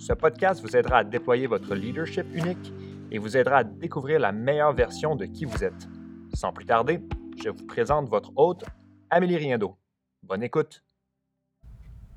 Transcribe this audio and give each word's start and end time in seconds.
ce 0.00 0.14
podcast 0.14 0.62
vous 0.62 0.74
aidera 0.74 0.98
à 0.98 1.04
déployer 1.04 1.46
votre 1.46 1.74
leadership 1.74 2.24
unique 2.32 2.72
et 3.10 3.18
vous 3.18 3.36
aidera 3.36 3.58
à 3.58 3.64
découvrir 3.64 4.18
la 4.18 4.32
meilleure 4.32 4.72
version 4.72 5.14
de 5.14 5.26
qui 5.26 5.44
vous 5.44 5.62
êtes. 5.62 5.88
Sans 6.32 6.54
plus 6.54 6.64
tarder, 6.64 7.00
je 7.44 7.50
vous 7.50 7.66
présente 7.66 8.08
votre 8.08 8.32
hôte, 8.34 8.64
Amélie 9.10 9.36
Riendo. 9.36 9.76
Bonne 10.22 10.42
écoute! 10.42 10.82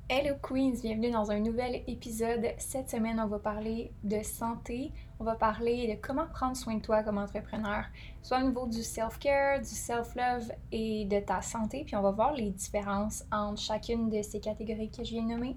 Hello 0.08 0.34
Queens, 0.42 0.80
bienvenue 0.82 1.10
dans 1.10 1.30
un 1.30 1.40
nouvel 1.40 1.82
épisode. 1.86 2.46
Cette 2.56 2.88
semaine, 2.88 3.20
on 3.20 3.26
va 3.26 3.38
parler 3.38 3.92
de 4.02 4.22
santé, 4.22 4.90
on 5.18 5.24
va 5.24 5.34
parler 5.34 5.94
de 5.94 6.00
comment 6.00 6.26
prendre 6.26 6.56
soin 6.56 6.76
de 6.76 6.82
toi 6.82 7.02
comme 7.02 7.18
entrepreneur, 7.18 7.84
soit 8.22 8.38
au 8.38 8.46
niveau 8.46 8.66
du 8.66 8.82
self-care, 8.82 9.60
du 9.60 9.66
self-love 9.66 10.50
et 10.72 11.04
de 11.04 11.20
ta 11.20 11.42
santé, 11.42 11.84
puis 11.84 11.96
on 11.96 12.02
va 12.02 12.12
voir 12.12 12.32
les 12.32 12.50
différences 12.50 13.24
entre 13.30 13.60
chacune 13.60 14.08
de 14.08 14.22
ces 14.22 14.40
catégories 14.40 14.90
que 14.90 15.04
je 15.04 15.10
viens 15.10 15.24
de 15.24 15.28
nommer. 15.28 15.56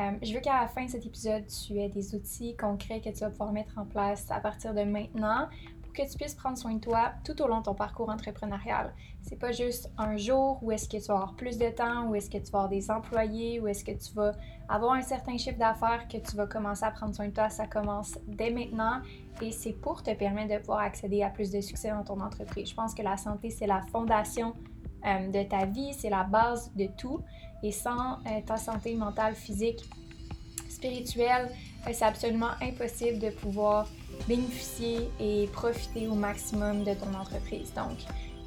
Euh, 0.00 0.12
je 0.22 0.32
veux 0.32 0.40
qu'à 0.40 0.62
la 0.62 0.68
fin 0.68 0.84
de 0.84 0.90
cet 0.90 1.04
épisode, 1.04 1.44
tu 1.46 1.78
aies 1.78 1.90
des 1.90 2.14
outils 2.14 2.56
concrets 2.56 3.00
que 3.00 3.10
tu 3.10 3.18
vas 3.20 3.30
pouvoir 3.30 3.52
mettre 3.52 3.76
en 3.76 3.84
place 3.84 4.30
à 4.30 4.40
partir 4.40 4.72
de 4.72 4.82
maintenant 4.82 5.48
pour 5.82 5.92
que 5.92 6.10
tu 6.10 6.16
puisses 6.16 6.34
prendre 6.34 6.56
soin 6.56 6.74
de 6.74 6.80
toi 6.80 7.12
tout 7.22 7.40
au 7.42 7.46
long 7.46 7.58
de 7.58 7.64
ton 7.64 7.74
parcours 7.74 8.08
entrepreneurial. 8.08 8.94
C'est 9.20 9.38
pas 9.38 9.52
juste 9.52 9.90
un 9.98 10.16
jour 10.16 10.58
où 10.62 10.72
est-ce 10.72 10.88
que 10.88 10.96
tu 10.96 11.08
vas 11.08 11.14
avoir 11.14 11.34
plus 11.34 11.58
de 11.58 11.68
temps, 11.68 12.06
où 12.06 12.14
est-ce 12.14 12.30
que 12.30 12.38
tu 12.38 12.50
vas 12.50 12.60
avoir 12.60 12.68
des 12.70 12.90
employés, 12.90 13.60
où 13.60 13.68
est-ce 13.68 13.84
que 13.84 13.92
tu 13.92 14.14
vas 14.14 14.32
avoir 14.70 14.94
un 14.94 15.02
certain 15.02 15.36
chiffre 15.36 15.58
d'affaires 15.58 16.08
que 16.08 16.16
tu 16.16 16.34
vas 16.34 16.46
commencer 16.46 16.84
à 16.84 16.92
prendre 16.92 17.14
soin 17.14 17.28
de 17.28 17.34
toi. 17.34 17.50
Ça 17.50 17.66
commence 17.66 18.18
dès 18.26 18.50
maintenant 18.50 19.02
et 19.42 19.52
c'est 19.52 19.72
pour 19.72 20.02
te 20.02 20.14
permettre 20.14 20.54
de 20.54 20.58
pouvoir 20.60 20.80
accéder 20.80 21.22
à 21.22 21.28
plus 21.28 21.50
de 21.50 21.60
succès 21.60 21.90
dans 21.90 22.04
ton 22.04 22.20
entreprise. 22.20 22.70
Je 22.70 22.74
pense 22.74 22.94
que 22.94 23.02
la 23.02 23.18
santé, 23.18 23.50
c'est 23.50 23.66
la 23.66 23.82
fondation 23.82 24.54
euh, 25.04 25.28
de 25.28 25.42
ta 25.42 25.66
vie, 25.66 25.92
c'est 25.92 26.10
la 26.10 26.24
base 26.24 26.72
de 26.74 26.86
tout. 26.86 27.20
Et 27.62 27.72
sans 27.72 28.12
euh, 28.12 28.40
ta 28.46 28.56
santé 28.56 28.94
mentale, 28.94 29.34
physique, 29.34 29.88
spirituelle, 30.68 31.50
euh, 31.86 31.90
c'est 31.92 32.04
absolument 32.04 32.50
impossible 32.62 33.18
de 33.18 33.30
pouvoir 33.30 33.88
bénéficier 34.28 35.10
et 35.18 35.48
profiter 35.52 36.08
au 36.08 36.14
maximum 36.14 36.84
de 36.84 36.94
ton 36.94 37.12
entreprise. 37.14 37.72
Donc, 37.74 37.98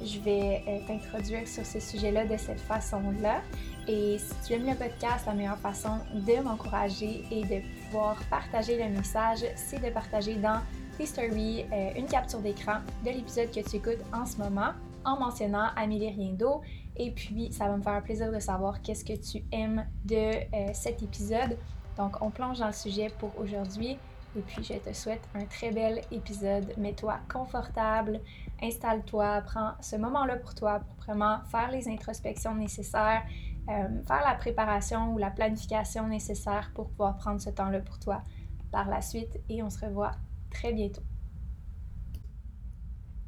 je 0.04 0.18
vais 0.20 0.62
euh, 0.66 0.78
t'introduire 0.86 1.46
sur 1.46 1.64
ce 1.64 1.78
sujet-là 1.78 2.26
de 2.26 2.36
cette 2.36 2.60
façon-là. 2.60 3.40
Et 3.86 4.18
si 4.18 4.34
tu 4.46 4.52
aimes 4.54 4.66
le 4.66 4.74
podcast, 4.74 5.26
la 5.26 5.34
meilleure 5.34 5.58
façon 5.58 5.98
de 6.12 6.42
m'encourager 6.42 7.24
et 7.30 7.42
de 7.42 7.62
pouvoir 7.84 8.16
partager 8.28 8.76
le 8.76 8.90
message, 8.90 9.44
c'est 9.54 9.82
de 9.82 9.90
partager 9.90 10.34
dans 10.36 10.60
tes 10.98 11.06
stories 11.06 11.64
une 11.96 12.06
capture 12.06 12.38
d'écran 12.38 12.78
de 13.04 13.10
l'épisode 13.10 13.50
que 13.50 13.68
tu 13.68 13.76
écoutes 13.76 14.02
en 14.12 14.24
ce 14.26 14.38
moment 14.38 14.72
en 15.04 15.18
mentionnant 15.18 15.68
Amélie 15.76 16.10
Riendo. 16.10 16.62
Et 16.96 17.10
puis, 17.10 17.52
ça 17.52 17.68
va 17.68 17.76
me 17.76 17.82
faire 17.82 18.02
plaisir 18.02 18.30
de 18.30 18.38
savoir 18.38 18.80
qu'est-ce 18.82 19.04
que 19.04 19.14
tu 19.14 19.44
aimes 19.50 19.86
de 20.04 20.16
euh, 20.16 20.70
cet 20.72 21.02
épisode. 21.02 21.56
Donc, 21.96 22.22
on 22.22 22.30
plonge 22.30 22.58
dans 22.58 22.68
le 22.68 22.72
sujet 22.72 23.10
pour 23.18 23.38
aujourd'hui. 23.38 23.98
Et 24.36 24.40
puis, 24.40 24.62
je 24.64 24.74
te 24.74 24.92
souhaite 24.92 25.22
un 25.34 25.44
très 25.44 25.70
bel 25.70 26.00
épisode. 26.10 26.72
Mets-toi 26.76 27.18
confortable, 27.32 28.20
installe-toi, 28.62 29.42
prends 29.42 29.72
ce 29.80 29.96
moment-là 29.96 30.36
pour 30.36 30.54
toi 30.54 30.80
pour 30.80 30.96
vraiment 31.04 31.40
faire 31.50 31.70
les 31.70 31.88
introspections 31.88 32.54
nécessaires, 32.54 33.22
euh, 33.68 34.02
faire 34.06 34.22
la 34.24 34.34
préparation 34.34 35.14
ou 35.14 35.18
la 35.18 35.30
planification 35.30 36.08
nécessaire 36.08 36.70
pour 36.74 36.88
pouvoir 36.90 37.16
prendre 37.16 37.40
ce 37.40 37.50
temps-là 37.50 37.80
pour 37.80 37.98
toi 37.98 38.22
par 38.70 38.88
la 38.88 39.00
suite. 39.00 39.40
Et 39.48 39.62
on 39.62 39.70
se 39.70 39.84
revoit 39.84 40.12
très 40.50 40.72
bientôt. 40.72 41.02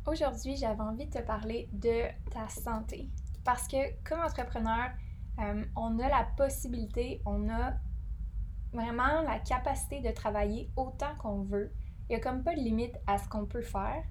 Aujourd'hui, 0.06 0.56
j'avais 0.56 0.82
envie 0.82 1.06
de 1.06 1.10
te 1.10 1.22
parler 1.22 1.68
de 1.72 2.02
ta 2.30 2.48
santé. 2.48 3.08
Parce 3.46 3.66
que 3.68 3.76
comme 4.04 4.20
entrepreneur, 4.20 4.90
euh, 5.38 5.64
on 5.76 5.98
a 5.98 6.08
la 6.08 6.26
possibilité, 6.36 7.22
on 7.24 7.48
a 7.48 7.74
vraiment 8.72 9.22
la 9.22 9.38
capacité 9.38 10.00
de 10.00 10.10
travailler 10.10 10.70
autant 10.76 11.14
qu'on 11.18 11.42
veut. 11.42 11.72
Il 12.08 12.12
n'y 12.12 12.16
a 12.16 12.20
comme 12.20 12.42
pas 12.42 12.54
de 12.54 12.60
limite 12.60 12.96
à 13.06 13.18
ce 13.18 13.28
qu'on 13.28 13.46
peut 13.46 13.62
faire. 13.62 14.02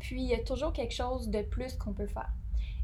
Puis 0.00 0.22
il 0.22 0.28
y 0.28 0.34
a 0.34 0.42
toujours 0.42 0.72
quelque 0.72 0.94
chose 0.94 1.30
de 1.30 1.42
plus 1.42 1.76
qu'on 1.76 1.94
peut 1.94 2.08
faire. 2.08 2.32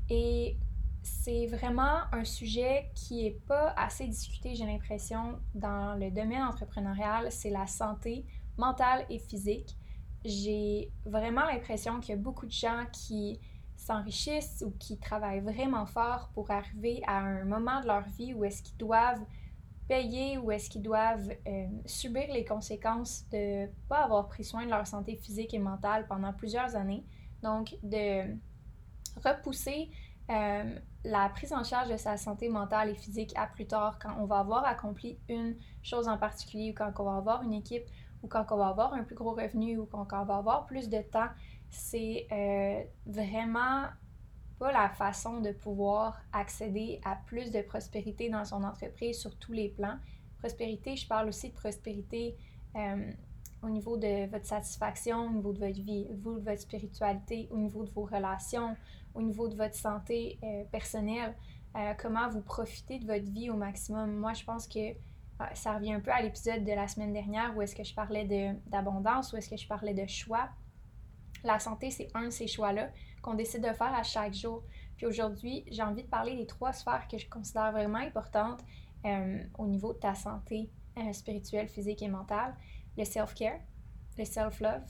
Et 0.09 0.57
c'est 1.03 1.47
vraiment 1.47 2.03
un 2.13 2.25
sujet 2.25 2.91
qui 2.95 3.25
n'est 3.25 3.39
pas 3.47 3.75
assez 3.77 4.07
discuté, 4.07 4.55
j'ai 4.55 4.67
l'impression, 4.67 5.41
dans 5.55 5.99
le 5.99 6.11
domaine 6.11 6.43
entrepreneurial. 6.43 7.31
C'est 7.33 7.51
la 7.51 7.67
santé 7.67 8.25
mentale 8.57 9.05
et 9.11 9.19
physique 9.19 9.77
j'ai 10.25 10.91
vraiment 11.05 11.45
l'impression 11.45 12.01
qu'il 12.01 12.11
y 12.11 12.19
a 12.19 12.21
beaucoup 12.21 12.47
de 12.47 12.53
gens 12.53 12.85
qui 12.93 13.41
s'enrichissent 13.89 14.63
ou 14.67 14.71
qui 14.79 14.99
travaillent 14.99 15.41
vraiment 15.41 15.87
fort 15.87 16.31
pour 16.35 16.51
arriver 16.51 17.03
à 17.07 17.19
un 17.19 17.45
moment 17.45 17.81
de 17.81 17.87
leur 17.87 18.03
vie 18.03 18.35
où 18.35 18.45
est-ce 18.45 18.63
qu'ils 18.63 18.77
doivent 18.77 19.25
payer 19.89 20.37
ou 20.37 20.51
est-ce 20.51 20.69
qu'ils 20.69 20.83
doivent 20.83 21.31
euh, 21.47 21.67
subir 21.87 22.31
les 22.31 22.45
conséquences 22.45 23.25
de 23.33 23.63
ne 23.63 23.67
pas 23.89 24.05
avoir 24.05 24.29
pris 24.29 24.45
soin 24.45 24.65
de 24.67 24.71
leur 24.71 24.87
santé 24.87 25.17
physique 25.17 25.55
et 25.55 25.59
mentale 25.59 26.07
pendant 26.07 26.35
plusieurs 26.35 26.77
années. 26.77 27.03
Donc, 27.43 27.77
de 27.83 28.37
repousser 29.25 29.89
euh, 30.31 30.79
la 31.05 31.31
prise 31.31 31.55
en 31.55 31.65
charge 31.65 31.89
de 31.89 31.97
sa 31.97 32.19
santé 32.19 32.51
mentale 32.51 32.91
et 32.91 32.95
physique 32.95 33.33
à 33.37 33.47
plus 33.47 33.67
tard 33.67 33.99
quand 33.99 34.15
on 34.21 34.27
va 34.27 34.41
avoir 34.41 34.67
accompli 34.67 35.19
une 35.31 35.57
chose 35.83 36.09
en 36.09 36.19
particulier 36.19 36.73
ou 36.73 36.75
quand 36.75 36.93
on 36.99 37.05
va 37.05 37.17
avoir 37.17 37.43
une 37.43 37.55
équipe 37.55 37.87
ou 38.23 38.29
quand 38.29 38.45
on 38.51 38.57
va 38.57 38.69
avoir 38.69 38.93
un 38.93 39.05
plus 39.05 39.15
gros 39.15 39.33
revenu 39.33 39.79
ou 39.79 39.87
quand 39.87 40.07
on 40.13 40.25
va 40.25 40.37
avoir 40.37 40.67
plus 40.67 40.91
de 40.91 41.01
temps, 41.01 41.29
c'est 41.71 42.27
euh, 42.33 42.83
vraiment 43.07 43.85
pas 44.59 44.73
la 44.73 44.89
façon 44.89 45.41
de 45.41 45.53
pouvoir 45.53 46.21
accéder 46.33 47.01
à 47.05 47.17
plus 47.27 47.51
de 47.51 47.63
prospérité 47.63 48.29
dans 48.29 48.45
son 48.45 48.65
entreprise 48.65 49.19
sur 49.19 49.37
tous 49.37 49.53
les 49.53 49.69
plans. 49.69 49.97
Prospérité, 50.39 50.97
je 50.97 51.07
parle 51.07 51.29
aussi 51.29 51.51
de 51.51 51.55
prospérité 51.55 52.37
euh, 52.77 53.13
au 53.63 53.69
niveau 53.69 53.97
de 53.97 54.29
votre 54.31 54.47
satisfaction, 54.47 55.27
au 55.27 55.31
niveau 55.31 55.53
de 55.53 55.59
votre 55.59 55.81
vie, 55.81 56.07
au 56.11 56.15
niveau 56.15 56.39
de 56.39 56.45
votre 56.45 56.61
spiritualité, 56.61 57.49
au 57.51 57.59
niveau 57.59 57.85
de 57.85 57.91
vos 57.91 58.05
relations, 58.05 58.77
au 59.15 59.23
niveau 59.23 59.49
de 59.49 59.57
votre 59.57 59.75
santé 59.75 60.39
euh, 60.43 60.65
personnelle, 60.71 61.35
comment 62.01 62.29
vous 62.29 62.41
profitez 62.41 62.99
de 62.99 63.07
votre 63.07 63.31
vie 63.31 63.51
au 63.51 63.55
maximum. 63.55 64.13
Moi, 64.17 64.33
je 64.33 64.43
pense 64.43 64.67
que 64.67 64.97
ah, 65.39 65.55
ça 65.55 65.75
revient 65.75 65.93
un 65.93 66.01
peu 66.01 66.11
à 66.11 66.21
l'épisode 66.21 66.65
de 66.65 66.73
la 66.73 66.89
semaine 66.89 67.13
dernière 67.13 67.57
où 67.57 67.63
est-ce 67.63 67.77
que 67.77 67.85
je 67.85 67.95
parlais 67.95 68.25
d'abondance, 68.67 69.33
où 69.33 69.37
est-ce 69.37 69.49
que 69.49 69.57
je 69.57 69.69
parlais 69.69 69.95
de 69.95 70.07
choix. 70.09 70.49
La 71.45 71.59
santé, 71.59 71.91
c'est 71.91 72.09
un 72.15 72.27
de 72.27 72.31
ces 72.31 72.47
choix-là 72.47 72.91
qu'on 73.23 73.35
décide 73.35 73.63
de 73.63 73.73
faire 73.73 73.95
à 73.95 74.03
chaque 74.03 74.35
jour. 74.35 74.63
Puis 74.97 75.07
aujourd'hui, 75.07 75.65
j'ai 75.71 75.83
envie 75.83 76.03
de 76.03 76.09
parler 76.09 76.37
des 76.37 76.47
trois 76.47 76.73
sphères 76.73 77.07
que 77.09 77.19
je 77.19 77.29
considère 77.29 77.73
vraiment 77.73 77.99
importantes 77.99 78.61
euh, 79.05 79.39
au 79.59 79.67
niveau 79.67 79.93
de 79.93 79.99
ta 79.99 80.15
santé 80.15 80.71
euh, 80.99 81.13
spirituelle, 81.13 81.69
physique 81.69 82.03
et 82.03 82.09
mentale. 82.09 82.55
Le 82.97 83.05
self-care, 83.05 83.61
le 84.17 84.25
self-love, 84.25 84.83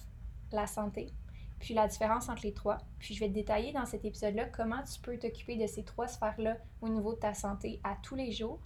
la 0.53 0.67
santé, 0.67 1.13
puis 1.59 1.75
la 1.75 1.87
différence 1.87 2.31
entre 2.31 2.43
les 2.45 2.55
trois. 2.55 2.79
Puis 2.99 3.15
je 3.15 3.21
vais 3.21 3.29
détailler 3.29 3.73
dans 3.73 3.85
cet 3.85 4.05
épisode-là 4.07 4.47
comment 4.47 4.83
tu 4.83 4.99
peux 5.01 5.19
t'occuper 5.19 5.57
de 5.57 5.67
ces 5.67 5.85
trois 5.85 6.09
sphères-là 6.09 6.57
au 6.81 6.89
niveau 6.89 7.13
de 7.13 7.19
ta 7.19 7.35
santé 7.35 7.81
à 7.85 7.97
tous 8.03 8.15
les 8.15 8.33
jours 8.33 8.61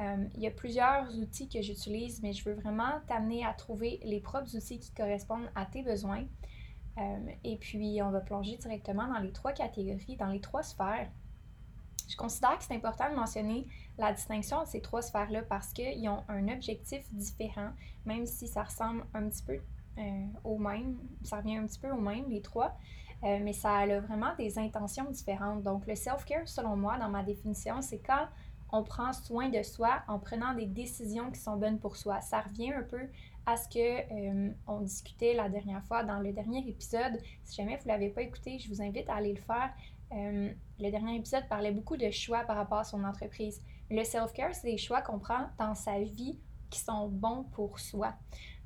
euh, 0.00 0.24
il 0.34 0.42
y 0.42 0.46
a 0.46 0.50
plusieurs 0.50 1.06
outils 1.18 1.48
que 1.48 1.60
j'utilise, 1.60 2.22
mais 2.22 2.32
je 2.32 2.44
veux 2.48 2.54
vraiment 2.54 3.00
t'amener 3.06 3.44
à 3.44 3.52
trouver 3.52 4.00
les 4.04 4.20
propres 4.20 4.56
outils 4.56 4.78
qui 4.78 4.92
correspondent 4.92 5.50
à 5.54 5.66
tes 5.66 5.82
besoins. 5.82 6.24
Euh, 6.98 7.30
et 7.44 7.56
puis, 7.56 8.00
on 8.02 8.10
va 8.10 8.20
plonger 8.20 8.56
directement 8.56 9.06
dans 9.08 9.18
les 9.18 9.32
trois 9.32 9.52
catégories, 9.52 10.16
dans 10.16 10.26
les 10.26 10.40
trois 10.40 10.62
sphères. 10.62 11.08
Je 12.08 12.16
considère 12.16 12.58
que 12.58 12.64
c'est 12.64 12.74
important 12.74 13.08
de 13.10 13.14
mentionner 13.14 13.66
la 13.96 14.12
distinction 14.12 14.62
de 14.62 14.66
ces 14.66 14.80
trois 14.80 15.00
sphères-là 15.00 15.42
parce 15.42 15.72
qu'ils 15.72 16.06
ont 16.08 16.22
un 16.28 16.48
objectif 16.48 17.02
différent, 17.12 17.70
même 18.04 18.26
si 18.26 18.46
ça 18.46 18.64
ressemble 18.64 19.04
un 19.14 19.28
petit 19.28 19.42
peu 19.42 19.58
euh, 19.98 20.26
au 20.44 20.58
même, 20.58 20.98
ça 21.22 21.38
revient 21.38 21.56
un 21.56 21.66
petit 21.66 21.78
peu 21.78 21.90
au 21.90 22.00
même, 22.00 22.28
les 22.28 22.42
trois, 22.42 22.76
mais 23.22 23.52
ça 23.52 23.76
a 23.76 24.00
vraiment 24.00 24.34
des 24.36 24.58
intentions 24.58 25.08
différentes. 25.08 25.62
Donc, 25.62 25.86
le 25.86 25.94
self-care, 25.94 26.48
selon 26.48 26.76
moi, 26.76 26.98
dans 26.98 27.08
ma 27.08 27.22
définition, 27.22 27.80
c'est 27.80 28.00
quand 28.00 28.26
on 28.72 28.82
prend 28.82 29.12
soin 29.12 29.50
de 29.50 29.62
soi 29.62 30.02
en 30.08 30.18
prenant 30.18 30.54
des 30.54 30.66
décisions 30.66 31.30
qui 31.30 31.38
sont 31.38 31.56
bonnes 31.56 31.78
pour 31.78 31.96
soi. 31.96 32.20
Ça 32.22 32.40
revient 32.40 32.72
un 32.72 32.82
peu 32.82 33.06
à 33.46 33.56
ce 33.56 33.68
que 33.68 33.78
euh, 33.78 34.52
on 34.66 34.80
discutait 34.80 35.34
la 35.34 35.48
dernière 35.48 35.82
fois 35.84 36.04
dans 36.04 36.20
le 36.20 36.32
dernier 36.32 36.66
épisode. 36.68 37.18
Si 37.44 37.56
jamais 37.56 37.76
vous 37.76 37.84
ne 37.84 37.88
l'avez 37.88 38.08
pas 38.08 38.22
écouté, 38.22 38.58
je 38.58 38.68
vous 38.68 38.80
invite 38.80 39.08
à 39.08 39.16
aller 39.16 39.32
le 39.32 39.40
faire. 39.40 39.72
Euh, 40.12 40.52
le 40.78 40.90
dernier 40.90 41.16
épisode 41.16 41.48
parlait 41.48 41.72
beaucoup 41.72 41.96
de 41.96 42.10
choix 42.10 42.44
par 42.44 42.56
rapport 42.56 42.78
à 42.78 42.84
son 42.84 43.02
entreprise. 43.04 43.62
Le 43.90 44.04
self-care, 44.04 44.54
c'est 44.54 44.70
des 44.70 44.78
choix 44.78 45.02
qu'on 45.02 45.18
prend 45.18 45.46
dans 45.58 45.74
sa 45.74 45.98
vie 46.00 46.38
qui 46.70 46.80
sont 46.80 47.08
bons 47.08 47.44
pour 47.52 47.78
soi. 47.78 48.14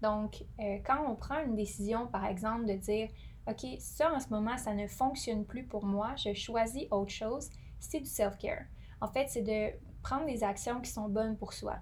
Donc, 0.02 0.44
euh, 0.60 0.78
quand 0.84 1.04
on 1.08 1.14
prend 1.14 1.42
une 1.42 1.56
décision, 1.56 2.06
par 2.06 2.26
exemple, 2.26 2.66
de 2.66 2.74
dire, 2.74 3.08
OK, 3.48 3.64
ça 3.78 4.12
en 4.12 4.20
ce 4.20 4.28
moment, 4.28 4.56
ça 4.58 4.74
ne 4.74 4.86
fonctionne 4.86 5.44
plus 5.44 5.64
pour 5.64 5.84
moi, 5.84 6.14
je 6.16 6.34
choisis 6.34 6.86
autre 6.90 7.12
chose, 7.12 7.50
c'est 7.78 8.00
du 8.00 8.10
self-care. 8.10 8.64
En 9.00 9.08
fait, 9.08 9.28
c'est 9.28 9.42
de 9.42 9.76
prendre 10.02 10.26
des 10.26 10.44
actions 10.44 10.80
qui 10.80 10.90
sont 10.90 11.08
bonnes 11.08 11.36
pour 11.36 11.52
soi. 11.52 11.76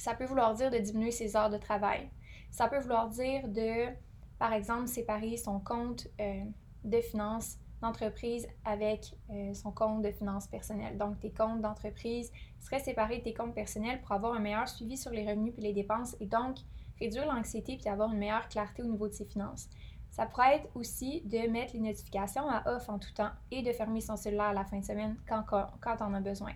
Ça 0.00 0.14
peut 0.14 0.24
vouloir 0.24 0.54
dire 0.54 0.70
de 0.70 0.78
diminuer 0.78 1.10
ses 1.10 1.36
heures 1.36 1.50
de 1.50 1.58
travail. 1.58 2.08
Ça 2.50 2.68
peut 2.68 2.78
vouloir 2.78 3.10
dire 3.10 3.46
de, 3.48 3.92
par 4.38 4.54
exemple, 4.54 4.86
séparer 4.86 5.36
son 5.36 5.60
compte 5.60 6.08
euh, 6.18 6.42
de 6.84 7.00
finances 7.02 7.58
d'entreprise 7.82 8.48
avec 8.64 9.14
euh, 9.28 9.52
son 9.52 9.72
compte 9.72 10.00
de 10.00 10.10
finances 10.10 10.46
personnelles. 10.46 10.96
Donc, 10.96 11.20
tes 11.20 11.30
comptes 11.30 11.60
d'entreprise 11.60 12.32
seraient 12.60 12.80
séparés 12.80 13.18
de 13.18 13.24
tes 13.24 13.34
comptes 13.34 13.54
personnels 13.54 14.00
pour 14.00 14.12
avoir 14.12 14.32
un 14.32 14.38
meilleur 14.38 14.66
suivi 14.70 14.96
sur 14.96 15.10
les 15.10 15.28
revenus 15.28 15.52
et 15.58 15.60
les 15.60 15.74
dépenses 15.74 16.16
et 16.18 16.26
donc 16.26 16.56
réduire 16.98 17.26
l'anxiété 17.26 17.76
puis 17.76 17.90
avoir 17.90 18.10
une 18.10 18.18
meilleure 18.18 18.48
clarté 18.48 18.82
au 18.82 18.86
niveau 18.86 19.06
de 19.06 19.12
ses 19.12 19.26
finances. 19.26 19.68
Ça 20.08 20.24
pourrait 20.24 20.56
être 20.56 20.70
aussi 20.74 21.20
de 21.26 21.46
mettre 21.46 21.74
les 21.74 21.80
notifications 21.80 22.48
à 22.48 22.74
off 22.74 22.88
en 22.88 22.98
tout 22.98 23.12
temps 23.12 23.32
et 23.50 23.60
de 23.60 23.72
fermer 23.72 24.00
son 24.00 24.16
cellulaire 24.16 24.46
à 24.46 24.54
la 24.54 24.64
fin 24.64 24.78
de 24.78 24.84
semaine 24.84 25.18
quand, 25.28 25.44
quand 25.44 25.96
on 26.00 26.14
a 26.14 26.20
besoin. 26.20 26.52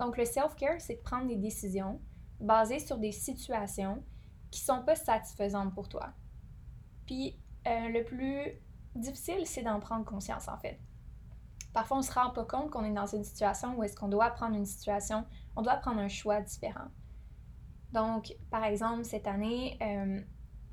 Donc, 0.00 0.16
le 0.16 0.24
self-care, 0.24 0.80
c'est 0.80 0.96
de 0.96 1.02
prendre 1.02 1.28
des 1.28 1.36
décisions 1.36 2.00
basées 2.40 2.78
sur 2.78 2.98
des 2.98 3.12
situations 3.12 4.02
qui 4.50 4.60
sont 4.60 4.82
pas 4.82 4.96
satisfaisantes 4.96 5.74
pour 5.74 5.88
toi. 5.88 6.10
Puis, 7.06 7.38
euh, 7.66 7.88
le 7.88 8.04
plus 8.04 8.52
difficile, 8.94 9.46
c'est 9.46 9.62
d'en 9.62 9.80
prendre 9.80 10.04
conscience, 10.04 10.48
en 10.48 10.58
fait. 10.58 10.78
Parfois, 11.72 11.98
on 11.98 12.02
se 12.02 12.12
rend 12.12 12.30
pas 12.30 12.44
compte 12.44 12.70
qu'on 12.70 12.84
est 12.84 12.92
dans 12.92 13.06
une 13.06 13.24
situation 13.24 13.76
où 13.76 13.82
est-ce 13.82 13.96
qu'on 13.96 14.08
doit 14.08 14.30
prendre 14.30 14.56
une 14.56 14.66
situation, 14.66 15.24
on 15.56 15.62
doit 15.62 15.76
prendre 15.76 16.00
un 16.00 16.08
choix 16.08 16.40
différent. 16.40 16.88
Donc, 17.92 18.34
par 18.50 18.64
exemple, 18.64 19.04
cette 19.04 19.26
année, 19.26 19.78
euh, 19.82 20.20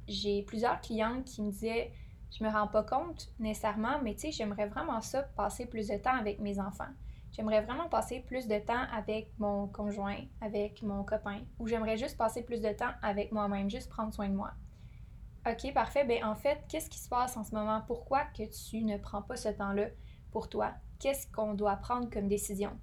j'ai 0.08 0.44
plusieurs 0.44 0.82
clients 0.82 1.22
qui 1.24 1.42
me 1.42 1.52
disaient 1.52 1.92
je 2.38 2.44
me 2.44 2.50
rends 2.50 2.68
pas 2.68 2.84
compte 2.84 3.30
nécessairement, 3.40 4.02
mais 4.04 4.14
tu 4.16 4.22
sais, 4.22 4.32
j'aimerais 4.32 4.68
vraiment 4.68 5.00
ça, 5.02 5.24
passer 5.24 5.66
plus 5.66 5.88
de 5.88 5.98
temps 5.98 6.16
avec 6.18 6.40
mes 6.40 6.60
enfants. 6.60 6.90
J'aimerais 7.36 7.62
vraiment 7.62 7.90
passer 7.90 8.22
plus 8.22 8.48
de 8.48 8.58
temps 8.60 8.86
avec 8.94 9.30
mon 9.40 9.68
conjoint, 9.68 10.20
avec 10.40 10.82
mon 10.84 11.04
copain, 11.04 11.42
ou 11.60 11.68
j'aimerais 11.68 11.98
juste 11.98 12.16
passer 12.18 12.44
plus 12.44 12.62
de 12.62 12.72
temps 12.72 12.92
avec 13.02 13.34
moi-même, 13.34 13.70
juste 13.70 13.90
prendre 13.90 14.14
soin 14.14 14.30
de 14.30 14.36
moi. 14.36 14.52
OK, 15.46 15.74
parfait. 15.74 16.06
Ben 16.06 16.24
en 16.24 16.36
fait, 16.36 16.64
qu'est-ce 16.70 16.90
qui 16.90 16.98
se 16.98 17.10
passe 17.10 17.36
en 17.36 17.44
ce 17.44 17.54
moment? 17.54 17.82
Pourquoi 17.88 18.24
que 18.24 18.44
tu 18.44 18.84
ne 18.84 18.98
prends 18.98 19.22
pas 19.22 19.36
ce 19.36 19.50
temps-là 19.50 19.88
pour 20.32 20.48
toi? 20.48 20.72
Qu'est-ce 20.98 21.30
qu'on 21.30 21.56
doit 21.56 21.76
prendre 21.76 22.10
comme 22.10 22.30
décision? 22.30 22.80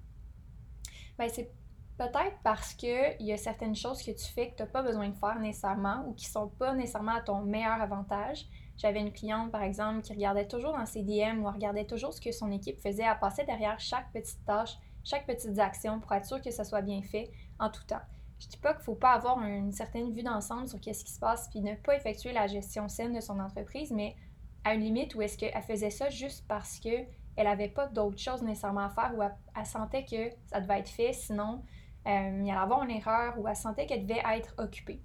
Ben 1.17 1.29
c'est 1.29 1.51
peut-être 1.97 2.37
parce 2.43 2.75
qu'il 2.75 3.15
y 3.21 3.33
a 3.33 3.37
certaines 3.37 3.75
choses 3.75 4.03
que 4.03 4.11
tu 4.11 4.31
fais 4.33 4.51
que 4.51 4.57
tu 4.57 4.61
n'as 4.61 4.69
pas 4.69 4.83
besoin 4.83 5.09
de 5.09 5.15
faire 5.15 5.39
nécessairement 5.39 6.05
ou 6.05 6.13
qui 6.13 6.27
ne 6.27 6.31
sont 6.31 6.49
pas 6.49 6.75
nécessairement 6.75 7.15
à 7.15 7.21
ton 7.21 7.41
meilleur 7.41 7.81
avantage. 7.81 8.45
J'avais 8.83 8.99
une 8.99 9.13
cliente, 9.13 9.49
par 9.49 9.63
exemple, 9.63 10.01
qui 10.01 10.11
regardait 10.11 10.45
toujours 10.45 10.73
dans 10.73 10.85
ses 10.85 11.03
DM 11.03 11.39
ou 11.41 11.49
regardait 11.49 11.85
toujours 11.85 12.13
ce 12.13 12.19
que 12.19 12.33
son 12.33 12.51
équipe 12.51 12.77
faisait, 12.81 13.05
à 13.05 13.15
passer 13.15 13.45
derrière 13.45 13.79
chaque 13.79 14.11
petite 14.11 14.43
tâche, 14.43 14.77
chaque 15.05 15.25
petite 15.25 15.57
action 15.57 16.01
pour 16.01 16.11
être 16.11 16.25
sûr 16.25 16.41
que 16.41 16.51
ça 16.51 16.65
soit 16.65 16.81
bien 16.81 17.01
fait 17.01 17.31
en 17.59 17.69
tout 17.69 17.85
temps. 17.85 18.01
Je 18.39 18.49
dis 18.49 18.57
pas 18.57 18.73
qu'il 18.73 18.83
faut 18.83 18.95
pas 18.95 19.13
avoir 19.13 19.41
une 19.41 19.71
certaine 19.71 20.11
vue 20.11 20.21
d'ensemble 20.21 20.67
sur 20.67 20.81
qu'est-ce 20.81 21.05
qui 21.05 21.13
se 21.13 21.19
passe 21.19 21.47
puis 21.47 21.61
ne 21.61 21.75
pas 21.75 21.95
effectuer 21.95 22.33
la 22.33 22.45
gestion 22.47 22.89
saine 22.89 23.13
de 23.13 23.21
son 23.21 23.39
entreprise, 23.39 23.89
mais 23.93 24.17
à 24.65 24.73
une 24.73 24.81
limite 24.81 25.15
où 25.15 25.21
est-ce 25.21 25.37
qu'elle 25.37 25.63
faisait 25.63 25.89
ça 25.89 26.09
juste 26.09 26.45
parce 26.49 26.77
que 26.81 27.05
elle 27.37 27.47
avait 27.47 27.69
pas 27.69 27.87
d'autres 27.87 28.19
choses 28.19 28.43
nécessairement 28.43 28.87
à 28.87 28.89
faire 28.89 29.13
ou 29.15 29.21
elle, 29.23 29.65
sentait 29.65 30.03
que 30.03 30.29
ça 30.47 30.59
devait 30.59 30.79
être 30.79 30.89
fait, 30.89 31.13
sinon 31.13 31.63
euh, 32.05 32.37
il 32.41 32.45
y 32.45 32.51
allait 32.51 32.59
avoir 32.59 32.83
une 32.83 32.91
erreur 32.91 33.39
ou 33.39 33.47
elle 33.47 33.55
sentait 33.55 33.85
qu'elle 33.85 34.05
devait 34.05 34.21
être 34.35 34.53
occupée. 34.57 35.01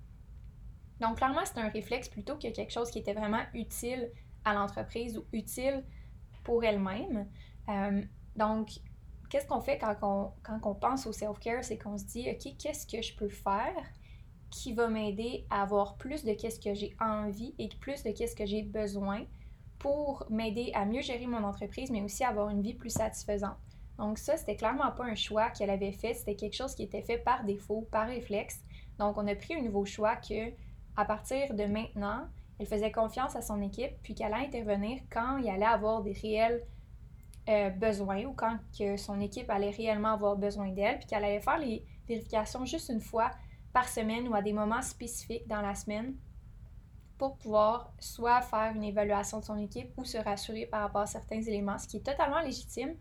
Donc, 1.00 1.16
clairement, 1.16 1.44
c'est 1.44 1.58
un 1.58 1.68
réflexe 1.68 2.08
plutôt 2.08 2.34
que 2.34 2.48
quelque 2.50 2.72
chose 2.72 2.90
qui 2.90 2.98
était 2.98 3.12
vraiment 3.12 3.42
utile 3.54 4.10
à 4.44 4.54
l'entreprise 4.54 5.16
ou 5.18 5.24
utile 5.32 5.84
pour 6.44 6.64
elle-même. 6.64 7.28
Euh, 7.68 8.02
donc, 8.36 8.80
qu'est-ce 9.28 9.46
qu'on 9.46 9.60
fait 9.60 9.78
quand 9.78 9.96
on, 10.02 10.32
quand 10.42 10.74
pense 10.74 11.06
au 11.06 11.12
self-care? 11.12 11.62
C'est 11.62 11.78
qu'on 11.78 11.98
se 11.98 12.04
dit, 12.04 12.28
OK, 12.30 12.56
qu'est-ce 12.58 12.86
que 12.86 13.02
je 13.02 13.14
peux 13.16 13.28
faire 13.28 13.74
qui 14.50 14.72
va 14.72 14.88
m'aider 14.88 15.46
à 15.50 15.62
avoir 15.62 15.96
plus 15.96 16.24
de 16.24 16.32
qu'est-ce 16.32 16.58
que 16.58 16.74
j'ai 16.74 16.96
envie 17.00 17.54
et 17.58 17.68
plus 17.80 18.02
de 18.02 18.10
qu'est-ce 18.12 18.34
que 18.34 18.46
j'ai 18.46 18.62
besoin 18.62 19.24
pour 19.78 20.24
m'aider 20.30 20.72
à 20.74 20.84
mieux 20.86 21.02
gérer 21.02 21.26
mon 21.26 21.44
entreprise, 21.44 21.90
mais 21.90 22.02
aussi 22.02 22.24
avoir 22.24 22.48
une 22.48 22.62
vie 22.62 22.74
plus 22.74 22.90
satisfaisante? 22.90 23.58
Donc 23.98 24.16
ça, 24.18 24.36
c'était 24.36 24.56
clairement 24.56 24.92
pas 24.92 25.04
un 25.04 25.14
choix 25.14 25.50
qu'elle 25.50 25.70
avait 25.70 25.92
fait, 25.92 26.14
c'était 26.14 26.36
quelque 26.36 26.54
chose 26.54 26.74
qui 26.74 26.84
était 26.84 27.02
fait 27.02 27.18
par 27.18 27.44
défaut, 27.44 27.86
par 27.90 28.06
réflexe. 28.06 28.60
Donc 28.98 29.18
on 29.18 29.26
a 29.26 29.34
pris 29.34 29.54
un 29.54 29.62
nouveau 29.62 29.84
choix 29.84 30.16
que 30.16 30.52
à 30.98 31.04
partir 31.04 31.54
de 31.54 31.64
maintenant, 31.64 32.26
elle 32.58 32.66
faisait 32.66 32.90
confiance 32.90 33.36
à 33.36 33.40
son 33.40 33.62
équipe, 33.62 33.92
puis 34.02 34.16
qu'elle 34.16 34.34
allait 34.34 34.46
intervenir 34.46 34.98
quand 35.10 35.36
il 35.36 35.48
allait 35.48 35.64
avoir 35.64 36.02
des 36.02 36.12
réels 36.12 36.64
euh, 37.48 37.70
besoins 37.70 38.24
ou 38.24 38.32
quand 38.32 38.58
que 38.76 38.96
son 38.96 39.20
équipe 39.20 39.48
allait 39.48 39.70
réellement 39.70 40.14
avoir 40.14 40.34
besoin 40.34 40.72
d'elle, 40.72 40.98
puis 40.98 41.06
qu'elle 41.06 41.24
allait 41.24 41.40
faire 41.40 41.58
les 41.58 41.84
vérifications 42.08 42.64
juste 42.64 42.88
une 42.88 43.00
fois 43.00 43.30
par 43.72 43.88
semaine 43.88 44.26
ou 44.26 44.34
à 44.34 44.42
des 44.42 44.52
moments 44.52 44.82
spécifiques 44.82 45.46
dans 45.46 45.60
la 45.60 45.76
semaine 45.76 46.16
pour 47.16 47.36
pouvoir 47.36 47.92
soit 48.00 48.42
faire 48.42 48.72
une 48.74 48.82
évaluation 48.82 49.38
de 49.38 49.44
son 49.44 49.58
équipe 49.58 49.92
ou 49.96 50.04
se 50.04 50.18
rassurer 50.18 50.66
par 50.66 50.80
rapport 50.80 51.02
à 51.02 51.06
certains 51.06 51.40
éléments, 51.40 51.78
ce 51.78 51.86
qui 51.86 51.98
est 51.98 52.04
totalement 52.04 52.40
légitime. 52.40 52.96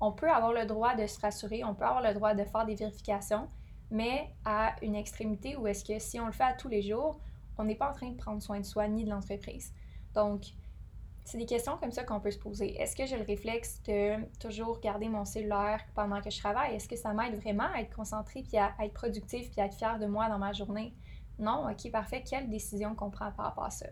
On 0.00 0.12
peut 0.12 0.30
avoir 0.30 0.54
le 0.54 0.64
droit 0.64 0.94
de 0.94 1.06
se 1.06 1.20
rassurer, 1.20 1.64
on 1.64 1.74
peut 1.74 1.84
avoir 1.84 2.02
le 2.02 2.14
droit 2.14 2.32
de 2.32 2.44
faire 2.44 2.64
des 2.64 2.76
vérifications, 2.76 3.46
mais 3.90 4.30
à 4.46 4.74
une 4.80 4.94
extrémité 4.94 5.54
où 5.56 5.66
est-ce 5.66 5.84
que 5.84 5.98
si 5.98 6.18
on 6.18 6.24
le 6.24 6.32
fait 6.32 6.44
à 6.44 6.54
tous 6.54 6.68
les 6.68 6.80
jours, 6.80 7.20
on 7.62 7.64
n'est 7.64 7.76
pas 7.76 7.90
en 7.90 7.94
train 7.94 8.10
de 8.10 8.16
prendre 8.16 8.42
soin 8.42 8.58
de 8.58 8.66
soi 8.66 8.88
ni 8.88 9.04
de 9.04 9.10
l'entreprise. 9.10 9.72
Donc, 10.14 10.46
c'est 11.24 11.38
des 11.38 11.46
questions 11.46 11.76
comme 11.78 11.92
ça 11.92 12.02
qu'on 12.02 12.18
peut 12.18 12.32
se 12.32 12.38
poser. 12.38 12.74
Est-ce 12.80 12.96
que 12.96 13.06
j'ai 13.06 13.16
le 13.16 13.24
réflexe 13.24 13.80
de 13.84 14.16
toujours 14.40 14.80
garder 14.80 15.08
mon 15.08 15.24
cellulaire 15.24 15.80
pendant 15.94 16.20
que 16.20 16.30
je 16.30 16.38
travaille? 16.38 16.74
Est-ce 16.74 16.88
que 16.88 16.96
ça 16.96 17.12
m'aide 17.14 17.36
vraiment 17.36 17.68
à 17.72 17.80
être 17.80 17.94
concentrée, 17.94 18.42
puis 18.42 18.58
à, 18.58 18.74
être 18.80 18.92
productive, 18.92 19.48
puis 19.50 19.60
à 19.60 19.66
être 19.66 19.76
fière 19.76 20.00
de 20.00 20.06
moi 20.06 20.28
dans 20.28 20.38
ma 20.38 20.52
journée? 20.52 20.92
Non? 21.38 21.68
OK, 21.70 21.90
parfait. 21.92 22.24
Quelle 22.28 22.50
décision 22.50 22.96
qu'on 22.96 23.10
prend 23.10 23.30
par 23.30 23.46
rapport 23.46 23.64
à 23.64 23.70
ça? 23.70 23.86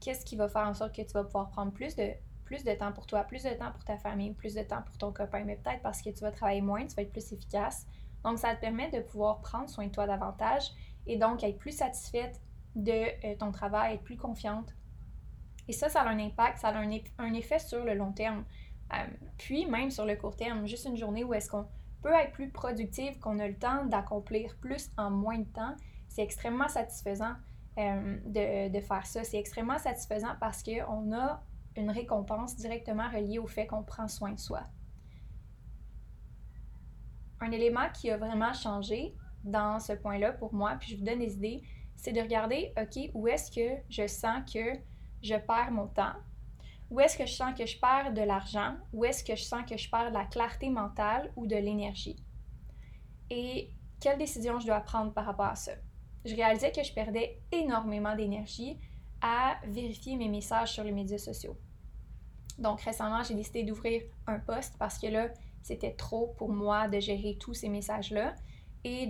Qu'est-ce 0.00 0.24
qui 0.24 0.36
va 0.36 0.48
faire 0.48 0.66
en 0.66 0.74
sorte 0.74 0.94
que 0.94 1.02
tu 1.02 1.12
vas 1.12 1.24
pouvoir 1.24 1.50
prendre 1.50 1.72
plus 1.72 1.94
de, 1.94 2.12
plus 2.46 2.64
de 2.64 2.72
temps 2.72 2.92
pour 2.92 3.06
toi, 3.06 3.24
plus 3.24 3.42
de 3.42 3.50
temps 3.50 3.70
pour 3.72 3.84
ta 3.84 3.98
famille, 3.98 4.32
plus 4.32 4.54
de 4.54 4.62
temps 4.62 4.82
pour 4.82 4.96
ton 4.96 5.12
copain, 5.12 5.44
mais 5.44 5.56
peut-être 5.56 5.82
parce 5.82 6.00
que 6.00 6.08
tu 6.08 6.20
vas 6.20 6.32
travailler 6.32 6.62
moins, 6.62 6.86
tu 6.86 6.94
vas 6.94 7.02
être 7.02 7.12
plus 7.12 7.30
efficace. 7.30 7.86
Donc, 8.24 8.38
ça 8.38 8.54
te 8.54 8.60
permet 8.60 8.90
de 8.90 9.00
pouvoir 9.00 9.42
prendre 9.42 9.68
soin 9.68 9.86
de 9.86 9.92
toi 9.92 10.06
davantage 10.06 10.72
et 11.06 11.18
donc 11.18 11.44
être 11.44 11.58
plus 11.58 11.76
satisfaite 11.76 12.40
de 12.76 13.26
euh, 13.26 13.36
ton 13.38 13.50
travail, 13.52 13.94
être 13.94 14.02
plus 14.02 14.16
confiante. 14.16 14.74
Et 15.68 15.72
ça, 15.72 15.88
ça 15.88 16.02
a 16.02 16.08
un 16.08 16.18
impact, 16.18 16.58
ça 16.58 16.68
a 16.68 16.78
un, 16.78 17.32
effet 17.34 17.58
sur 17.58 17.84
le 17.84 17.94
long 17.94 18.12
terme. 18.12 18.44
Euh, 18.92 18.96
puis 19.38 19.66
même 19.66 19.90
sur 19.90 20.04
le 20.04 20.16
court 20.16 20.36
terme, 20.36 20.66
juste 20.66 20.86
une 20.86 20.96
journée 20.96 21.22
où 21.24 21.32
est-ce 21.34 21.48
qu'on 21.48 21.66
peut 22.02 22.12
être 22.12 22.32
plus 22.32 22.50
productive, 22.50 23.18
qu'on 23.18 23.38
a 23.38 23.46
le 23.46 23.56
temps 23.56 23.84
d'accomplir 23.84 24.56
plus 24.60 24.90
en 24.96 25.10
moins 25.10 25.38
de 25.38 25.44
temps, 25.44 25.76
c'est 26.08 26.22
extrêmement 26.22 26.68
satisfaisant 26.68 27.34
euh, 27.78 28.18
de, 28.26 28.68
de, 28.68 28.80
faire 28.80 29.06
ça. 29.06 29.22
C'est 29.22 29.38
extrêmement 29.38 29.78
satisfaisant 29.78 30.34
parce 30.40 30.62
qu'on 30.62 31.12
a 31.12 31.42
une 31.76 31.90
récompense 31.90 32.56
directement 32.56 33.08
reliée 33.08 33.38
au 33.38 33.46
fait 33.46 33.66
qu'on 33.66 33.84
prend 33.84 34.08
soin 34.08 34.32
de 34.32 34.40
soi. 34.40 34.62
Un 37.40 37.52
élément 37.52 37.88
qui 37.94 38.10
a 38.10 38.16
vraiment 38.16 38.52
changé 38.52 39.14
dans 39.44 39.78
ce 39.78 39.92
point-là 39.92 40.32
pour 40.32 40.52
moi, 40.52 40.76
puis 40.78 40.90
je 40.90 40.96
vous 40.96 41.04
donne 41.04 41.20
des 41.20 41.34
idées, 41.34 41.62
c'est 42.00 42.12
de 42.12 42.20
regarder, 42.20 42.72
OK, 42.80 43.10
où 43.12 43.28
est-ce 43.28 43.50
que 43.50 43.76
je 43.90 44.06
sens 44.06 44.50
que 44.50 44.72
je 45.22 45.34
perds 45.34 45.70
mon 45.70 45.86
temps? 45.86 46.14
Où 46.88 46.98
est-ce 46.98 47.16
que 47.16 47.26
je 47.26 47.34
sens 47.34 47.56
que 47.56 47.66
je 47.66 47.78
perds 47.78 48.14
de 48.14 48.22
l'argent? 48.22 48.74
Où 48.94 49.04
est-ce 49.04 49.22
que 49.22 49.36
je 49.36 49.42
sens 49.42 49.68
que 49.68 49.76
je 49.76 49.88
perds 49.90 50.08
de 50.08 50.14
la 50.14 50.24
clarté 50.24 50.70
mentale 50.70 51.30
ou 51.36 51.46
de 51.46 51.56
l'énergie? 51.56 52.16
Et 53.28 53.70
quelle 54.00 54.18
décision 54.18 54.58
je 54.58 54.66
dois 54.66 54.80
prendre 54.80 55.12
par 55.12 55.26
rapport 55.26 55.46
à 55.46 55.54
ça? 55.56 55.72
Je 56.24 56.34
réalisais 56.34 56.72
que 56.72 56.82
je 56.82 56.92
perdais 56.92 57.38
énormément 57.52 58.16
d'énergie 58.16 58.78
à 59.20 59.60
vérifier 59.66 60.16
mes 60.16 60.28
messages 60.28 60.72
sur 60.72 60.84
les 60.84 60.92
médias 60.92 61.18
sociaux. 61.18 61.58
Donc 62.58 62.80
récemment, 62.80 63.22
j'ai 63.22 63.34
décidé 63.34 63.62
d'ouvrir 63.62 64.02
un 64.26 64.38
poste 64.38 64.76
parce 64.78 64.98
que 64.98 65.06
là, 65.06 65.28
c'était 65.62 65.92
trop 65.92 66.28
pour 66.38 66.48
moi 66.48 66.88
de 66.88 66.98
gérer 66.98 67.36
tous 67.38 67.52
ces 67.52 67.68
messages-là 67.68 68.34
et 68.84 69.06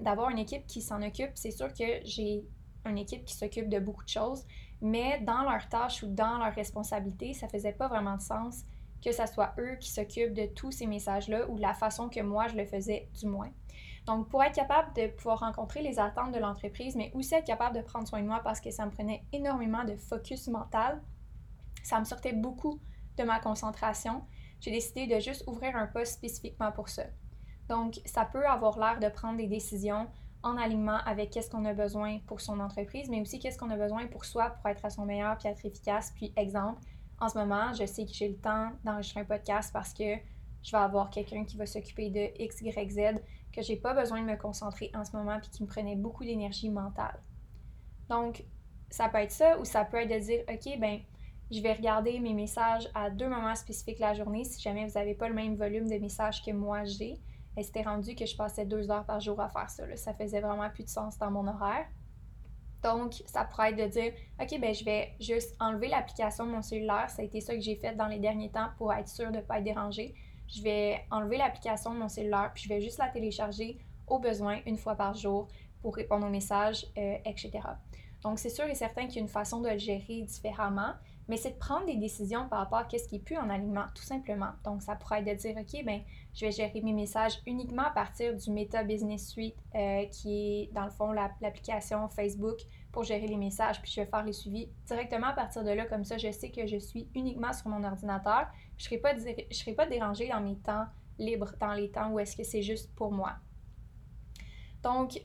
d'avoir 0.00 0.30
une 0.30 0.38
équipe 0.38 0.66
qui 0.66 0.82
s'en 0.82 1.02
occupe. 1.02 1.30
C'est 1.34 1.50
sûr 1.50 1.72
que 1.72 2.00
j'ai 2.04 2.44
une 2.84 2.98
équipe 2.98 3.24
qui 3.24 3.34
s'occupe 3.34 3.68
de 3.68 3.78
beaucoup 3.78 4.04
de 4.04 4.08
choses, 4.08 4.44
mais 4.80 5.20
dans 5.20 5.42
leurs 5.42 5.68
tâches 5.68 6.02
ou 6.02 6.08
dans 6.08 6.38
leurs 6.38 6.54
responsabilités, 6.54 7.32
ça 7.32 7.48
faisait 7.48 7.72
pas 7.72 7.88
vraiment 7.88 8.16
de 8.16 8.22
sens 8.22 8.64
que 9.04 9.12
ce 9.12 9.26
soit 9.26 9.54
eux 9.58 9.76
qui 9.80 9.90
s'occupent 9.90 10.32
de 10.32 10.46
tous 10.46 10.72
ces 10.72 10.86
messages-là 10.86 11.48
ou 11.50 11.56
de 11.56 11.60
la 11.60 11.74
façon 11.74 12.08
que 12.08 12.20
moi 12.20 12.48
je 12.48 12.56
le 12.56 12.64
faisais 12.64 13.08
du 13.20 13.26
moins. 13.26 13.50
Donc, 14.06 14.28
pour 14.28 14.42
être 14.42 14.54
capable 14.54 14.94
de 14.94 15.08
pouvoir 15.08 15.40
rencontrer 15.40 15.82
les 15.82 15.98
attentes 15.98 16.32
de 16.32 16.38
l'entreprise, 16.38 16.96
mais 16.96 17.10
aussi 17.14 17.34
être 17.34 17.46
capable 17.46 17.76
de 17.76 17.82
prendre 17.82 18.06
soin 18.06 18.22
de 18.22 18.26
moi 18.26 18.40
parce 18.42 18.60
que 18.60 18.70
ça 18.70 18.84
me 18.86 18.90
prenait 18.90 19.24
énormément 19.32 19.84
de 19.84 19.96
focus 19.96 20.48
mental, 20.48 21.02
ça 21.82 22.00
me 22.00 22.04
sortait 22.04 22.32
beaucoup 22.32 22.80
de 23.16 23.22
ma 23.24 23.40
concentration. 23.40 24.24
J'ai 24.60 24.70
décidé 24.70 25.06
de 25.06 25.20
juste 25.20 25.44
ouvrir 25.46 25.76
un 25.76 25.86
poste 25.86 26.14
spécifiquement 26.14 26.72
pour 26.72 26.88
ça. 26.88 27.04
Donc, 27.68 28.00
ça 28.04 28.24
peut 28.24 28.46
avoir 28.46 28.78
l'air 28.78 29.00
de 29.00 29.08
prendre 29.08 29.38
des 29.38 29.46
décisions 29.46 30.06
en 30.42 30.58
alignement 30.58 30.98
avec 31.06 31.30
qu'est-ce 31.30 31.50
qu'on 31.50 31.64
a 31.64 31.72
besoin 31.72 32.18
pour 32.26 32.40
son 32.40 32.60
entreprise, 32.60 33.08
mais 33.08 33.20
aussi 33.20 33.38
qu'est-ce 33.38 33.58
qu'on 33.58 33.70
a 33.70 33.76
besoin 33.76 34.06
pour 34.06 34.24
soi 34.24 34.50
pour 34.50 34.68
être 34.68 34.84
à 34.84 34.90
son 34.90 35.06
meilleur 35.06 35.38
puis 35.38 35.48
être 35.48 35.64
efficace. 35.64 36.12
Puis 36.14 36.32
exemple, 36.36 36.82
en 37.20 37.28
ce 37.28 37.38
moment, 37.38 37.72
je 37.72 37.86
sais 37.86 38.04
que 38.04 38.12
j'ai 38.12 38.28
le 38.28 38.36
temps 38.36 38.70
d'enregistrer 38.84 39.20
un 39.20 39.24
podcast 39.24 39.70
parce 39.72 39.94
que 39.94 40.16
je 40.62 40.70
vais 40.70 40.82
avoir 40.82 41.10
quelqu'un 41.10 41.44
qui 41.44 41.56
va 41.56 41.66
s'occuper 41.66 42.10
de 42.10 42.42
X, 42.42 42.60
Y, 42.60 42.90
Z, 42.90 43.20
que 43.52 43.62
j'ai 43.62 43.76
pas 43.76 43.94
besoin 43.94 44.20
de 44.20 44.26
me 44.26 44.36
concentrer 44.36 44.90
en 44.94 45.04
ce 45.04 45.16
moment 45.16 45.38
puis 45.40 45.48
qui 45.50 45.62
me 45.62 45.68
prenait 45.68 45.96
beaucoup 45.96 46.24
d'énergie 46.24 46.70
mentale. 46.70 47.18
Donc, 48.08 48.44
ça 48.90 49.08
peut 49.08 49.18
être 49.18 49.32
ça 49.32 49.58
ou 49.58 49.64
ça 49.64 49.84
peut 49.84 49.98
être 49.98 50.10
de 50.10 50.18
dire, 50.18 50.40
OK, 50.48 50.78
ben, 50.78 51.00
je 51.50 51.60
vais 51.60 51.72
regarder 51.72 52.18
mes 52.20 52.34
messages 52.34 52.88
à 52.94 53.10
deux 53.10 53.28
moments 53.28 53.54
spécifiques 53.54 53.98
la 53.98 54.14
journée 54.14 54.44
si 54.44 54.60
jamais 54.60 54.86
vous 54.86 54.94
n'avez 54.94 55.14
pas 55.14 55.28
le 55.28 55.34
même 55.34 55.54
volume 55.54 55.88
de 55.88 55.98
messages 55.98 56.42
que 56.42 56.50
moi 56.50 56.84
j'ai. 56.84 57.18
Et 57.56 57.62
c'était 57.62 57.82
rendu 57.82 58.14
que 58.14 58.26
je 58.26 58.36
passais 58.36 58.66
deux 58.66 58.90
heures 58.90 59.04
par 59.04 59.20
jour 59.20 59.40
à 59.40 59.48
faire 59.48 59.70
ça. 59.70 59.84
Ça 59.96 60.12
faisait 60.14 60.40
vraiment 60.40 60.68
plus 60.70 60.84
de 60.84 60.88
sens 60.88 61.18
dans 61.18 61.30
mon 61.30 61.46
horaire. 61.46 61.86
Donc, 62.82 63.22
ça 63.26 63.44
pourrait 63.44 63.70
être 63.70 63.78
de 63.78 63.86
dire, 63.86 64.12
OK, 64.40 64.60
ben 64.60 64.74
je 64.74 64.84
vais 64.84 65.14
juste 65.18 65.56
enlever 65.58 65.88
l'application 65.88 66.46
de 66.46 66.50
mon 66.50 66.60
cellulaire. 66.60 67.08
Ça 67.08 67.22
a 67.22 67.24
été 67.24 67.40
ça 67.40 67.54
que 67.54 67.60
j'ai 67.60 67.76
fait 67.76 67.94
dans 67.94 68.08
les 68.08 68.18
derniers 68.18 68.50
temps 68.50 68.68
pour 68.76 68.92
être 68.92 69.08
sûr 69.08 69.30
de 69.30 69.38
ne 69.38 69.42
pas 69.42 69.58
être 69.58 69.64
dérangée. 69.64 70.14
Je 70.48 70.62
vais 70.62 71.00
enlever 71.10 71.38
l'application 71.38 71.94
de 71.94 71.98
mon 71.98 72.08
cellulaire, 72.08 72.50
puis 72.54 72.64
je 72.64 72.68
vais 72.68 72.82
juste 72.82 72.98
la 72.98 73.08
télécharger 73.08 73.78
au 74.06 74.18
besoin 74.18 74.58
une 74.66 74.76
fois 74.76 74.96
par 74.96 75.14
jour 75.14 75.48
pour 75.80 75.96
répondre 75.96 76.26
aux 76.26 76.30
messages, 76.30 76.86
euh, 76.98 77.16
etc. 77.24 77.60
Donc, 78.22 78.38
c'est 78.38 78.50
sûr 78.50 78.66
et 78.66 78.74
certain 78.74 79.06
qu'il 79.06 79.16
y 79.16 79.18
a 79.18 79.22
une 79.22 79.28
façon 79.28 79.60
de 79.60 79.68
le 79.70 79.78
gérer 79.78 80.22
différemment 80.22 80.92
mais 81.28 81.36
c'est 81.36 81.52
de 81.52 81.58
prendre 81.58 81.86
des 81.86 81.96
décisions 81.96 82.48
par 82.48 82.60
rapport 82.60 82.78
à 82.78 82.88
ce 82.90 83.08
qui 83.08 83.16
est 83.16 83.24
plus 83.24 83.36
en 83.36 83.48
alignement, 83.48 83.84
tout 83.94 84.02
simplement. 84.02 84.50
Donc, 84.64 84.82
ça 84.82 84.94
pourrait 84.94 85.20
être 85.20 85.26
de 85.26 85.34
dire, 85.34 85.56
OK, 85.56 85.84
ben, 85.84 86.02
je 86.34 86.44
vais 86.44 86.52
gérer 86.52 86.80
mes 86.82 86.92
messages 86.92 87.40
uniquement 87.46 87.84
à 87.84 87.90
partir 87.90 88.34
du 88.36 88.50
Meta 88.50 88.82
Business 88.84 89.28
Suite, 89.28 89.56
euh, 89.74 90.04
qui 90.06 90.34
est 90.34 90.74
dans 90.74 90.84
le 90.84 90.90
fond 90.90 91.12
l'application 91.12 92.08
Facebook 92.08 92.58
pour 92.92 93.04
gérer 93.04 93.26
les 93.26 93.36
messages, 93.36 93.80
puis 93.80 93.90
je 93.90 94.00
vais 94.00 94.06
faire 94.06 94.24
les 94.24 94.32
suivis 94.32 94.68
directement 94.86 95.28
à 95.28 95.32
partir 95.32 95.64
de 95.64 95.70
là. 95.70 95.86
Comme 95.86 96.04
ça, 96.04 96.18
je 96.18 96.30
sais 96.30 96.50
que 96.50 96.66
je 96.66 96.76
suis 96.76 97.08
uniquement 97.14 97.52
sur 97.52 97.68
mon 97.68 97.82
ordinateur. 97.84 98.46
Je 98.76 98.84
ne 98.84 98.88
serai, 98.88 98.98
pas, 98.98 99.14
serai 99.50 99.72
pas 99.72 99.86
dérangée 99.86 100.28
dans 100.28 100.40
mes 100.40 100.56
temps 100.56 100.84
libres, 101.18 101.54
dans 101.58 101.72
les 101.72 101.90
temps 101.90 102.10
où 102.10 102.18
est-ce 102.18 102.36
que 102.36 102.44
c'est 102.44 102.62
juste 102.62 102.94
pour 102.94 103.12
moi. 103.12 103.32
Donc, 104.82 105.20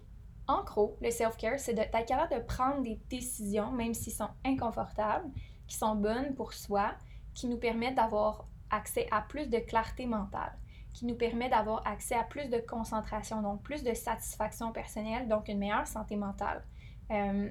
en 0.48 0.64
gros, 0.64 0.98
le 1.02 1.12
self-care, 1.12 1.60
c'est 1.60 1.76
d'être 1.76 2.06
capable 2.06 2.34
de 2.34 2.40
prendre 2.40 2.82
des 2.82 3.00
décisions, 3.10 3.72
même 3.72 3.94
s'ils 3.94 4.14
sont 4.14 4.30
inconfortables, 4.44 5.30
qui 5.70 5.78
sont 5.78 5.96
bonnes 5.96 6.36
pour 6.36 6.52
soi, 6.52 6.96
qui 7.34 7.48
nous 7.48 7.58
permettent 7.58 7.96
d'avoir 7.96 8.50
accès 8.70 9.08
à 9.12 9.22
plus 9.22 9.50
de 9.50 9.60
clarté 9.60 10.06
mentale, 10.06 10.52
qui 10.94 11.06
nous 11.06 11.16
permet 11.16 11.48
d'avoir 11.48 11.88
accès 11.88 12.16
à 12.16 12.24
plus 12.24 12.50
de 12.50 12.58
concentration, 12.58 13.42
donc 13.42 13.62
plus 13.62 13.84
de 13.84 13.94
satisfaction 13.94 14.74
personnelle, 14.74 15.30
donc 15.30 15.48
une 15.48 15.60
meilleure 15.60 15.88
santé 15.88 16.18
mentale. 16.18 16.66
Euh, 17.12 17.50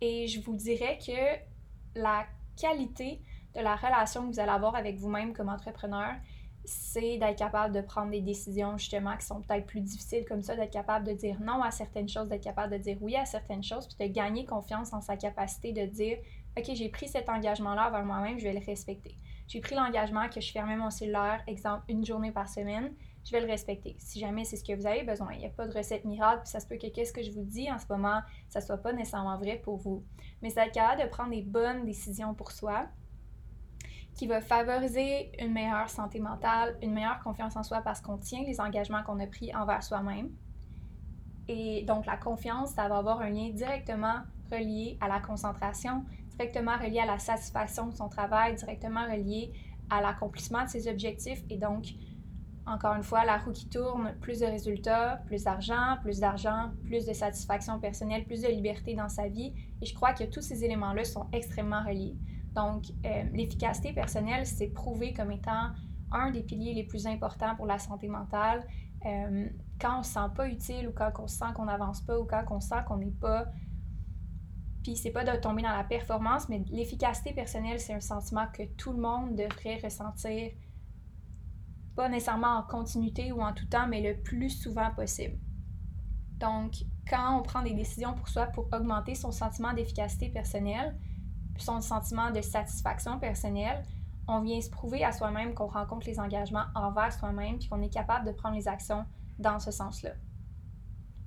et 0.00 0.26
je 0.26 0.40
vous 0.40 0.56
dirais 0.56 0.98
que 0.98 2.00
la 2.00 2.26
qualité 2.56 3.22
de 3.54 3.60
la 3.60 3.76
relation 3.76 4.22
que 4.22 4.34
vous 4.34 4.40
allez 4.40 4.50
avoir 4.50 4.74
avec 4.74 4.96
vous-même 4.96 5.32
comme 5.32 5.48
entrepreneur, 5.48 6.14
c'est 6.66 7.18
d'être 7.18 7.38
capable 7.38 7.74
de 7.74 7.80
prendre 7.80 8.10
des 8.10 8.20
décisions 8.20 8.76
justement 8.76 9.16
qui 9.16 9.24
sont 9.24 9.40
peut-être 9.40 9.66
plus 9.66 9.80
difficiles 9.80 10.24
comme 10.26 10.42
ça, 10.42 10.56
d'être 10.56 10.72
capable 10.72 11.06
de 11.06 11.12
dire 11.12 11.40
non 11.40 11.62
à 11.62 11.70
certaines 11.70 12.08
choses, 12.08 12.28
d'être 12.28 12.42
capable 12.42 12.72
de 12.72 12.78
dire 12.78 12.98
oui 13.00 13.16
à 13.16 13.24
certaines 13.24 13.62
choses, 13.62 13.86
puis 13.86 14.08
de 14.08 14.12
gagner 14.12 14.44
confiance 14.44 14.92
en 14.92 15.00
sa 15.00 15.16
capacité 15.16 15.72
de 15.72 15.86
dire 15.86 16.18
OK, 16.58 16.64
j'ai 16.74 16.88
pris 16.88 17.06
cet 17.06 17.28
engagement-là 17.28 17.88
envers 17.88 18.04
moi-même, 18.04 18.38
je 18.38 18.44
vais 18.44 18.54
le 18.54 18.64
respecter. 18.64 19.16
J'ai 19.46 19.60
pris 19.60 19.76
l'engagement 19.76 20.28
que 20.28 20.40
je 20.40 20.50
fermais 20.50 20.76
mon 20.76 20.90
cellulaire, 20.90 21.42
exemple, 21.46 21.84
une 21.88 22.04
journée 22.04 22.32
par 22.32 22.48
semaine, 22.48 22.92
je 23.24 23.32
vais 23.32 23.40
le 23.40 23.46
respecter. 23.46 23.96
Si 23.98 24.18
jamais 24.18 24.44
c'est 24.44 24.56
ce 24.56 24.64
que 24.64 24.72
vous 24.72 24.86
avez 24.86 25.02
besoin, 25.02 25.32
il 25.34 25.40
n'y 25.40 25.46
a 25.46 25.50
pas 25.50 25.66
de 25.66 25.76
recette 25.76 26.04
miracle, 26.04 26.42
puis 26.42 26.50
ça 26.50 26.60
se 26.60 26.66
peut 26.66 26.78
que 26.78 26.88
qu'est-ce 26.88 27.12
que 27.12 27.22
je 27.22 27.30
vous 27.30 27.44
dis 27.44 27.70
en 27.70 27.78
ce 27.78 27.86
moment, 27.88 28.20
ça 28.48 28.60
ne 28.60 28.64
soit 28.64 28.78
pas 28.78 28.92
nécessairement 28.92 29.36
vrai 29.36 29.60
pour 29.62 29.76
vous. 29.76 30.04
Mais 30.42 30.50
c'est 30.50 30.66
être 30.66 30.72
capable 30.72 31.02
de 31.02 31.08
prendre 31.08 31.30
des 31.30 31.42
bonnes 31.42 31.84
décisions 31.84 32.34
pour 32.34 32.52
soi, 32.52 32.86
qui 34.16 34.26
va 34.26 34.40
favoriser 34.40 35.30
une 35.38 35.52
meilleure 35.52 35.90
santé 35.90 36.20
mentale, 36.20 36.76
une 36.82 36.92
meilleure 36.92 37.20
confiance 37.20 37.54
en 37.54 37.62
soi 37.62 37.82
parce 37.82 38.00
qu'on 38.00 38.16
tient 38.16 38.42
les 38.44 38.60
engagements 38.60 39.02
qu'on 39.02 39.20
a 39.20 39.26
pris 39.26 39.54
envers 39.54 39.82
soi-même. 39.82 40.30
Et 41.48 41.84
donc 41.84 42.06
la 42.06 42.16
confiance, 42.16 42.70
ça 42.70 42.88
va 42.88 42.96
avoir 42.96 43.20
un 43.20 43.28
lien 43.28 43.50
directement 43.50 44.20
relié 44.50 44.96
à 45.02 45.08
la 45.08 45.20
concentration, 45.20 46.04
directement 46.30 46.76
relié 46.78 47.00
à 47.00 47.06
la 47.06 47.18
satisfaction 47.18 47.86
de 47.88 47.94
son 47.94 48.08
travail, 48.08 48.54
directement 48.54 49.04
relié 49.04 49.52
à 49.90 50.00
l'accomplissement 50.00 50.64
de 50.64 50.70
ses 50.70 50.88
objectifs 50.88 51.44
et 51.50 51.58
donc, 51.58 51.84
encore 52.66 52.94
une 52.94 53.04
fois, 53.04 53.24
la 53.24 53.36
roue 53.38 53.52
qui 53.52 53.68
tourne, 53.68 54.14
plus 54.20 54.40
de 54.40 54.46
résultats, 54.46 55.20
plus 55.26 55.44
d'argent, 55.44 55.98
plus 56.02 56.18
d'argent, 56.18 56.70
plus 56.86 57.06
de 57.06 57.12
satisfaction 57.12 57.78
personnelle, 57.78 58.24
plus 58.24 58.42
de 58.42 58.48
liberté 58.48 58.94
dans 58.94 59.08
sa 59.08 59.28
vie. 59.28 59.52
Et 59.80 59.86
je 59.86 59.94
crois 59.94 60.14
que 60.14 60.24
tous 60.24 60.40
ces 60.40 60.64
éléments-là 60.64 61.04
sont 61.04 61.26
extrêmement 61.32 61.84
reliés. 61.84 62.16
Donc, 62.56 62.86
euh, 63.04 63.22
l'efficacité 63.34 63.92
personnelle, 63.92 64.46
c'est 64.46 64.68
prouvé 64.68 65.12
comme 65.12 65.30
étant 65.30 65.70
un 66.10 66.30
des 66.30 66.42
piliers 66.42 66.72
les 66.72 66.84
plus 66.84 67.06
importants 67.06 67.54
pour 67.54 67.66
la 67.66 67.78
santé 67.78 68.08
mentale. 68.08 68.66
Euh, 69.04 69.46
quand 69.78 69.96
on 69.96 69.98
ne 69.98 70.02
se 70.02 70.12
sent 70.12 70.30
pas 70.34 70.48
utile 70.48 70.88
ou 70.88 70.92
quand 70.92 71.12
on 71.18 71.26
sent 71.28 71.44
qu'on 71.54 71.66
n'avance 71.66 72.00
pas 72.00 72.18
ou 72.18 72.24
quand 72.24 72.42
on 72.50 72.60
sent 72.60 72.82
qu'on 72.88 72.96
n'est 72.96 73.10
pas 73.10 73.44
puis 74.82 74.96
c'est 74.96 75.10
pas 75.10 75.24
de 75.24 75.36
tomber 75.40 75.62
dans 75.62 75.76
la 75.76 75.82
performance, 75.82 76.48
mais 76.48 76.62
l'efficacité 76.70 77.32
personnelle, 77.32 77.80
c'est 77.80 77.92
un 77.92 78.00
sentiment 78.00 78.46
que 78.52 78.62
tout 78.76 78.92
le 78.92 79.00
monde 79.00 79.34
devrait 79.34 79.80
ressentir, 79.82 80.52
pas 81.96 82.08
nécessairement 82.08 82.58
en 82.58 82.62
continuité 82.62 83.32
ou 83.32 83.42
en 83.42 83.52
tout 83.52 83.66
temps, 83.66 83.88
mais 83.88 84.00
le 84.00 84.22
plus 84.22 84.50
souvent 84.50 84.92
possible. 84.92 85.40
Donc, 86.38 86.84
quand 87.10 87.36
on 87.36 87.42
prend 87.42 87.62
des 87.62 87.74
décisions 87.74 88.14
pour 88.14 88.28
soi 88.28 88.46
pour 88.46 88.68
augmenter 88.72 89.16
son 89.16 89.32
sentiment 89.32 89.72
d'efficacité 89.72 90.28
personnelle, 90.28 90.96
son 91.60 91.80
sentiment 91.80 92.30
de 92.30 92.40
satisfaction 92.40 93.18
personnelle, 93.18 93.82
on 94.28 94.40
vient 94.40 94.60
se 94.60 94.70
prouver 94.70 95.04
à 95.04 95.12
soi-même 95.12 95.54
qu'on 95.54 95.66
rencontre 95.66 96.06
les 96.06 96.18
engagements 96.18 96.64
envers 96.74 97.12
soi-même 97.12 97.58
puis 97.58 97.68
qu'on 97.68 97.82
est 97.82 97.92
capable 97.92 98.26
de 98.26 98.32
prendre 98.32 98.56
les 98.56 98.68
actions 98.68 99.04
dans 99.38 99.58
ce 99.60 99.70
sens-là. 99.70 100.10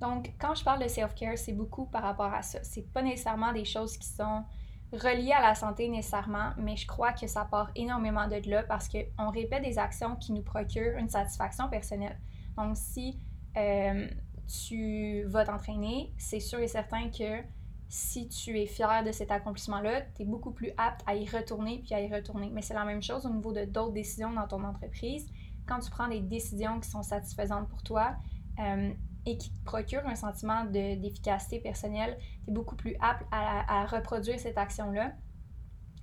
Donc, 0.00 0.32
quand 0.38 0.54
je 0.54 0.64
parle 0.64 0.82
de 0.82 0.88
self-care, 0.88 1.36
c'est 1.36 1.52
beaucoup 1.52 1.86
par 1.86 2.02
rapport 2.02 2.32
à 2.32 2.42
ça. 2.42 2.58
C'est 2.62 2.90
pas 2.92 3.02
nécessairement 3.02 3.52
des 3.52 3.64
choses 3.64 3.96
qui 3.98 4.08
sont 4.08 4.44
reliées 4.92 5.32
à 5.32 5.40
la 5.40 5.54
santé 5.54 5.88
nécessairement, 5.88 6.50
mais 6.56 6.76
je 6.76 6.86
crois 6.86 7.12
que 7.12 7.26
ça 7.26 7.44
part 7.44 7.70
énormément 7.76 8.26
de 8.26 8.50
là 8.50 8.62
parce 8.64 8.88
qu'on 8.88 9.30
répète 9.30 9.62
des 9.62 9.78
actions 9.78 10.16
qui 10.16 10.32
nous 10.32 10.42
procurent 10.42 10.96
une 10.98 11.08
satisfaction 11.08 11.68
personnelle. 11.68 12.18
Donc, 12.56 12.76
si 12.76 13.18
euh, 13.56 14.08
tu 14.46 15.22
vas 15.24 15.44
t'entraîner, 15.44 16.12
c'est 16.18 16.40
sûr 16.40 16.58
et 16.58 16.68
certain 16.68 17.10
que 17.10 17.42
si 17.90 18.28
tu 18.28 18.58
es 18.58 18.66
fier 18.66 19.04
de 19.04 19.12
cet 19.12 19.30
accomplissement-là, 19.30 20.02
tu 20.14 20.22
es 20.22 20.24
beaucoup 20.24 20.52
plus 20.52 20.72
apte 20.78 21.02
à 21.06 21.16
y 21.16 21.28
retourner 21.28 21.80
puis 21.84 21.92
à 21.92 22.00
y 22.00 22.12
retourner. 22.12 22.48
Mais 22.50 22.62
c'est 22.62 22.74
la 22.74 22.84
même 22.84 23.02
chose 23.02 23.26
au 23.26 23.30
niveau 23.30 23.52
de 23.52 23.64
d'autres 23.64 23.92
décisions 23.92 24.32
dans 24.32 24.46
ton 24.46 24.64
entreprise. 24.64 25.26
Quand 25.66 25.80
tu 25.80 25.90
prends 25.90 26.08
des 26.08 26.20
décisions 26.20 26.80
qui 26.80 26.88
sont 26.88 27.02
satisfaisantes 27.02 27.68
pour 27.68 27.82
toi, 27.82 28.16
euh, 28.58 28.92
et 29.26 29.36
qui 29.36 29.50
te 29.50 29.64
procure 29.64 30.06
un 30.06 30.14
sentiment 30.14 30.64
d'efficacité 30.64 31.60
personnelle, 31.60 32.16
tu 32.44 32.50
es 32.50 32.54
beaucoup 32.54 32.76
plus 32.76 32.96
apte 33.00 33.26
à, 33.30 33.86
reproduire 33.86 34.38
cette 34.38 34.56
action-là 34.56 35.12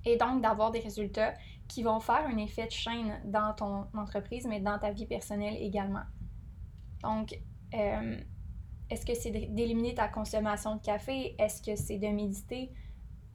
et 0.04 0.16
donc 0.16 0.40
d'avoir 0.40 0.70
des 0.70 0.78
résultats 0.78 1.34
qui 1.66 1.82
vont 1.82 2.00
faire 2.00 2.24
un 2.26 2.36
effet 2.36 2.66
de 2.66 2.70
chaîne 2.70 3.20
dans 3.24 3.52
ton 3.54 3.86
entreprise, 3.98 4.46
mais 4.46 4.60
dans 4.60 4.78
ta 4.78 4.92
vie 4.92 5.06
personnelle 5.06 5.56
également. 5.58 6.04
Donc, 7.02 7.38
euh, 7.74 8.20
est-ce 8.90 9.04
que 9.04 9.14
c'est 9.14 9.30
d'éliminer 9.30 9.94
ta 9.94 10.08
consommation 10.08 10.76
de 10.76 10.80
café? 10.80 11.34
Est-ce 11.38 11.62
que 11.62 11.76
c'est 11.76 11.98
de 11.98 12.08
méditer 12.08 12.72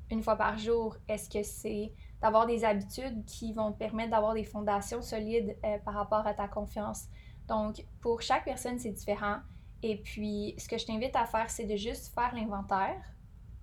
une 0.10 0.24
fois 0.24 0.36
par 0.36 0.58
jour? 0.58 0.98
Est-ce 1.08 1.30
que 1.30 1.44
c'est 1.44 1.94
d'avoir 2.22 2.48
des 2.48 2.64
habitudes 2.64 3.24
qui 3.26 3.54
vont 3.54 3.72
te 3.72 3.78
permettre 3.78 4.12
d'avoir 4.12 4.34
des 4.34 4.44
fondations 4.44 5.02
solides 5.02 5.56
euh, 5.64 5.78
par 5.80 5.94
rapport 5.94 6.26
à 6.26 6.34
ta 6.34 6.48
confiance? 6.48 7.06
Donc, 7.48 7.86
pour 8.02 8.22
chaque 8.22 8.46
personne, 8.46 8.80
c'est 8.80 8.92
différent. 8.92 9.38
Et 9.84 9.98
puis, 9.98 10.56
ce 10.58 10.68
que 10.68 10.78
je 10.78 10.86
t'invite 10.86 11.16
à 11.16 11.26
faire, 11.26 11.50
c'est 11.50 11.66
de 11.66 11.76
juste 11.76 12.14
faire 12.14 12.34
l'inventaire 12.34 13.02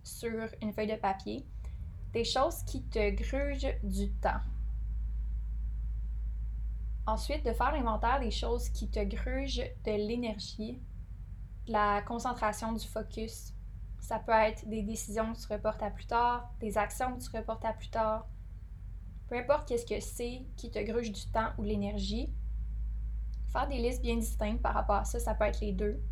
sur 0.02 0.48
une 0.62 0.72
feuille 0.72 0.86
de 0.86 0.96
papier 0.96 1.46
des 2.12 2.24
choses 2.24 2.62
qui 2.64 2.82
te 2.82 3.10
grugent 3.10 3.74
du 3.82 4.10
temps. 4.12 4.40
Ensuite, 7.06 7.44
de 7.44 7.52
faire 7.52 7.72
l'inventaire 7.72 8.20
des 8.20 8.30
choses 8.30 8.68
qui 8.68 8.90
te 8.90 9.02
grugent 9.02 9.64
de 9.84 9.92
l'énergie, 9.92 10.80
la 11.70 12.02
concentration, 12.02 12.72
du 12.72 12.86
focus. 12.86 13.54
Ça 14.00 14.18
peut 14.18 14.32
être 14.32 14.68
des 14.68 14.82
décisions 14.82 15.32
que 15.32 15.38
tu 15.38 15.52
reportes 15.52 15.82
à 15.82 15.90
plus 15.90 16.06
tard, 16.06 16.52
des 16.58 16.76
actions 16.76 17.16
que 17.16 17.22
tu 17.22 17.36
reportes 17.36 17.64
à 17.64 17.72
plus 17.72 17.90
tard. 17.90 18.26
Peu 19.28 19.38
importe 19.38 19.68
qu'est-ce 19.68 19.86
que 19.86 20.00
c'est 20.00 20.44
qui 20.56 20.70
te 20.70 20.80
gruge 20.80 21.12
du 21.12 21.26
temps 21.30 21.50
ou 21.58 21.62
de 21.62 21.68
l'énergie, 21.68 22.34
faire 23.52 23.68
des 23.68 23.78
listes 23.78 24.02
bien 24.02 24.16
distinctes 24.16 24.60
par 24.60 24.74
rapport 24.74 24.96
à 24.96 25.04
ça, 25.04 25.20
ça 25.20 25.34
peut 25.34 25.44
être 25.44 25.60
les 25.60 25.72
deux. 25.72 26.02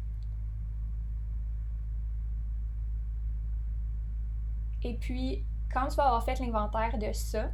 Et 4.84 4.94
puis, 4.94 5.44
quand 5.72 5.88
tu 5.88 5.96
vas 5.96 6.04
avoir 6.04 6.24
fait 6.24 6.38
l'inventaire 6.38 6.98
de 6.98 7.12
ça, 7.12 7.50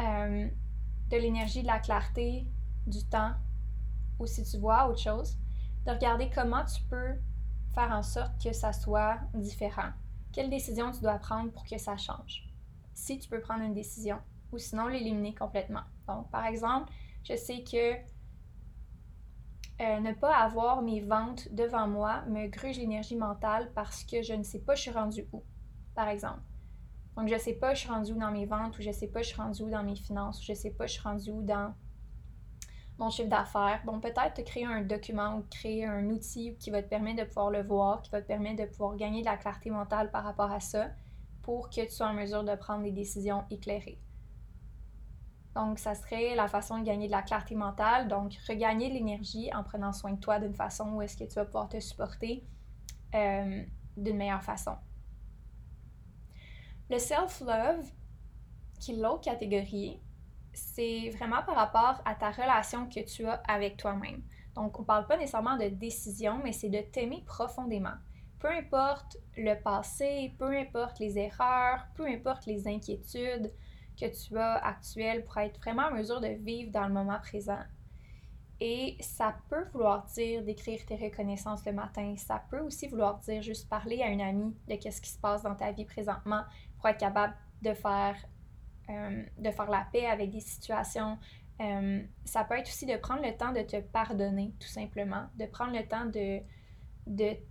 euh, 0.00 0.48
de 1.10 1.16
l'énergie, 1.16 1.62
de 1.62 1.66
la 1.66 1.80
clarté, 1.80 2.46
du 2.86 3.04
temps, 3.04 3.32
ou 4.20 4.26
si 4.26 4.44
tu 4.44 4.58
vois 4.58 4.88
autre 4.88 5.00
chose, 5.00 5.36
de 5.88 5.92
regarder 5.94 6.28
comment 6.28 6.64
tu 6.66 6.82
peux 6.90 7.14
faire 7.74 7.90
en 7.92 8.02
sorte 8.02 8.32
que 8.42 8.52
ça 8.52 8.74
soit 8.74 9.18
différent. 9.32 9.90
Quelle 10.32 10.50
décision 10.50 10.92
tu 10.92 11.00
dois 11.00 11.18
prendre 11.18 11.50
pour 11.50 11.64
que 11.64 11.78
ça 11.78 11.96
change? 11.96 12.46
Si 12.92 13.18
tu 13.18 13.28
peux 13.28 13.40
prendre 13.40 13.62
une 13.62 13.72
décision, 13.72 14.18
ou 14.52 14.58
sinon 14.58 14.88
l'éliminer 14.88 15.34
complètement. 15.34 15.84
Donc, 16.06 16.30
par 16.30 16.44
exemple, 16.44 16.92
je 17.24 17.36
sais 17.36 17.64
que 17.64 17.94
euh, 19.80 20.00
ne 20.00 20.12
pas 20.12 20.36
avoir 20.36 20.82
mes 20.82 21.00
ventes 21.00 21.48
devant 21.52 21.86
moi 21.86 22.22
me 22.26 22.48
gruge 22.48 22.76
l'énergie 22.76 23.16
mentale 23.16 23.70
parce 23.74 24.04
que 24.04 24.22
je 24.22 24.34
ne 24.34 24.42
sais 24.42 24.60
pas 24.60 24.74
je 24.74 24.82
suis 24.82 24.90
rendue 24.90 25.26
où, 25.32 25.42
par 25.94 26.08
exemple. 26.08 26.42
Donc, 27.16 27.28
je 27.28 27.34
ne 27.34 27.38
sais 27.38 27.54
pas 27.54 27.72
je 27.72 27.80
suis 27.80 27.88
rendue 27.88 28.12
où 28.12 28.18
dans 28.18 28.30
mes 28.30 28.44
ventes, 28.44 28.78
ou 28.78 28.82
je 28.82 28.88
ne 28.88 28.92
sais 28.92 29.08
pas 29.08 29.22
je 29.22 29.28
suis 29.28 29.40
rendue 29.40 29.62
où 29.62 29.70
dans 29.70 29.84
mes 29.84 29.96
finances, 29.96 30.40
ou 30.40 30.44
je 30.44 30.52
ne 30.52 30.56
sais 30.56 30.70
pas 30.70 30.86
je 30.86 30.92
suis 30.92 31.02
rendue 31.02 31.30
où 31.30 31.42
dans 31.42 31.72
mon 32.98 33.10
chiffre 33.10 33.28
d'affaires. 33.28 33.80
Bon, 33.84 34.00
peut-être 34.00 34.42
créer 34.44 34.64
un 34.64 34.82
document 34.82 35.36
ou 35.36 35.44
créer 35.50 35.86
un 35.86 36.10
outil 36.10 36.56
qui 36.58 36.70
va 36.70 36.82
te 36.82 36.88
permettre 36.88 37.22
de 37.22 37.28
pouvoir 37.28 37.50
le 37.50 37.62
voir, 37.62 38.02
qui 38.02 38.10
va 38.10 38.20
te 38.20 38.26
permettre 38.26 38.62
de 38.62 38.68
pouvoir 38.68 38.96
gagner 38.96 39.20
de 39.20 39.26
la 39.26 39.36
clarté 39.36 39.70
mentale 39.70 40.10
par 40.10 40.24
rapport 40.24 40.50
à 40.50 40.60
ça 40.60 40.88
pour 41.42 41.70
que 41.70 41.80
tu 41.82 41.90
sois 41.90 42.08
en 42.08 42.14
mesure 42.14 42.44
de 42.44 42.54
prendre 42.56 42.82
des 42.82 42.92
décisions 42.92 43.44
éclairées. 43.50 44.00
Donc, 45.54 45.78
ça 45.78 45.94
serait 45.94 46.34
la 46.34 46.46
façon 46.46 46.78
de 46.78 46.84
gagner 46.84 47.06
de 47.06 47.12
la 47.12 47.22
clarté 47.22 47.54
mentale. 47.54 48.06
Donc, 48.06 48.34
regagner 48.48 48.90
de 48.90 48.94
l'énergie 48.94 49.50
en 49.54 49.64
prenant 49.64 49.92
soin 49.92 50.12
de 50.12 50.20
toi 50.20 50.38
d'une 50.38 50.54
façon 50.54 50.92
où 50.92 51.02
est-ce 51.02 51.16
que 51.16 51.24
tu 51.24 51.34
vas 51.34 51.44
pouvoir 51.44 51.68
te 51.68 51.80
supporter 51.80 52.44
euh, 53.14 53.64
d'une 53.96 54.16
meilleure 54.16 54.42
façon. 54.42 54.76
Le 56.90 56.98
self-love, 56.98 57.90
qui 58.78 58.92
est 58.92 58.96
l'autre 58.96 59.22
catégorie, 59.22 60.00
c'est 60.58 61.10
vraiment 61.10 61.42
par 61.42 61.54
rapport 61.54 62.02
à 62.04 62.14
ta 62.14 62.30
relation 62.30 62.88
que 62.88 63.00
tu 63.00 63.26
as 63.26 63.40
avec 63.48 63.76
toi-même. 63.76 64.22
Donc, 64.54 64.78
on 64.78 64.82
ne 64.82 64.86
parle 64.86 65.06
pas 65.06 65.16
nécessairement 65.16 65.56
de 65.56 65.68
décision, 65.68 66.40
mais 66.42 66.52
c'est 66.52 66.68
de 66.68 66.80
t'aimer 66.80 67.22
profondément. 67.26 67.94
Peu 68.40 68.48
importe 68.48 69.16
le 69.36 69.54
passé, 69.54 70.34
peu 70.38 70.56
importe 70.56 70.98
les 70.98 71.18
erreurs, 71.18 71.86
peu 71.94 72.06
importe 72.06 72.46
les 72.46 72.66
inquiétudes 72.66 73.52
que 73.98 74.06
tu 74.06 74.38
as 74.38 74.54
actuelles 74.54 75.24
pour 75.24 75.38
être 75.38 75.58
vraiment 75.58 75.84
en 75.84 75.92
mesure 75.92 76.20
de 76.20 76.28
vivre 76.28 76.70
dans 76.70 76.86
le 76.86 76.92
moment 76.92 77.18
présent. 77.20 77.62
Et 78.60 78.96
ça 79.00 79.36
peut 79.48 79.64
vouloir 79.72 80.04
dire 80.06 80.42
d'écrire 80.42 80.84
tes 80.86 80.96
reconnaissances 80.96 81.64
le 81.64 81.72
matin. 81.72 82.14
Ça 82.16 82.42
peut 82.50 82.60
aussi 82.60 82.88
vouloir 82.88 83.18
dire 83.18 83.42
juste 83.42 83.68
parler 83.68 84.02
à 84.02 84.08
une 84.08 84.20
amie 84.20 84.56
de 84.68 84.74
qu'est-ce 84.74 85.00
qui 85.00 85.10
se 85.10 85.18
passe 85.18 85.42
dans 85.42 85.54
ta 85.54 85.70
vie 85.70 85.84
présentement 85.84 86.42
pour 86.76 86.88
être 86.88 86.98
capable 86.98 87.34
de 87.62 87.72
faire 87.74 88.16
euh, 88.90 89.22
de 89.36 89.50
faire 89.50 89.70
la 89.70 89.86
paix 89.92 90.06
avec 90.06 90.30
des 90.30 90.40
situations. 90.40 91.18
Euh, 91.60 92.00
ça 92.24 92.44
peut 92.44 92.54
être 92.54 92.68
aussi 92.68 92.86
de 92.86 92.96
prendre 92.96 93.22
le 93.22 93.36
temps 93.36 93.52
de 93.52 93.62
te 93.62 93.80
pardonner, 93.80 94.54
tout 94.60 94.68
simplement, 94.68 95.26
de 95.36 95.46
prendre 95.46 95.76
le 95.76 95.86
temps 95.86 96.06
de, 96.06 96.40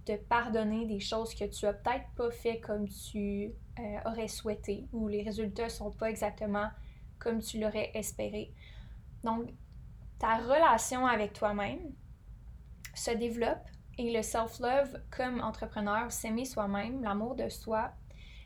te 0.06 0.16
pardonner 0.16 0.86
des 0.86 1.00
choses 1.00 1.36
que 1.36 1.46
tu 1.46 1.66
as 1.66 1.74
peut-être 1.74 2.06
pas 2.16 2.32
fait 2.32 2.60
comme 2.60 2.88
tu 2.88 3.52
euh, 3.80 3.98
aurais 4.06 4.28
souhaité 4.28 4.88
ou 4.94 5.08
les 5.08 5.24
résultats 5.24 5.70
sont 5.70 5.92
pas 5.92 6.10
exactement 6.10 6.70
comme 7.20 7.40
tu 7.40 7.60
l'aurais 7.60 7.92
espéré. 7.94 8.54
Donc, 9.24 9.50
ta 10.20 10.38
relation 10.38 11.06
avec 11.06 11.34
toi-même 11.34 11.80
se 12.96 13.12
développe 13.12 13.68
et 13.98 14.12
le 14.12 14.22
self-love 14.22 15.02
comme 15.12 15.42
entrepreneur, 15.42 16.12
s'aimer 16.12 16.46
soi-même, 16.46 17.04
l'amour 17.04 17.36
de 17.36 17.50
soi, 17.50 17.92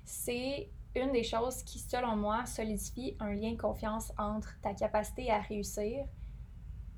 c'est 0.03 0.69
une 0.95 1.11
des 1.11 1.23
choses 1.23 1.63
qui, 1.63 1.79
selon 1.79 2.15
moi, 2.15 2.45
solidifie 2.45 3.15
un 3.19 3.33
lien 3.33 3.51
de 3.53 3.57
confiance 3.57 4.11
entre 4.17 4.59
ta 4.61 4.73
capacité 4.73 5.31
à 5.31 5.39
réussir 5.39 6.05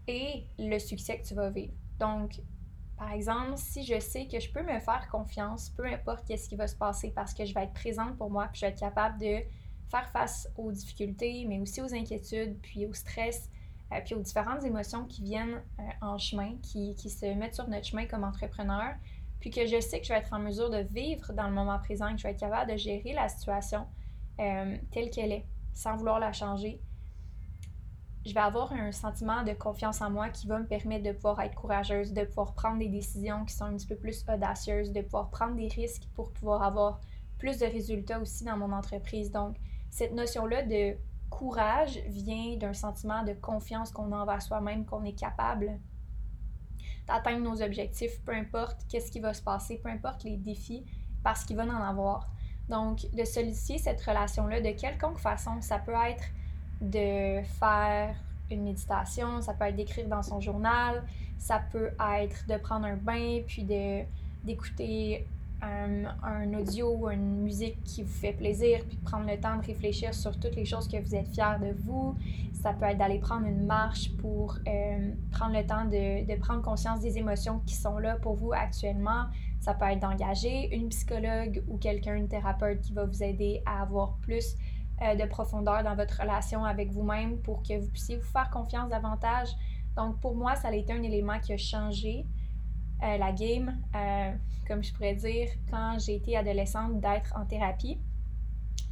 et 0.08 0.46
le 0.58 0.80
succès 0.80 1.20
que 1.20 1.28
tu 1.28 1.34
vas 1.36 1.50
vivre. 1.50 1.74
Donc, 2.00 2.42
par 2.98 3.12
exemple, 3.12 3.54
si 3.56 3.84
je 3.84 4.00
sais 4.00 4.28
que 4.28 4.40
je 4.40 4.52
peux 4.52 4.62
me 4.62 4.80
faire 4.80 5.08
confiance, 5.12 5.70
peu 5.70 5.86
importe 5.86 6.26
qu'est-ce 6.26 6.50
qui 6.50 6.56
va 6.56 6.68
se 6.68 6.76
passer, 6.76 7.12
parce 7.12 7.34
que 7.34 7.46
je 7.46 7.54
vais 7.54 7.64
être 7.64 7.74
présente 7.74 8.18
pour 8.18 8.30
moi, 8.30 8.48
puis 8.48 8.62
je 8.62 8.66
vais 8.66 8.72
être 8.72 8.80
capable 8.80 9.20
de 9.20 9.40
faire 9.90 10.10
face 10.10 10.50
aux 10.58 10.72
difficultés, 10.72 11.46
mais 11.48 11.60
aussi 11.60 11.82
aux 11.82 11.94
inquiétudes, 11.94 12.60
puis 12.62 12.86
au 12.86 12.94
stress, 12.94 13.50
euh, 13.92 14.00
puis 14.04 14.16
aux 14.16 14.22
différentes 14.22 14.64
émotions 14.64 15.06
qui 15.06 15.22
viennent 15.22 15.62
euh, 15.80 15.84
en 16.02 16.18
chemin, 16.18 16.56
qui, 16.62 16.96
qui, 16.96 17.10
se 17.10 17.26
mettent 17.36 17.56
sur 17.56 17.68
notre 17.68 17.86
chemin 17.86 18.06
comme 18.06 18.24
entrepreneur, 18.24 18.96
puis 19.44 19.52
que 19.52 19.66
je 19.66 19.82
sais 19.82 20.00
que 20.00 20.06
je 20.06 20.14
vais 20.14 20.20
être 20.20 20.32
en 20.32 20.40
mesure 20.40 20.70
de 20.70 20.78
vivre 20.78 21.34
dans 21.34 21.50
le 21.50 21.54
moment 21.54 21.78
présent, 21.78 22.14
que 22.14 22.18
je 22.18 22.24
vais 22.24 22.32
être 22.32 22.40
capable 22.40 22.72
de 22.72 22.78
gérer 22.78 23.12
la 23.12 23.28
situation 23.28 23.86
euh, 24.40 24.78
telle 24.90 25.10
qu'elle 25.10 25.34
est, 25.34 25.46
sans 25.74 25.98
vouloir 25.98 26.18
la 26.18 26.32
changer, 26.32 26.80
je 28.26 28.34
vais 28.34 28.40
avoir 28.40 28.72
un 28.72 28.94
sentiment 28.94 29.44
de 29.44 29.52
confiance 29.52 30.00
en 30.00 30.10
moi 30.10 30.30
qui 30.30 30.48
va 30.48 30.60
me 30.60 30.66
permettre 30.66 31.04
de 31.04 31.12
pouvoir 31.12 31.42
être 31.42 31.56
courageuse, 31.56 32.14
de 32.14 32.24
pouvoir 32.24 32.54
prendre 32.54 32.80
des 32.80 32.88
décisions 32.88 33.44
qui 33.44 33.54
sont 33.54 33.66
un 33.66 33.76
petit 33.76 33.86
peu 33.86 33.98
plus 33.98 34.24
audacieuses, 34.34 34.94
de 34.94 35.02
pouvoir 35.02 35.30
prendre 35.30 35.58
des 35.58 35.68
risques 35.68 36.08
pour 36.16 36.32
pouvoir 36.32 36.64
avoir 36.64 37.02
plus 37.38 37.58
de 37.60 37.66
résultats 37.66 38.22
aussi 38.22 38.46
dans 38.46 38.56
mon 38.56 38.72
entreprise. 38.72 39.30
Donc, 39.30 39.58
cette 39.90 40.14
notion-là 40.14 40.64
de 40.64 40.96
courage 41.30 42.00
vient 42.08 42.56
d'un 42.56 42.74
sentiment 42.74 43.26
de 43.26 43.34
confiance 43.34 43.92
qu'on 43.92 44.14
a 44.14 44.20
envers 44.20 44.42
soi-même, 44.42 44.86
qu'on 44.86 45.04
est 45.04 45.20
capable 45.20 45.82
d'atteindre 47.08 47.50
nos 47.50 47.62
objectifs, 47.62 48.20
peu 48.22 48.34
importe 48.34 48.78
qu'est-ce 48.90 49.12
qui 49.12 49.20
va 49.20 49.34
se 49.34 49.42
passer, 49.42 49.78
peu 49.78 49.90
importe 49.90 50.24
les 50.24 50.38
défis, 50.38 50.86
parce 51.24 51.44
qu'il 51.44 51.56
va 51.56 51.64
en 51.64 51.70
avoir. 51.70 52.30
Donc, 52.70 53.06
de 53.14 53.26
solliciter 53.26 53.78
cette 53.78 54.02
relation-là 54.02 54.62
de 54.62 54.72
quelconque 54.72 55.18
façon, 55.18 55.62
ça 55.62 55.80
peut 55.80 55.94
être 56.08 56.24
de 56.82 57.42
faire 57.60 58.16
une 58.50 58.64
méditation, 58.64 59.42
ça 59.42 59.54
peut 59.54 59.66
être 59.66 59.76
d'écrire 59.76 60.08
dans 60.08 60.24
son 60.24 60.40
journal, 60.40 61.04
ça 61.38 61.62
peut 61.72 61.92
être 62.18 62.48
de 62.48 62.58
prendre 62.58 62.86
un 62.86 62.96
bain, 62.96 63.42
puis 63.46 63.64
d'écouter 64.44 65.26
un, 65.64 66.54
audio 66.54 66.96
ou 66.96 67.10
une 67.10 67.42
musique 67.42 67.82
qui 67.84 68.04
vous 68.04 68.14
fait 68.14 68.34
plaisir, 68.34 68.80
puis 68.88 68.98
prendre 68.98 69.26
le 69.30 69.40
temps 69.40 69.58
de 69.58 69.66
réfléchir 69.66 70.14
sur 70.14 70.38
toutes 70.40 70.56
les 70.56 70.66
choses 70.66 70.88
que 70.88 70.98
vous 70.98 71.16
êtes 71.16 71.28
fiers 71.28 71.60
de 71.62 71.74
vous. 71.84 72.16
Ça 72.54 72.74
peut 72.74 72.86
être 72.86 72.98
d'aller 72.98 73.20
prendre 73.20 73.46
une 73.46 73.66
marche 73.66 74.16
pour 74.18 74.58
euh, 74.68 75.12
prendre 75.32 75.54
le 75.56 75.66
temps 75.66 75.86
de, 75.86 76.26
de, 76.26 76.40
prendre 76.40 76.62
conscience 76.62 77.00
des 77.02 77.18
émotions 77.18 77.60
qui 77.66 77.76
sont 77.76 77.98
là 77.98 78.16
pour 78.16 78.36
vous 78.36 78.54
actuellement. 78.54 79.26
Ça 79.60 79.74
peut 79.74 79.86
être 79.86 80.00
d'engager 80.00 80.76
une 80.76 80.90
psychologue 80.90 81.64
ou 81.68 81.78
quelqu'un, 81.78 82.16
une 82.16 82.28
thérapeute 82.28 82.82
qui 82.82 82.94
va 82.94 83.06
vous 83.06 83.24
aider 83.24 83.62
à 83.66 83.82
avoir 83.82 84.18
plus 84.18 84.56
euh, 85.02 85.16
de 85.16 85.26
profondeur 85.26 85.84
dans 85.84 85.96
votre 85.96 86.22
relation 86.22 86.64
avec 86.64 86.92
vous-même 86.92 87.38
pour 87.40 87.64
que 87.64 87.80
vous 87.80 87.90
puissiez 87.90 88.18
vous 88.18 88.28
faire 88.28 88.50
confiance 88.50 88.90
davantage. 88.90 89.50
Donc 89.96 90.20
pour 90.20 90.36
moi, 90.36 90.56
ça 90.56 90.70
a 90.70 90.74
été 90.74 90.94
un 90.94 91.04
élément 91.04 91.40
qui 91.40 91.54
a 91.54 91.58
changé 91.58 92.26
euh, 93.04 93.18
la 93.18 93.32
game, 93.32 93.78
euh, 93.96 94.32
comme 94.68 94.84
je 94.84 94.94
pourrais 94.94 95.16
dire, 95.16 95.50
quand 95.70 95.98
j'ai 96.00 96.16
été 96.16 96.38
adolescente, 96.38 97.00
d'être 97.02 97.34
en 97.36 97.46
thérapie. 97.46 97.98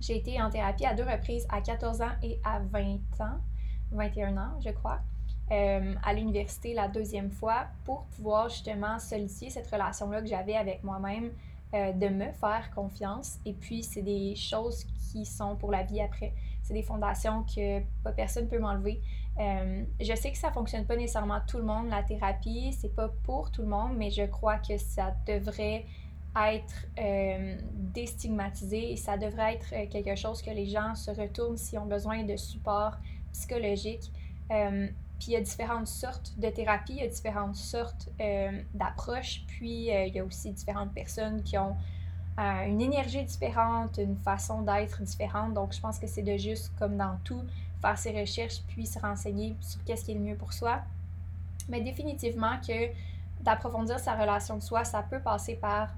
J'ai 0.01 0.17
été 0.17 0.41
en 0.41 0.49
thérapie 0.49 0.85
à 0.85 0.93
deux 0.93 1.03
reprises, 1.03 1.45
à 1.49 1.61
14 1.61 2.01
ans 2.01 2.11
et 2.21 2.39
à 2.43 2.59
20 2.59 2.99
ans, 3.19 3.37
21 3.91 4.35
ans, 4.37 4.59
je 4.59 4.71
crois, 4.71 4.99
euh, 5.51 5.93
à 6.03 6.13
l'université 6.13 6.73
la 6.73 6.87
deuxième 6.87 7.29
fois 7.29 7.67
pour 7.85 8.03
pouvoir 8.15 8.49
justement 8.49 8.99
solliciter 8.99 9.51
cette 9.51 9.67
relation-là 9.67 10.21
que 10.21 10.27
j'avais 10.27 10.55
avec 10.55 10.83
moi-même, 10.83 11.31
de 11.73 12.09
me 12.09 12.29
faire 12.33 12.69
confiance. 12.75 13.39
Et 13.45 13.53
puis, 13.53 13.81
c'est 13.81 14.01
des 14.01 14.35
choses 14.35 14.83
qui 14.83 15.25
sont 15.25 15.55
pour 15.55 15.71
la 15.71 15.83
vie 15.83 16.01
après. 16.01 16.33
C'est 16.63 16.73
des 16.73 16.83
fondations 16.83 17.43
que 17.43 17.79
pas 18.03 18.11
personne 18.11 18.45
ne 18.45 18.49
peut 18.49 18.59
m'enlever. 18.59 19.01
Euh, 19.39 19.83
je 19.99 20.13
sais 20.15 20.31
que 20.31 20.37
ça 20.37 20.51
fonctionne 20.51 20.85
pas 20.85 20.95
nécessairement 20.95 21.39
tout 21.47 21.57
le 21.57 21.63
monde, 21.63 21.89
la 21.89 22.03
thérapie, 22.03 22.73
c'est 22.73 22.93
pas 22.93 23.09
pour 23.23 23.51
tout 23.51 23.61
le 23.61 23.69
monde, 23.69 23.93
mais 23.97 24.09
je 24.09 24.23
crois 24.23 24.57
que 24.57 24.77
ça 24.77 25.15
devrait 25.25 25.85
être 26.35 26.87
euh, 26.99 27.57
déstigmatisé 27.73 28.91
et 28.91 28.97
ça 28.97 29.17
devrait 29.17 29.55
être 29.55 29.73
euh, 29.73 29.87
quelque 29.87 30.15
chose 30.15 30.41
que 30.41 30.51
les 30.51 30.65
gens 30.65 30.95
se 30.95 31.11
retournent 31.11 31.57
s'ils 31.57 31.79
ont 31.79 31.85
besoin 31.85 32.23
de 32.23 32.37
support 32.37 32.97
psychologique. 33.33 34.11
puis 34.49 35.27
il 35.27 35.33
y 35.33 35.35
a 35.35 35.41
différentes 35.41 35.87
sortes 35.87 36.37
de 36.37 36.49
thérapies, 36.49 36.93
il 36.93 37.01
y 37.01 37.03
a 37.03 37.07
différentes 37.07 37.55
sortes 37.55 38.09
d'approches, 38.73 39.45
puis 39.47 39.87
il 39.87 40.13
y 40.13 40.19
a 40.19 40.25
aussi 40.25 40.51
différentes 40.51 40.93
personnes 40.93 41.41
qui 41.43 41.57
ont 41.57 41.77
une 42.37 42.81
énergie 42.81 43.23
différente, 43.23 43.97
une 43.97 44.17
façon 44.17 44.61
d'être 44.61 45.01
différente. 45.01 45.53
Donc, 45.53 45.73
je 45.73 45.79
pense 45.79 45.99
que 45.99 46.07
c'est 46.07 46.21
de 46.21 46.37
juste, 46.37 46.71
comme 46.79 46.97
dans 46.97 47.17
tout, 47.23 47.43
faire 47.81 47.97
ses 47.97 48.19
recherches 48.19 48.61
puis 48.67 48.85
se 48.85 48.99
renseigner 48.99 49.55
sur 49.59 49.83
qu'est-ce 49.83 50.05
qui 50.05 50.11
est 50.11 50.15
le 50.15 50.21
mieux 50.21 50.35
pour 50.35 50.53
soi. 50.53 50.81
Mais 51.69 51.81
définitivement 51.81 52.57
que 52.65 52.89
d'approfondir 53.41 53.99
sa 53.99 54.15
relation 54.15 54.57
de 54.57 54.61
soi, 54.61 54.83
ça 54.83 55.03
peut 55.03 55.19
passer 55.19 55.55
par 55.55 55.89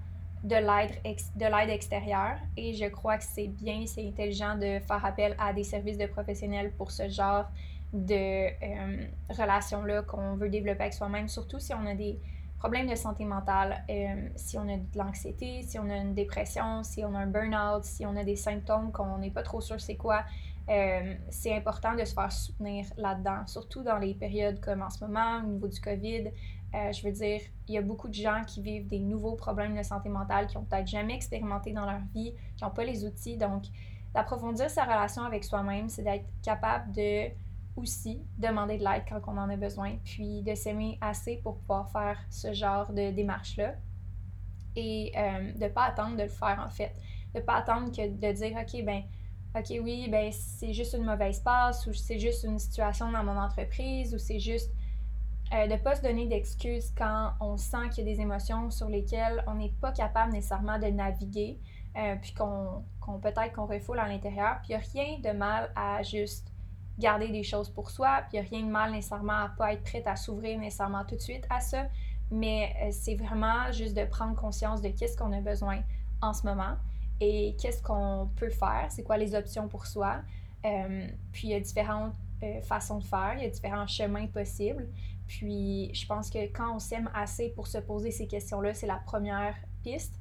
de 0.43 0.55
l'aide 0.55 0.99
de 1.35 1.45
l'aide 1.45 1.69
extérieure 1.69 2.35
et 2.57 2.73
je 2.73 2.85
crois 2.85 3.17
que 3.17 3.23
c'est 3.23 3.47
bien, 3.47 3.85
c'est 3.87 4.05
intelligent 4.05 4.55
de 4.55 4.79
faire 4.79 5.05
appel 5.05 5.35
à 5.39 5.53
des 5.53 5.63
services 5.63 5.97
de 5.97 6.05
professionnels 6.05 6.71
pour 6.77 6.91
ce 6.91 7.07
genre 7.07 7.45
de 7.93 8.47
euh, 8.47 9.05
relation-là 9.29 10.01
qu'on 10.01 10.35
veut 10.35 10.49
développer 10.49 10.81
avec 10.81 10.93
soi-même, 10.93 11.29
surtout 11.29 11.59
si 11.59 11.73
on 11.73 11.85
a 11.85 11.95
des 11.95 12.19
problèmes 12.63 12.87
de 12.87 12.95
santé 12.95 13.25
mentale, 13.25 13.83
euh, 13.89 14.29
si 14.37 14.57
on 14.57 14.61
a 14.69 14.77
de 14.77 14.97
l'anxiété, 14.97 15.63
si 15.63 15.77
on 15.79 15.89
a 15.89 15.97
une 15.97 16.13
dépression, 16.13 16.81
si 16.81 17.03
on 17.03 17.13
a 17.13 17.19
un 17.19 17.27
burn-out, 17.27 17.83
si 17.83 18.05
on 18.05 18.15
a 18.15 18.23
des 18.23 18.37
symptômes 18.37 18.93
qu'on 18.93 19.17
n'est 19.17 19.31
pas 19.31 19.43
trop 19.43 19.59
sûr 19.59 19.81
c'est 19.81 19.97
quoi, 19.97 20.23
euh, 20.69 21.13
c'est 21.29 21.53
important 21.53 21.93
de 21.93 22.05
se 22.05 22.13
faire 22.13 22.31
soutenir 22.31 22.85
là-dedans, 22.95 23.45
surtout 23.47 23.83
dans 23.83 23.97
les 23.97 24.13
périodes 24.13 24.61
comme 24.61 24.81
en 24.81 24.89
ce 24.89 25.03
moment, 25.03 25.39
au 25.39 25.47
niveau 25.47 25.67
du 25.67 25.81
COVID. 25.81 26.31
Euh, 26.73 26.91
je 26.93 27.05
veux 27.05 27.11
dire, 27.11 27.41
il 27.67 27.73
y 27.73 27.77
a 27.77 27.81
beaucoup 27.81 28.07
de 28.07 28.13
gens 28.13 28.43
qui 28.47 28.61
vivent 28.61 28.87
des 28.87 28.99
nouveaux 28.99 29.35
problèmes 29.35 29.75
de 29.75 29.83
santé 29.83 30.07
mentale, 30.07 30.47
qui 30.47 30.55
ont 30.55 30.63
peut-être 30.63 30.87
jamais 30.87 31.15
expérimenté 31.15 31.73
dans 31.73 31.85
leur 31.85 31.99
vie, 32.15 32.33
qui 32.55 32.63
n'ont 32.63 32.71
pas 32.71 32.85
les 32.85 33.03
outils. 33.03 33.35
Donc, 33.35 33.63
d'approfondir 34.13 34.69
sa 34.69 34.85
relation 34.85 35.23
avec 35.23 35.43
soi-même, 35.43 35.89
c'est 35.89 36.03
d'être 36.03 36.29
capable 36.41 36.93
de 36.93 37.27
aussi 37.75 38.21
demander 38.37 38.77
de 38.77 38.83
l'aide 38.83 39.03
quand 39.07 39.21
on 39.27 39.37
en 39.37 39.49
a 39.49 39.55
besoin, 39.55 39.97
puis 40.03 40.43
de 40.43 40.55
s'aimer 40.55 40.97
assez 41.01 41.37
pour 41.37 41.57
pouvoir 41.59 41.89
faire 41.91 42.19
ce 42.29 42.53
genre 42.53 42.91
de 42.91 43.11
démarche-là 43.11 43.75
et 44.75 45.11
euh, 45.15 45.53
de 45.53 45.63
ne 45.63 45.69
pas 45.69 45.83
attendre 45.83 46.17
de 46.17 46.23
le 46.23 46.29
faire 46.29 46.63
en 46.65 46.69
fait. 46.69 46.95
De 47.33 47.39
ne 47.39 47.45
pas 47.45 47.55
attendre 47.55 47.91
que 47.91 48.07
de 48.07 48.31
dire, 48.31 48.57
OK, 48.57 48.83
ben 48.85 49.03
OK, 49.55 49.71
oui, 49.83 50.07
ben 50.09 50.31
c'est 50.31 50.73
juste 50.73 50.93
une 50.93 51.05
mauvaise 51.05 51.39
passe 51.39 51.85
ou 51.85 51.93
c'est 51.93 52.17
juste 52.19 52.43
une 52.43 52.57
situation 52.57 53.11
dans 53.11 53.23
mon 53.23 53.37
entreprise 53.37 54.13
ou 54.13 54.17
c'est 54.17 54.39
juste 54.39 54.71
euh, 55.53 55.67
de 55.67 55.73
ne 55.73 55.77
pas 55.77 55.95
se 55.95 56.01
donner 56.01 56.25
d'excuses 56.25 56.91
quand 56.97 57.33
on 57.39 57.57
sent 57.57 57.89
qu'il 57.91 58.07
y 58.07 58.11
a 58.11 58.15
des 58.15 58.21
émotions 58.21 58.71
sur 58.71 58.89
lesquelles 58.89 59.43
on 59.45 59.55
n'est 59.55 59.73
pas 59.81 59.91
capable 59.91 60.31
nécessairement 60.31 60.79
de 60.79 60.87
naviguer, 60.87 61.59
euh, 61.95 62.15
puis 62.19 62.33
qu'on 62.33 62.83
peut-être 63.21 63.53
qu'on 63.53 63.67
refoule 63.67 63.99
à 63.99 64.07
l'intérieur. 64.07 64.59
Puis 64.63 64.73
il 64.73 64.77
n'y 64.77 64.83
a 64.83 65.05
rien 65.05 65.19
de 65.19 65.37
mal 65.37 65.71
à 65.75 66.01
juste 66.01 66.52
garder 66.99 67.29
des 67.29 67.43
choses 67.43 67.69
pour 67.69 67.89
soi, 67.89 68.21
puis 68.29 68.37
il 68.37 68.41
n'y 68.41 68.47
a 68.47 68.49
rien 68.49 68.65
de 68.65 68.71
mal 68.71 68.91
nécessairement 68.91 69.45
à 69.45 69.49
pas 69.49 69.73
être 69.73 69.83
prête 69.83 70.07
à 70.07 70.15
s'ouvrir 70.15 70.59
nécessairement 70.59 71.03
tout 71.05 71.15
de 71.15 71.21
suite 71.21 71.45
à 71.49 71.59
ça, 71.59 71.87
mais 72.31 72.73
euh, 72.81 72.89
c'est 72.91 73.15
vraiment 73.15 73.71
juste 73.71 73.95
de 73.95 74.05
prendre 74.05 74.35
conscience 74.35 74.81
de 74.81 74.89
qu'est-ce 74.89 75.17
qu'on 75.17 75.31
a 75.33 75.41
besoin 75.41 75.81
en 76.21 76.33
ce 76.33 76.45
moment 76.45 76.75
et 77.19 77.55
qu'est-ce 77.59 77.81
qu'on 77.81 78.29
peut 78.35 78.49
faire, 78.49 78.87
c'est 78.89 79.03
quoi 79.03 79.17
les 79.17 79.35
options 79.35 79.67
pour 79.67 79.85
soi. 79.85 80.21
Euh, 80.65 81.07
puis 81.31 81.49
il 81.49 81.51
y 81.51 81.53
a 81.53 81.59
différentes 81.59 82.13
euh, 82.43 82.61
façons 82.61 82.99
de 82.99 83.03
faire, 83.03 83.33
il 83.37 83.43
y 83.43 83.45
a 83.45 83.49
différents 83.49 83.87
chemins 83.87 84.27
possibles. 84.27 84.87
Puis 85.27 85.93
je 85.93 86.05
pense 86.05 86.29
que 86.29 86.45
quand 86.51 86.75
on 86.75 86.79
s'aime 86.79 87.09
assez 87.13 87.49
pour 87.49 87.67
se 87.67 87.77
poser 87.77 88.11
ces 88.11 88.27
questions-là, 88.27 88.73
c'est 88.73 88.87
la 88.87 88.97
première 88.97 89.55
piste. 89.83 90.19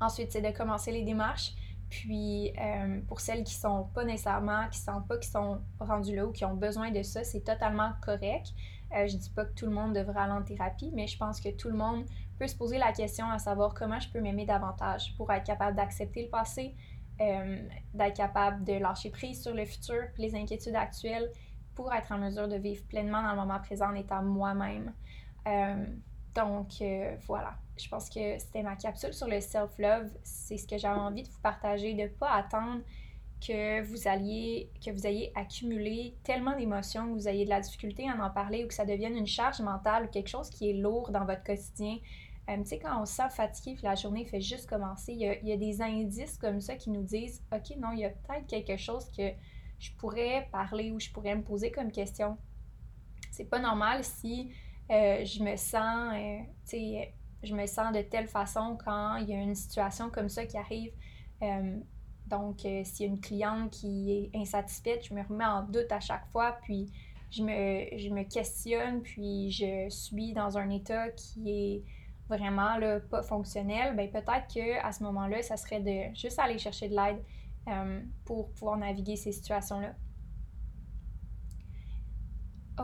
Ensuite, 0.00 0.32
c'est 0.32 0.40
de 0.40 0.56
commencer 0.56 0.92
les 0.92 1.02
démarches. 1.02 1.52
Puis 1.90 2.52
euh, 2.58 3.00
pour 3.08 3.20
celles 3.20 3.44
qui 3.44 3.54
sont 3.54 3.88
pas 3.94 4.04
nécessairement, 4.04 4.68
qui 4.70 4.78
sentent 4.78 5.08
pas 5.08 5.16
qu'ils 5.16 5.30
sont 5.30 5.60
rendues 5.80 6.16
là 6.16 6.26
ou 6.26 6.32
qui 6.32 6.44
ont 6.44 6.54
besoin 6.54 6.90
de 6.90 7.02
ça, 7.02 7.24
c'est 7.24 7.40
totalement 7.40 7.92
correct. 8.02 8.52
Euh, 8.94 9.06
je 9.06 9.16
dis 9.16 9.30
pas 9.30 9.44
que 9.44 9.52
tout 9.54 9.66
le 9.66 9.72
monde 9.72 9.94
devrait 9.94 10.20
aller 10.20 10.32
en 10.32 10.42
thérapie, 10.42 10.90
mais 10.94 11.06
je 11.06 11.16
pense 11.16 11.40
que 11.40 11.50
tout 11.50 11.68
le 11.68 11.76
monde 11.76 12.04
peut 12.38 12.46
se 12.46 12.56
poser 12.56 12.78
la 12.78 12.92
question 12.92 13.28
à 13.30 13.38
savoir 13.38 13.74
comment 13.74 13.98
je 14.00 14.08
peux 14.10 14.20
m'aimer 14.20 14.46
davantage 14.46 15.14
pour 15.16 15.30
être 15.32 15.44
capable 15.44 15.76
d'accepter 15.76 16.24
le 16.24 16.28
passé, 16.28 16.74
euh, 17.20 17.58
d'être 17.94 18.16
capable 18.16 18.64
de 18.64 18.74
lâcher 18.74 19.10
prise 19.10 19.42
sur 19.42 19.54
le 19.54 19.64
futur, 19.64 20.02
les 20.18 20.34
inquiétudes 20.34 20.76
actuelles, 20.76 21.30
pour 21.74 21.92
être 21.92 22.12
en 22.12 22.18
mesure 22.18 22.48
de 22.48 22.56
vivre 22.56 22.84
pleinement 22.86 23.22
dans 23.22 23.30
le 23.30 23.36
moment 23.36 23.60
présent 23.60 23.90
en 23.90 23.94
étant 23.94 24.22
moi-même. 24.22 24.92
Euh, 25.46 25.86
donc 26.34 26.82
voilà, 27.26 27.54
je 27.78 27.88
pense 27.88 28.08
que 28.08 28.38
c'était 28.38 28.62
ma 28.62 28.76
capsule 28.76 29.12
sur 29.12 29.28
le 29.28 29.40
self-love. 29.40 30.10
C'est 30.22 30.56
ce 30.56 30.66
que 30.66 30.78
j'avais 30.78 30.98
envie 30.98 31.22
de 31.22 31.28
vous 31.28 31.40
partager, 31.40 31.94
de 31.94 32.02
ne 32.02 32.08
pas 32.08 32.30
attendre 32.30 32.82
que 33.40 33.82
vous 33.82 34.08
alliez, 34.08 34.70
que 34.84 34.90
vous 34.90 35.06
ayez 35.06 35.32
accumulé 35.34 36.16
tellement 36.24 36.56
d'émotions, 36.56 37.06
que 37.06 37.12
vous 37.12 37.28
ayez 37.28 37.44
de 37.44 37.50
la 37.50 37.60
difficulté 37.60 38.08
à 38.08 38.14
en 38.24 38.30
parler 38.30 38.64
ou 38.64 38.68
que 38.68 38.74
ça 38.74 38.84
devienne 38.84 39.16
une 39.16 39.26
charge 39.26 39.60
mentale 39.60 40.06
ou 40.06 40.08
quelque 40.08 40.28
chose 40.28 40.50
qui 40.50 40.70
est 40.70 40.74
lourd 40.74 41.10
dans 41.10 41.24
votre 41.24 41.44
quotidien. 41.44 41.98
Euh, 42.48 42.56
tu 42.58 42.64
sais, 42.66 42.78
quand 42.78 43.00
on 43.00 43.04
se 43.04 43.14
sent 43.14 43.30
fatigué, 43.30 43.76
la 43.82 43.94
journée 43.94 44.24
fait 44.24 44.40
juste 44.40 44.68
commencer, 44.68 45.12
il 45.12 45.20
y, 45.20 45.28
a, 45.28 45.38
il 45.38 45.48
y, 45.48 45.52
a, 45.52 45.56
des 45.56 45.82
indices 45.82 46.38
comme 46.38 46.60
ça 46.60 46.76
qui 46.76 46.90
nous 46.90 47.02
disent 47.02 47.42
Ok, 47.52 47.76
non, 47.76 47.92
il 47.92 48.00
y 48.00 48.04
a 48.04 48.10
peut-être 48.10 48.46
quelque 48.46 48.76
chose 48.76 49.10
que 49.16 49.30
je 49.78 49.92
pourrais 49.92 50.48
parler 50.50 50.90
ou 50.90 50.98
je 50.98 51.10
pourrais 51.10 51.36
me 51.36 51.42
poser 51.42 51.70
comme 51.70 51.92
question. 51.92 52.36
C'est 53.30 53.44
pas 53.44 53.60
normal 53.60 54.02
si 54.02 54.50
euh, 54.90 55.24
je 55.24 55.42
me 55.42 55.56
sens, 55.56 56.14
euh, 56.14 56.38
tu 56.64 56.70
sais, 56.70 57.14
je 57.42 57.54
me 57.54 57.66
sens 57.66 57.92
de 57.92 58.02
telle 58.02 58.26
façon 58.26 58.76
quand 58.84 59.16
il 59.16 59.28
y 59.28 59.34
a 59.34 59.40
une 59.40 59.54
situation 59.54 60.10
comme 60.10 60.28
ça 60.28 60.44
qui 60.46 60.56
arrive. 60.56 60.92
Euh, 61.42 61.78
donc, 62.26 62.64
euh, 62.64 62.82
s'il 62.84 63.06
y 63.06 63.08
a 63.08 63.12
une 63.12 63.20
cliente 63.20 63.70
qui 63.70 64.12
est 64.12 64.38
insatisfaite, 64.38 65.06
je 65.06 65.14
me 65.14 65.22
remets 65.22 65.44
en 65.44 65.62
doute 65.62 65.90
à 65.90 66.00
chaque 66.00 66.26
fois, 66.30 66.58
puis 66.62 66.90
je 67.30 67.42
me, 67.42 67.98
je 67.98 68.08
me 68.10 68.22
questionne, 68.24 69.02
puis 69.02 69.50
je 69.50 69.88
suis 69.88 70.32
dans 70.32 70.58
un 70.58 70.68
état 70.70 71.10
qui 71.10 71.50
est 71.50 71.84
vraiment 72.28 72.76
là, 72.76 73.00
pas 73.00 73.22
fonctionnel, 73.22 73.96
ben 73.96 74.10
peut-être 74.10 74.46
qu'à 74.52 74.92
ce 74.92 75.02
moment-là, 75.04 75.42
ça 75.42 75.56
serait 75.56 75.80
de 75.80 76.14
juste 76.14 76.38
aller 76.38 76.58
chercher 76.58 76.88
de 76.88 76.96
l'aide 76.96 77.22
euh, 77.68 78.00
pour 78.24 78.50
pouvoir 78.52 78.76
naviguer 78.76 79.16
ces 79.16 79.32
situations-là. 79.32 79.94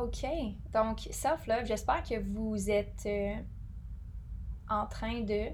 OK. 0.01 0.27
Donc, 0.73 1.01
self-love, 1.11 1.67
j'espère 1.67 2.03
que 2.03 2.19
vous 2.19 2.71
êtes 2.71 3.07
en 4.69 4.87
train 4.87 5.21
de 5.21 5.49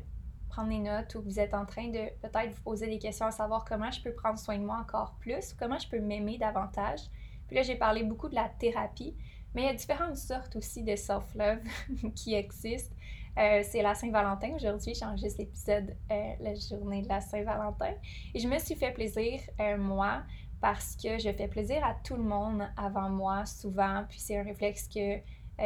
prendre 0.48 0.68
des 0.68 0.78
notes 0.78 1.14
ou 1.14 1.22
vous 1.22 1.38
êtes 1.38 1.54
en 1.54 1.64
train 1.64 1.88
de 1.88 2.10
peut-être 2.20 2.50
vous 2.54 2.62
poser 2.62 2.88
des 2.88 2.98
questions 2.98 3.26
à 3.26 3.30
savoir 3.30 3.64
comment 3.64 3.90
je 3.90 4.02
peux 4.02 4.12
prendre 4.12 4.38
soin 4.38 4.58
de 4.58 4.64
moi 4.64 4.78
encore 4.80 5.16
plus, 5.20 5.54
comment 5.54 5.78
je 5.78 5.88
peux 5.88 6.00
m'aimer 6.00 6.38
davantage. 6.38 7.00
Puis 7.46 7.56
là, 7.56 7.62
j'ai 7.62 7.76
parlé 7.76 8.02
beaucoup 8.02 8.28
de 8.28 8.34
la 8.34 8.48
thérapie, 8.48 9.16
mais 9.54 9.62
il 9.62 9.66
y 9.66 9.68
a 9.68 9.74
différentes 9.74 10.16
sortes 10.16 10.54
aussi 10.56 10.82
de 10.82 10.96
self-love 10.96 11.62
qui 12.14 12.34
existent. 12.34 12.94
Euh, 13.38 13.62
c'est 13.64 13.82
la 13.82 13.94
Saint-Valentin. 13.94 14.54
Aujourd'hui, 14.54 14.94
j'enregistre 14.94 15.40
l'épisode 15.40 15.96
euh, 16.10 16.32
la 16.40 16.54
journée 16.54 17.02
de 17.02 17.08
la 17.08 17.20
Saint-Valentin. 17.20 17.94
Et 18.34 18.40
je 18.40 18.48
me 18.48 18.58
suis 18.58 18.74
fait 18.74 18.92
plaisir, 18.92 19.40
euh, 19.60 19.78
moi, 19.78 20.22
parce 20.60 20.96
que 20.96 21.18
je 21.18 21.30
fais 21.32 21.48
plaisir 21.48 21.84
à 21.84 21.94
tout 21.94 22.16
le 22.16 22.24
monde 22.24 22.68
avant 22.76 23.08
moi, 23.08 23.46
souvent. 23.46 24.04
Puis 24.08 24.18
c'est 24.18 24.36
un 24.36 24.42
réflexe 24.42 24.88
que 24.88 25.18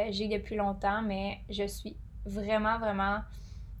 j'ai 0.09 0.27
depuis 0.27 0.55
longtemps, 0.55 1.01
mais 1.01 1.39
je 1.49 1.65
suis 1.65 1.97
vraiment, 2.25 2.79
vraiment 2.79 3.19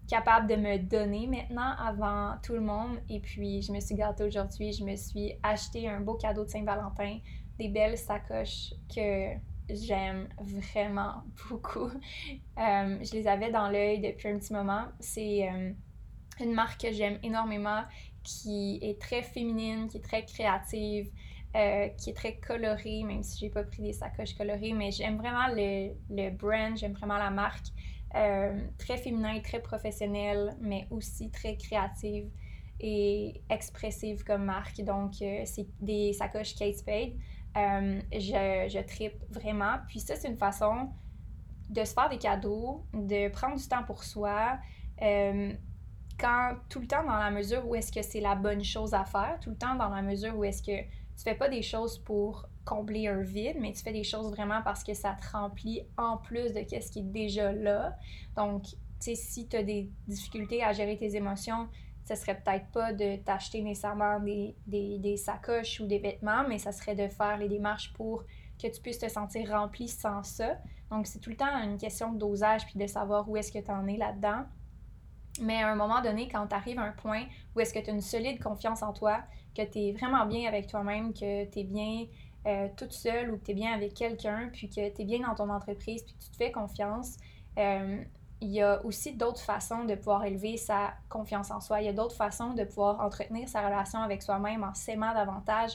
capable 0.07 0.47
de 0.47 0.55
me 0.55 0.77
donner 0.77 1.27
maintenant 1.27 1.73
avant 1.77 2.35
tout 2.43 2.53
le 2.53 2.61
monde. 2.61 2.99
Et 3.09 3.19
puis, 3.19 3.61
je 3.61 3.71
me 3.71 3.79
suis 3.79 3.95
gâtée 3.95 4.23
aujourd'hui. 4.23 4.71
Je 4.71 4.83
me 4.83 4.95
suis 4.95 5.33
acheté 5.43 5.89
un 5.89 6.01
beau 6.01 6.15
cadeau 6.15 6.45
de 6.45 6.49
Saint-Valentin, 6.49 7.19
des 7.57 7.69
belles 7.69 7.97
sacoches 7.97 8.73
que 8.93 9.33
j'aime 9.69 10.27
vraiment 10.39 11.23
beaucoup. 11.49 11.89
Euh, 11.89 12.97
je 13.01 13.11
les 13.13 13.27
avais 13.27 13.51
dans 13.51 13.69
l'œil 13.69 13.99
depuis 13.99 14.29
un 14.29 14.37
petit 14.37 14.53
moment. 14.53 14.85
C'est 14.99 15.49
euh, 15.49 15.71
une 16.39 16.53
marque 16.53 16.81
que 16.81 16.91
j'aime 16.91 17.19
énormément, 17.23 17.83
qui 18.23 18.79
est 18.81 18.99
très 18.99 19.21
féminine, 19.21 19.87
qui 19.87 19.97
est 19.97 20.01
très 20.03 20.25
créative, 20.25 21.09
euh, 21.55 21.87
qui 21.89 22.09
est 22.09 22.13
très 22.13 22.35
colorée, 22.35 23.03
même 23.03 23.23
si 23.23 23.39
j'ai 23.39 23.49
pas 23.49 23.63
pris 23.63 23.81
des 23.81 23.93
sacoches 23.93 24.35
colorées, 24.35 24.73
mais 24.73 24.91
j'aime 24.91 25.17
vraiment 25.17 25.47
le, 25.47 25.93
le 26.09 26.29
brand, 26.31 26.75
j'aime 26.77 26.93
vraiment 26.93 27.17
la 27.17 27.29
marque. 27.29 27.67
Euh, 28.15 28.57
très 28.77 28.95
féminin, 28.95 29.41
très 29.41 29.59
professionnel, 29.59 30.55
mais 30.61 30.87
aussi 30.89 31.29
très 31.31 31.57
créative 31.57 32.29
et 32.79 33.41
expressive 33.49 34.23
comme 34.23 34.45
marque. 34.45 34.81
Donc, 34.81 35.21
euh, 35.21 35.41
c'est 35.43 35.67
des 35.81 36.13
sacoches 36.13 36.55
Kate 36.55 36.75
Spade. 36.75 37.11
Euh, 37.57 37.99
je, 38.13 38.69
je 38.69 38.85
tripe 38.85 39.21
vraiment. 39.29 39.79
Puis 39.89 39.99
ça, 39.99 40.15
c'est 40.15 40.29
une 40.29 40.37
façon 40.37 40.89
de 41.69 41.83
se 41.83 41.93
faire 41.93 42.07
des 42.07 42.17
cadeaux, 42.17 42.85
de 42.93 43.27
prendre 43.29 43.57
du 43.57 43.67
temps 43.67 43.83
pour 43.83 44.03
soi. 44.03 44.59
quand 46.17 46.55
tout 46.69 46.79
le 46.79 46.87
temps 46.87 47.03
dans 47.03 47.17
la 47.17 47.31
mesure 47.31 47.67
où 47.67 47.75
est-ce 47.75 47.91
que 47.91 48.01
c'est 48.01 48.21
la 48.21 48.35
bonne 48.35 48.63
chose 48.63 48.93
à 48.93 49.03
faire, 49.03 49.37
tout 49.41 49.49
le 49.49 49.57
temps 49.57 49.75
dans 49.75 49.89
la 49.89 50.01
mesure 50.01 50.37
où 50.37 50.45
est-ce 50.45 50.63
que 50.63 50.83
tu 50.83 51.23
fais 51.23 51.35
pas 51.35 51.49
des 51.49 51.61
choses 51.61 51.97
pour 51.99 52.47
combler 52.65 53.07
un 53.07 53.21
vide, 53.21 53.57
mais 53.59 53.71
tu 53.71 53.81
fais 53.81 53.93
des 53.93 54.03
choses 54.03 54.31
vraiment 54.31 54.61
parce 54.63 54.83
que 54.83 54.93
ça 54.93 55.15
te 55.21 55.37
remplit 55.37 55.83
en 55.97 56.17
plus 56.17 56.53
de 56.53 56.61
ce 56.67 56.91
qui 56.91 56.99
est 56.99 57.03
déjà 57.03 57.51
là. 57.51 57.95
Donc, 58.35 58.63
tu 58.63 58.75
sais, 58.99 59.15
si 59.15 59.47
tu 59.47 59.55
as 59.55 59.63
des 59.63 59.89
difficultés 60.07 60.63
à 60.63 60.73
gérer 60.73 60.97
tes 60.97 61.15
émotions, 61.15 61.67
ce 62.07 62.15
serait 62.15 62.39
peut-être 62.39 62.67
pas 62.67 62.93
de 62.93 63.17
t'acheter 63.17 63.61
nécessairement 63.61 64.19
des, 64.19 64.55
des, 64.67 65.17
sacoches 65.17 65.79
ou 65.79 65.87
des 65.87 65.99
vêtements, 65.99 66.47
mais 66.47 66.59
ça 66.59 66.71
serait 66.71 66.95
de 66.95 67.07
faire 67.07 67.37
les 67.37 67.49
démarches 67.49 67.93
pour 67.93 68.23
que 68.61 68.67
tu 68.67 68.81
puisses 68.81 68.99
te 68.99 69.09
sentir 69.09 69.49
rempli 69.49 69.87
sans 69.87 70.23
ça. 70.23 70.57
Donc, 70.91 71.07
c'est 71.07 71.19
tout 71.19 71.31
le 71.31 71.35
temps 71.35 71.57
une 71.63 71.77
question 71.77 72.13
de 72.13 72.19
dosage 72.19 72.65
puis 72.65 72.79
de 72.79 72.87
savoir 72.87 73.27
où 73.29 73.37
est-ce 73.37 73.51
que 73.51 73.59
tu 73.59 73.71
en 73.71 73.87
es 73.87 73.97
là-dedans. 73.97 74.43
Mais 75.41 75.61
à 75.63 75.69
un 75.69 75.75
moment 75.75 76.01
donné, 76.01 76.29
quand 76.29 76.47
tu 76.47 76.55
arrives 76.55 76.79
à 76.79 76.83
un 76.83 76.91
point 76.91 77.23
où 77.55 77.59
est-ce 77.59 77.73
que 77.73 77.79
tu 77.79 77.89
as 77.89 77.93
une 77.93 78.01
solide 78.01 78.41
confiance 78.41 78.83
en 78.83 78.93
toi, 78.93 79.23
que 79.55 79.63
tu 79.63 79.79
es 79.79 79.91
vraiment 79.91 80.25
bien 80.25 80.47
avec 80.47 80.67
toi-même, 80.67 81.13
que 81.13 81.45
tu 81.45 81.59
es 81.59 81.63
bien 81.63 82.05
euh, 82.47 82.67
toute 82.77 82.93
seule 82.93 83.31
ou 83.31 83.37
que 83.37 83.45
tu 83.45 83.51
es 83.51 83.53
bien 83.55 83.73
avec 83.73 83.95
quelqu'un, 83.95 84.49
puis 84.53 84.69
que 84.69 84.89
tu 84.89 85.01
es 85.01 85.05
bien 85.05 85.27
dans 85.27 85.33
ton 85.33 85.49
entreprise, 85.49 86.03
puis 86.03 86.13
que 86.13 86.23
tu 86.23 86.29
te 86.29 86.35
fais 86.37 86.51
confiance, 86.51 87.17
euh, 87.57 88.03
il 88.41 88.51
y 88.51 88.61
a 88.61 88.85
aussi 88.85 89.13
d'autres 89.13 89.41
façons 89.41 89.85
de 89.85 89.95
pouvoir 89.95 90.25
élever 90.25 90.57
sa 90.57 90.93
confiance 91.09 91.49
en 91.49 91.59
soi. 91.59 91.81
Il 91.81 91.85
y 91.85 91.89
a 91.89 91.93
d'autres 91.93 92.15
façons 92.15 92.53
de 92.53 92.63
pouvoir 92.63 92.99
entretenir 93.01 93.49
sa 93.49 93.65
relation 93.65 93.99
avec 93.99 94.21
soi-même 94.21 94.63
en 94.63 94.75
s'aimant 94.75 95.13
davantage. 95.13 95.71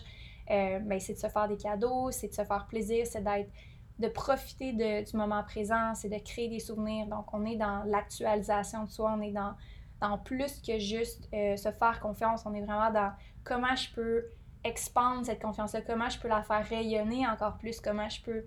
Euh, 0.51 0.79
ben, 0.79 1.01
c'est 1.01 1.15
de 1.15 1.19
se 1.19 1.29
faire 1.29 1.49
des 1.49 1.57
cadeaux, 1.57 2.13
c'est 2.13 2.29
de 2.29 2.35
se 2.35 2.45
faire 2.45 2.67
plaisir, 2.69 3.07
c'est 3.07 3.25
d'être 3.25 3.51
de 3.99 4.09
profiter 4.09 4.73
de, 4.73 5.11
du 5.11 5.17
moment 5.17 5.43
présent, 5.43 5.95
c'est 5.95 6.09
de 6.09 6.19
créer 6.19 6.49
des 6.49 6.61
souvenirs. 6.61 7.07
Donc, 7.07 7.35
on 7.35 7.45
est 7.45 7.57
dans 7.57 7.83
l'actualisation 7.85 8.85
de 8.85 8.91
soi, 8.91 9.15
on 9.19 9.21
est 9.21 9.33
dans, 9.33 9.55
dans 10.01 10.17
plus 10.19 10.61
que 10.61 10.79
juste 10.79 11.29
se 11.33 11.71
faire 11.71 12.01
confiance, 12.01 12.45
on 12.47 12.55
est 12.55 12.63
vraiment 12.63 12.91
dans 12.91 13.13
comment 13.45 13.77
je 13.77 13.93
peux 13.93 14.25
expandre 14.65 15.25
cette 15.25 15.41
confiance-là, 15.41 15.81
comment 15.83 16.09
je 16.09 16.19
peux 16.19 16.29
la 16.29 16.43
faire 16.43 16.67
rayonner 16.67 17.27
encore 17.27 17.57
plus, 17.59 17.81
comment 17.81 18.09
je 18.09 18.21
peux, 18.23 18.45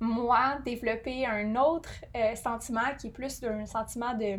moi, 0.00 0.58
développer 0.64 1.26
un 1.26 1.56
autre 1.56 1.90
euh, 2.16 2.34
sentiment 2.34 2.94
qui 2.98 3.08
est 3.08 3.10
plus 3.10 3.42
un 3.44 3.66
sentiment 3.66 4.14
de, 4.14 4.38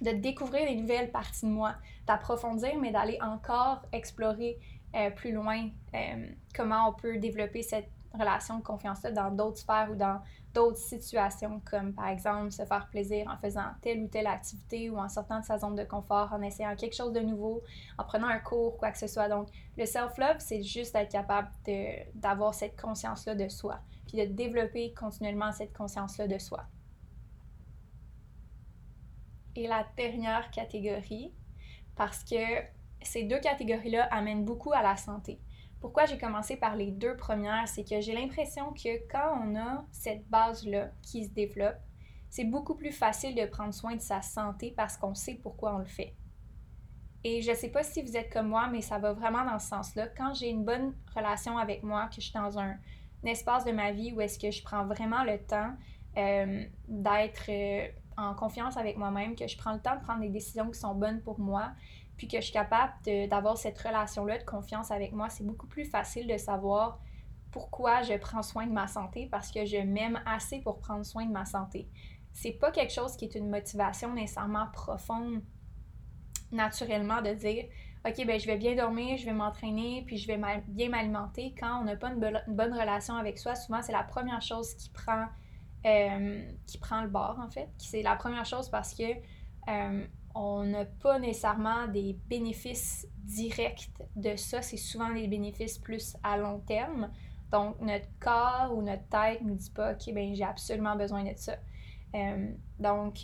de 0.00 0.16
découvrir 0.16 0.66
les 0.66 0.76
nouvelles 0.76 1.10
parties 1.10 1.46
de 1.46 1.50
moi, 1.50 1.74
d'approfondir, 2.06 2.76
mais 2.78 2.90
d'aller 2.90 3.18
encore 3.20 3.82
explorer 3.92 4.58
euh, 4.94 5.10
plus 5.10 5.32
loin 5.32 5.68
euh, 5.94 6.26
comment 6.54 6.88
on 6.88 6.92
peut 6.92 7.18
développer 7.18 7.62
cette 7.62 7.90
relation 8.18 8.58
de 8.58 8.62
confiance-là 8.62 9.12
dans 9.12 9.30
d'autres 9.30 9.58
sphères 9.58 9.88
ou 9.90 9.94
dans 9.94 10.20
d'autres 10.54 10.78
situations, 10.78 11.60
comme 11.64 11.92
par 11.92 12.08
exemple 12.08 12.50
se 12.50 12.64
faire 12.64 12.88
plaisir 12.90 13.28
en 13.28 13.36
faisant 13.36 13.70
telle 13.82 14.02
ou 14.02 14.08
telle 14.08 14.26
activité 14.26 14.90
ou 14.90 14.98
en 14.98 15.08
sortant 15.08 15.40
de 15.40 15.44
sa 15.44 15.58
zone 15.58 15.76
de 15.76 15.84
confort, 15.84 16.32
en 16.32 16.42
essayant 16.42 16.74
quelque 16.74 16.96
chose 16.96 17.12
de 17.12 17.20
nouveau, 17.20 17.62
en 17.98 18.04
prenant 18.04 18.28
un 18.28 18.38
cours, 18.38 18.76
quoi 18.78 18.90
que 18.90 18.98
ce 18.98 19.06
soit. 19.06 19.28
Donc, 19.28 19.48
le 19.76 19.86
self-love, 19.86 20.36
c'est 20.38 20.62
juste 20.62 20.94
être 20.94 21.12
capable 21.12 21.48
d'avoir 22.14 22.54
cette 22.54 22.80
conscience-là 22.80 23.34
de 23.34 23.48
soi, 23.48 23.78
puis 24.06 24.18
de 24.18 24.24
développer 24.32 24.92
continuellement 24.94 25.52
cette 25.52 25.76
conscience-là 25.76 26.26
de 26.26 26.38
soi. 26.38 26.64
Et 29.54 29.66
la 29.66 29.86
dernière 29.96 30.50
catégorie, 30.50 31.32
parce 31.94 32.24
que 32.24 32.36
ces 33.02 33.24
deux 33.24 33.40
catégories-là 33.40 34.04
amènent 34.10 34.44
beaucoup 34.44 34.72
à 34.72 34.82
la 34.82 34.96
santé. 34.96 35.40
Pourquoi 35.80 36.06
j'ai 36.06 36.18
commencé 36.18 36.56
par 36.56 36.74
les 36.74 36.90
deux 36.90 37.16
premières, 37.16 37.68
c'est 37.68 37.88
que 37.88 38.00
j'ai 38.00 38.12
l'impression 38.12 38.72
que 38.72 39.06
quand 39.10 39.40
on 39.42 39.56
a 39.56 39.84
cette 39.92 40.28
base-là 40.28 40.90
qui 41.02 41.24
se 41.24 41.30
développe, 41.30 41.76
c'est 42.30 42.44
beaucoup 42.44 42.74
plus 42.74 42.92
facile 42.92 43.34
de 43.34 43.46
prendre 43.46 43.72
soin 43.72 43.94
de 43.94 44.00
sa 44.00 44.20
santé 44.20 44.74
parce 44.76 44.96
qu'on 44.96 45.14
sait 45.14 45.38
pourquoi 45.42 45.74
on 45.74 45.78
le 45.78 45.86
fait. 45.86 46.14
Et 47.24 47.42
je 47.42 47.50
ne 47.50 47.56
sais 47.56 47.68
pas 47.68 47.82
si 47.82 48.02
vous 48.02 48.16
êtes 48.16 48.32
comme 48.32 48.48
moi, 48.48 48.68
mais 48.70 48.80
ça 48.80 48.98
va 48.98 49.12
vraiment 49.12 49.44
dans 49.44 49.58
ce 49.58 49.68
sens-là. 49.68 50.08
Quand 50.16 50.34
j'ai 50.34 50.48
une 50.48 50.64
bonne 50.64 50.94
relation 51.14 51.58
avec 51.58 51.82
moi, 51.82 52.06
que 52.08 52.16
je 52.16 52.22
suis 52.22 52.32
dans 52.32 52.58
un, 52.58 52.76
espace 53.24 53.64
de 53.64 53.72
ma 53.72 53.90
vie 53.90 54.12
où 54.12 54.20
est-ce 54.20 54.38
que 54.38 54.50
je 54.50 54.62
prends 54.62 54.86
vraiment 54.86 55.24
le 55.24 55.38
temps 55.38 55.72
euh, 56.16 56.64
d'être 56.86 57.46
euh, 57.48 57.88
en 58.16 58.32
confiance 58.34 58.76
avec 58.76 58.96
moi-même, 58.96 59.34
que 59.34 59.46
je 59.48 59.56
prends 59.58 59.72
le 59.72 59.80
temps 59.80 59.96
de 59.96 60.00
prendre 60.00 60.20
des 60.20 60.28
décisions 60.28 60.70
qui 60.70 60.78
sont 60.78 60.94
bonnes 60.94 61.20
pour 61.20 61.40
moi, 61.40 61.72
puis 62.18 62.26
que 62.26 62.38
je 62.38 62.42
suis 62.42 62.52
capable 62.52 62.92
d'avoir 63.28 63.56
cette 63.56 63.78
relation-là 63.78 64.38
de 64.38 64.44
confiance 64.44 64.90
avec 64.90 65.12
moi, 65.12 65.30
c'est 65.30 65.46
beaucoup 65.46 65.68
plus 65.68 65.84
facile 65.84 66.26
de 66.26 66.36
savoir 66.36 67.00
pourquoi 67.52 68.02
je 68.02 68.14
prends 68.14 68.42
soin 68.42 68.66
de 68.66 68.72
ma 68.72 68.88
santé 68.88 69.28
parce 69.30 69.50
que 69.50 69.64
je 69.64 69.78
m'aime 69.78 70.20
assez 70.26 70.58
pour 70.60 70.80
prendre 70.80 71.06
soin 71.06 71.24
de 71.24 71.32
ma 71.32 71.46
santé. 71.46 71.88
C'est 72.32 72.52
pas 72.52 72.70
quelque 72.70 72.92
chose 72.92 73.16
qui 73.16 73.24
est 73.24 73.34
une 73.36 73.48
motivation 73.48 74.12
nécessairement 74.12 74.66
profonde 74.72 75.42
naturellement 76.50 77.22
de 77.22 77.32
dire 77.32 77.64
OK, 78.06 78.26
ben 78.26 78.38
je 78.38 78.46
vais 78.46 78.56
bien 78.56 78.74
dormir, 78.74 79.16
je 79.16 79.24
vais 79.24 79.32
m'entraîner, 79.32 80.02
puis 80.06 80.18
je 80.18 80.26
vais 80.26 80.38
bien 80.68 80.88
m'alimenter. 80.88 81.54
Quand 81.58 81.80
on 81.80 81.84
n'a 81.84 81.96
pas 81.96 82.10
une, 82.10 82.18
bonne 82.48 82.72
relation 82.72 83.14
avec 83.14 83.38
soi, 83.38 83.54
souvent 83.54 83.82
c'est 83.82 83.92
la 83.92 84.04
première 84.04 84.42
chose 84.42 84.74
qui 84.74 84.90
prend, 84.90 85.26
euh, 85.86 86.42
qui 86.66 86.78
prend 86.78 87.02
le 87.02 87.08
bord 87.08 87.38
en 87.40 87.48
fait. 87.48 87.68
C'est 87.78 88.02
la 88.02 88.16
première 88.16 88.44
chose 88.44 88.68
parce 88.70 88.94
que 88.94 89.04
euh, 89.68 90.06
on 90.40 90.62
n'a 90.62 90.84
pas 90.84 91.18
nécessairement 91.18 91.88
des 91.88 92.16
bénéfices 92.28 93.08
directs 93.24 93.90
de 94.14 94.36
ça. 94.36 94.62
C'est 94.62 94.76
souvent 94.76 95.12
des 95.12 95.26
bénéfices 95.26 95.78
plus 95.78 96.16
à 96.22 96.36
long 96.36 96.60
terme. 96.60 97.10
Donc, 97.50 97.80
notre 97.80 98.06
corps 98.20 98.72
ou 98.72 98.82
notre 98.82 99.02
tête 99.08 99.42
ne 99.42 99.48
nous 99.48 99.56
dit 99.56 99.70
pas, 99.70 99.94
OK, 99.94 100.14
ben 100.14 100.36
j'ai 100.36 100.44
absolument 100.44 100.94
besoin 100.94 101.24
de 101.24 101.32
ça. 101.34 101.56
Euh, 102.14 102.52
donc, 102.78 103.18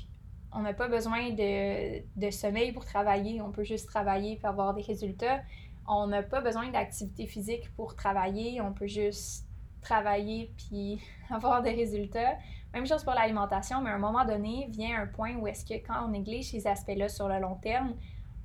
on 0.51 0.63
n'a 0.63 0.75
pas 0.75 0.89
besoin 0.89 1.31
de, 1.31 2.03
de, 2.17 2.31
sommeil 2.31 2.73
pour 2.73 2.85
travailler. 2.85 3.41
On 3.41 3.53
peut 3.53 3.65
juste 3.65 3.87
travailler 3.87 4.37
pour 4.37 4.49
avoir 4.49 4.75
des 4.75 4.83
résultats. 4.83 5.41
On 5.87 6.09
n'a 6.09 6.25
pas 6.25 6.41
besoin 6.41 6.69
d'activité 6.71 7.29
physique 7.29 7.73
pour 7.77 7.95
travailler. 7.95 8.61
On 8.61 8.73
peut 8.73 8.89
juste 8.89 9.47
travailler 9.83 10.53
puis 10.57 11.01
avoir 11.31 11.63
des 11.63 11.75
résultats. 11.75 12.39
Même 12.75 12.87
chose 12.89 13.05
pour 13.05 13.15
l'alimentation, 13.15 13.81
mais 13.81 13.91
à 13.91 13.95
un 13.95 13.99
moment 13.99 14.25
donné, 14.25 14.67
vient 14.69 15.03
un 15.03 15.07
point 15.07 15.37
où 15.37 15.47
est-ce 15.47 15.65
que 15.65 15.75
quand 15.75 16.07
on 16.07 16.09
néglige 16.09 16.51
ces 16.51 16.67
aspects-là 16.67 17.09
sur 17.09 17.29
le 17.29 17.39
long 17.39 17.55
terme, 17.55 17.95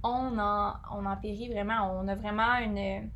on 0.03 0.37
en, 0.37 0.73
on 0.91 1.05
en 1.05 1.17
périt 1.17 1.49
vraiment. 1.49 1.99
On 1.99 2.07
a 2.07 2.13
vraiment 2.13 2.57
une 2.57 3.09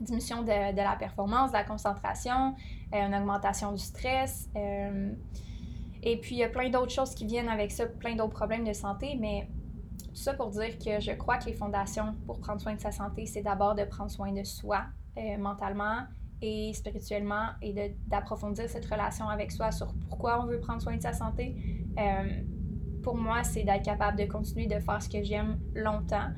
diminution 0.00 0.42
de, 0.42 0.72
de 0.72 0.76
la 0.76 0.94
performance, 0.94 1.50
de 1.50 1.56
la 1.56 1.64
concentration, 1.64 2.54
euh, 2.94 3.06
une 3.06 3.14
augmentation 3.16 3.72
du 3.72 3.82
stress. 3.82 4.48
Euh, 4.54 5.12
et 6.04 6.20
puis, 6.20 6.36
il 6.36 6.38
y 6.38 6.44
a 6.44 6.48
plein 6.48 6.70
d'autres 6.70 6.92
choses 6.92 7.14
qui 7.14 7.26
viennent 7.26 7.48
avec 7.48 7.72
ça, 7.72 7.86
plein 7.86 8.14
d'autres 8.14 8.34
problèmes 8.34 8.64
de 8.64 8.72
santé, 8.72 9.16
mais 9.18 9.48
tout 10.10 10.14
ça 10.14 10.34
pour 10.34 10.50
dire 10.50 10.78
que 10.78 11.00
je 11.00 11.10
crois 11.12 11.38
que 11.38 11.46
les 11.46 11.54
fondations 11.54 12.14
pour 12.24 12.38
prendre 12.38 12.60
soin 12.60 12.74
de 12.74 12.80
sa 12.80 12.92
santé, 12.92 13.26
c'est 13.26 13.42
d'abord 13.42 13.74
de 13.74 13.84
prendre 13.84 14.12
soin 14.12 14.32
de 14.32 14.44
soi 14.44 14.84
euh, 15.18 15.38
mentalement 15.38 16.02
et 16.42 16.72
spirituellement 16.74 17.48
et 17.62 17.96
d'approfondir 18.06 18.68
cette 18.68 18.86
relation 18.86 19.28
avec 19.28 19.50
soi 19.50 19.70
sur 19.72 19.94
pourquoi 20.08 20.42
on 20.42 20.46
veut 20.46 20.60
prendre 20.60 20.82
soin 20.82 20.96
de 20.96 21.02
sa 21.02 21.12
santé. 21.12 21.56
Euh, 21.98 22.42
pour 23.02 23.16
moi, 23.16 23.44
c'est 23.44 23.62
d'être 23.62 23.84
capable 23.84 24.18
de 24.18 24.24
continuer 24.26 24.66
de 24.66 24.78
faire 24.80 25.00
ce 25.00 25.08
que 25.08 25.22
j'aime 25.22 25.58
longtemps, 25.74 26.28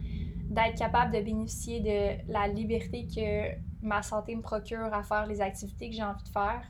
d'être 0.51 0.77
capable 0.79 1.15
de 1.15 1.21
bénéficier 1.21 1.81
de 1.81 2.33
la 2.33 2.47
liberté 2.47 3.07
que 3.07 3.59
ma 3.81 4.03
santé 4.03 4.37
me 4.37 4.43
procure 4.43 4.93
à 4.93 5.03
faire 5.03 5.27
les 5.27 5.41
activités 5.41 5.91
que 5.91 5.97
j'ai 5.97 6.03
envie 6.03 6.23
de 6.23 6.29
faire. 6.29 6.63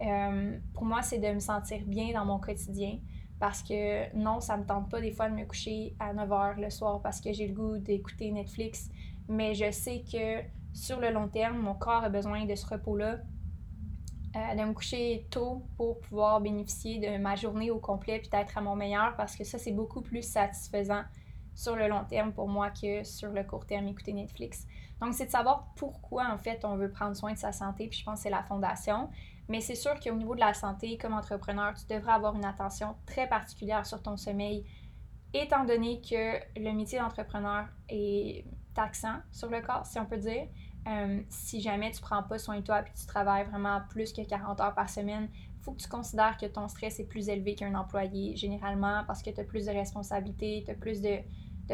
Euh, 0.00 0.58
pour 0.74 0.84
moi, 0.84 1.02
c'est 1.02 1.18
de 1.18 1.28
me 1.28 1.38
sentir 1.38 1.84
bien 1.86 2.12
dans 2.12 2.24
mon 2.24 2.38
quotidien 2.38 2.98
parce 3.38 3.62
que 3.62 4.14
non, 4.16 4.40
ça 4.40 4.56
me 4.56 4.64
tente 4.64 4.88
pas 4.88 5.00
des 5.00 5.10
fois 5.10 5.28
de 5.28 5.34
me 5.34 5.44
coucher 5.44 5.96
à 5.98 6.12
9 6.12 6.28
h 6.28 6.60
le 6.60 6.70
soir 6.70 7.00
parce 7.02 7.20
que 7.20 7.32
j'ai 7.32 7.48
le 7.48 7.54
goût 7.54 7.78
d'écouter 7.78 8.30
Netflix, 8.30 8.88
mais 9.28 9.54
je 9.54 9.70
sais 9.70 10.04
que 10.10 10.42
sur 10.72 11.00
le 11.00 11.10
long 11.10 11.28
terme, 11.28 11.58
mon 11.58 11.74
corps 11.74 12.04
a 12.04 12.08
besoin 12.08 12.44
de 12.44 12.54
ce 12.54 12.66
repos-là, 12.66 13.18
euh, 14.34 14.54
de 14.54 14.64
me 14.64 14.72
coucher 14.72 15.26
tôt 15.30 15.66
pour 15.76 16.00
pouvoir 16.00 16.40
bénéficier 16.40 16.98
de 16.98 17.18
ma 17.18 17.36
journée 17.36 17.70
au 17.70 17.78
complet 17.78 18.18
puis 18.18 18.30
d'être 18.30 18.56
à 18.56 18.62
mon 18.62 18.74
meilleur 18.74 19.14
parce 19.16 19.36
que 19.36 19.44
ça, 19.44 19.58
c'est 19.58 19.72
beaucoup 19.72 20.00
plus 20.00 20.22
satisfaisant 20.22 21.02
sur 21.54 21.76
le 21.76 21.86
long 21.86 22.04
terme 22.04 22.32
pour 22.32 22.48
moi 22.48 22.70
que 22.70 23.04
sur 23.04 23.30
le 23.30 23.44
court 23.44 23.66
terme 23.66 23.88
écouter 23.88 24.14
Netflix. 24.14 24.66
Donc, 25.02 25.14
c'est 25.14 25.26
de 25.26 25.30
savoir 25.30 25.72
pourquoi, 25.76 26.32
en 26.32 26.38
fait, 26.38 26.64
on 26.64 26.76
veut 26.76 26.90
prendre 26.90 27.16
soin 27.16 27.32
de 27.32 27.38
sa 27.38 27.52
santé, 27.52 27.88
puis 27.88 27.98
je 27.98 28.04
pense 28.04 28.20
que 28.20 28.22
c'est 28.22 28.30
la 28.30 28.42
fondation. 28.42 29.10
Mais 29.48 29.60
c'est 29.60 29.74
sûr 29.74 29.98
qu'au 30.00 30.14
niveau 30.14 30.34
de 30.34 30.40
la 30.40 30.54
santé, 30.54 30.96
comme 30.96 31.12
entrepreneur, 31.12 31.74
tu 31.74 31.92
devrais 31.92 32.12
avoir 32.12 32.34
une 32.36 32.44
attention 32.44 32.94
très 33.04 33.28
particulière 33.28 33.84
sur 33.84 34.00
ton 34.00 34.16
sommeil, 34.16 34.64
étant 35.34 35.64
donné 35.64 36.00
que 36.00 36.38
le 36.58 36.72
métier 36.72 36.98
d'entrepreneur 37.00 37.66
est 37.88 38.44
taxant 38.74 39.16
sur 39.30 39.50
le 39.50 39.60
corps, 39.60 39.86
si 39.86 39.98
on 39.98 40.06
peut 40.06 40.18
dire. 40.18 40.48
Euh, 40.88 41.20
si 41.28 41.60
jamais 41.60 41.92
tu 41.92 42.00
prends 42.00 42.24
pas 42.24 42.38
soin 42.38 42.56
de 42.56 42.62
toi 42.62 42.80
et 42.80 42.84
tu 42.98 43.06
travailles 43.06 43.44
vraiment 43.44 43.80
plus 43.90 44.12
que 44.12 44.22
40 44.22 44.60
heures 44.60 44.74
par 44.74 44.90
semaine, 44.90 45.28
faut 45.62 45.72
que 45.72 45.80
tu 45.80 45.88
considères 45.88 46.36
que 46.36 46.46
ton 46.46 46.66
stress 46.66 46.98
est 46.98 47.04
plus 47.04 47.28
élevé 47.28 47.54
qu'un 47.54 47.74
employé, 47.74 48.36
généralement, 48.36 49.04
parce 49.06 49.22
que 49.22 49.30
tu 49.30 49.40
as 49.40 49.44
plus 49.44 49.66
de 49.66 49.70
responsabilités, 49.70 50.62
tu 50.64 50.72
as 50.72 50.74
plus 50.74 51.00
de, 51.00 51.18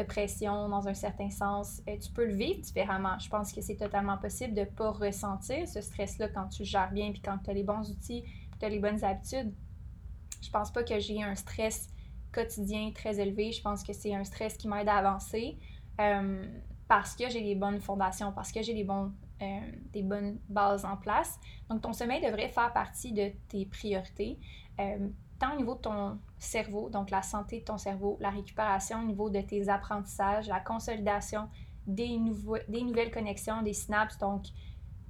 pression 0.07 0.69
dans 0.69 0.87
un 0.87 0.93
certain 0.93 1.29
sens. 1.29 1.81
Et 1.85 1.99
tu 1.99 2.09
peux 2.11 2.25
le 2.25 2.33
vivre 2.33 2.61
différemment. 2.61 3.19
Je 3.19 3.27
pense 3.27 3.51
que 3.51 3.59
c'est 3.59 3.75
totalement 3.75 4.17
possible 4.17 4.53
de 4.53 4.61
ne 4.61 4.65
pas 4.65 4.91
ressentir 4.91 5.67
ce 5.67 5.81
stress-là 5.81 6.29
quand 6.29 6.47
tu 6.47 6.63
gères 6.63 6.93
bien 6.93 7.11
puis 7.11 7.21
quand 7.21 7.37
tu 7.43 7.49
as 7.49 7.53
les 7.53 7.63
bons 7.63 7.91
outils, 7.91 8.23
tu 8.57 8.65
as 8.65 8.69
les 8.69 8.79
bonnes 8.79 9.03
habitudes. 9.03 9.53
Je 10.41 10.49
pense 10.51 10.71
pas 10.71 10.83
que 10.83 10.97
j'ai 11.01 11.21
un 11.21 11.35
stress 11.35 11.89
quotidien 12.31 12.91
très 12.95 13.19
élevé. 13.19 13.51
Je 13.51 13.61
pense 13.61 13.83
que 13.83 13.91
c'est 13.91 14.15
un 14.15 14.23
stress 14.23 14.55
qui 14.55 14.69
m'aide 14.69 14.87
à 14.87 14.95
avancer. 14.95 15.57
Euh, 15.99 16.45
parce 16.89 17.15
que 17.15 17.29
j'ai 17.29 17.41
les 17.41 17.53
bonnes 17.53 17.79
fondations, 17.79 18.33
parce 18.33 18.51
que 18.51 18.63
j'ai 18.63 18.73
les 18.73 18.85
euh, 18.89 19.59
des 19.93 20.01
bonnes 20.01 20.39
bases 20.49 20.85
en 20.85 20.97
place. 20.97 21.39
Donc, 21.69 21.81
ton 21.81 21.93
sommeil 21.93 22.19
devrait 22.19 22.49
faire 22.49 22.73
partie 22.73 23.13
de 23.13 23.31
tes 23.47 23.67
priorités, 23.67 24.39
euh, 24.79 25.07
tant 25.37 25.53
au 25.53 25.57
niveau 25.57 25.75
de 25.75 25.81
ton 25.81 26.19
cerveau, 26.39 26.89
donc 26.89 27.11
la 27.11 27.21
santé 27.21 27.59
de 27.59 27.65
ton 27.65 27.77
cerveau, 27.77 28.17
la 28.19 28.31
récupération 28.31 29.01
au 29.01 29.05
niveau 29.05 29.29
de 29.29 29.39
tes 29.39 29.69
apprentissages, 29.69 30.47
la 30.47 30.59
consolidation 30.59 31.47
des, 31.85 32.17
nouveaux, 32.17 32.57
des 32.67 32.81
nouvelles 32.81 33.11
connexions, 33.11 33.61
des 33.61 33.73
synapses. 33.73 34.17
Donc, 34.17 34.47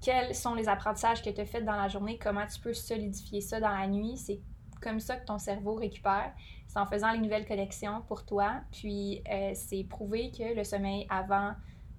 quels 0.02 0.36
sont 0.36 0.56
les 0.56 0.68
apprentissages 0.68 1.24
que 1.24 1.30
tu 1.30 1.40
as 1.40 1.46
faits 1.46 1.64
dans 1.64 1.78
la 1.78 1.88
journée, 1.88 2.18
comment 2.18 2.46
tu 2.46 2.60
peux 2.60 2.74
solidifier 2.74 3.40
ça 3.40 3.62
dans 3.62 3.74
la 3.74 3.88
nuit? 3.88 4.18
C'est 4.18 4.42
comme 4.82 5.00
ça 5.00 5.16
que 5.16 5.26
ton 5.26 5.40
cerveau 5.40 5.76
récupère. 5.76 6.34
C'est 6.68 6.78
en 6.78 6.86
faisant 6.86 7.12
les 7.14 7.20
nouvelles 7.20 7.48
connexions 7.48 8.02
pour 8.08 8.26
toi. 8.26 8.62
Puis, 8.72 9.24
euh, 9.32 9.54
c'est 9.56 9.86
prouvé 9.86 10.32
que 10.32 10.54
le 10.54 10.66
sommeil 10.66 11.08
avant 11.10 11.54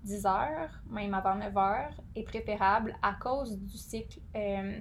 10 0.05 0.27
heures, 0.27 0.71
même 0.89 1.15
avant 1.15 1.35
9 1.35 1.57
heures, 1.57 2.01
est 2.15 2.23
préférable 2.23 2.97
à 3.03 3.15
cause 3.15 3.59
du 3.59 3.77
cycle 3.77 4.21
euh, 4.35 4.81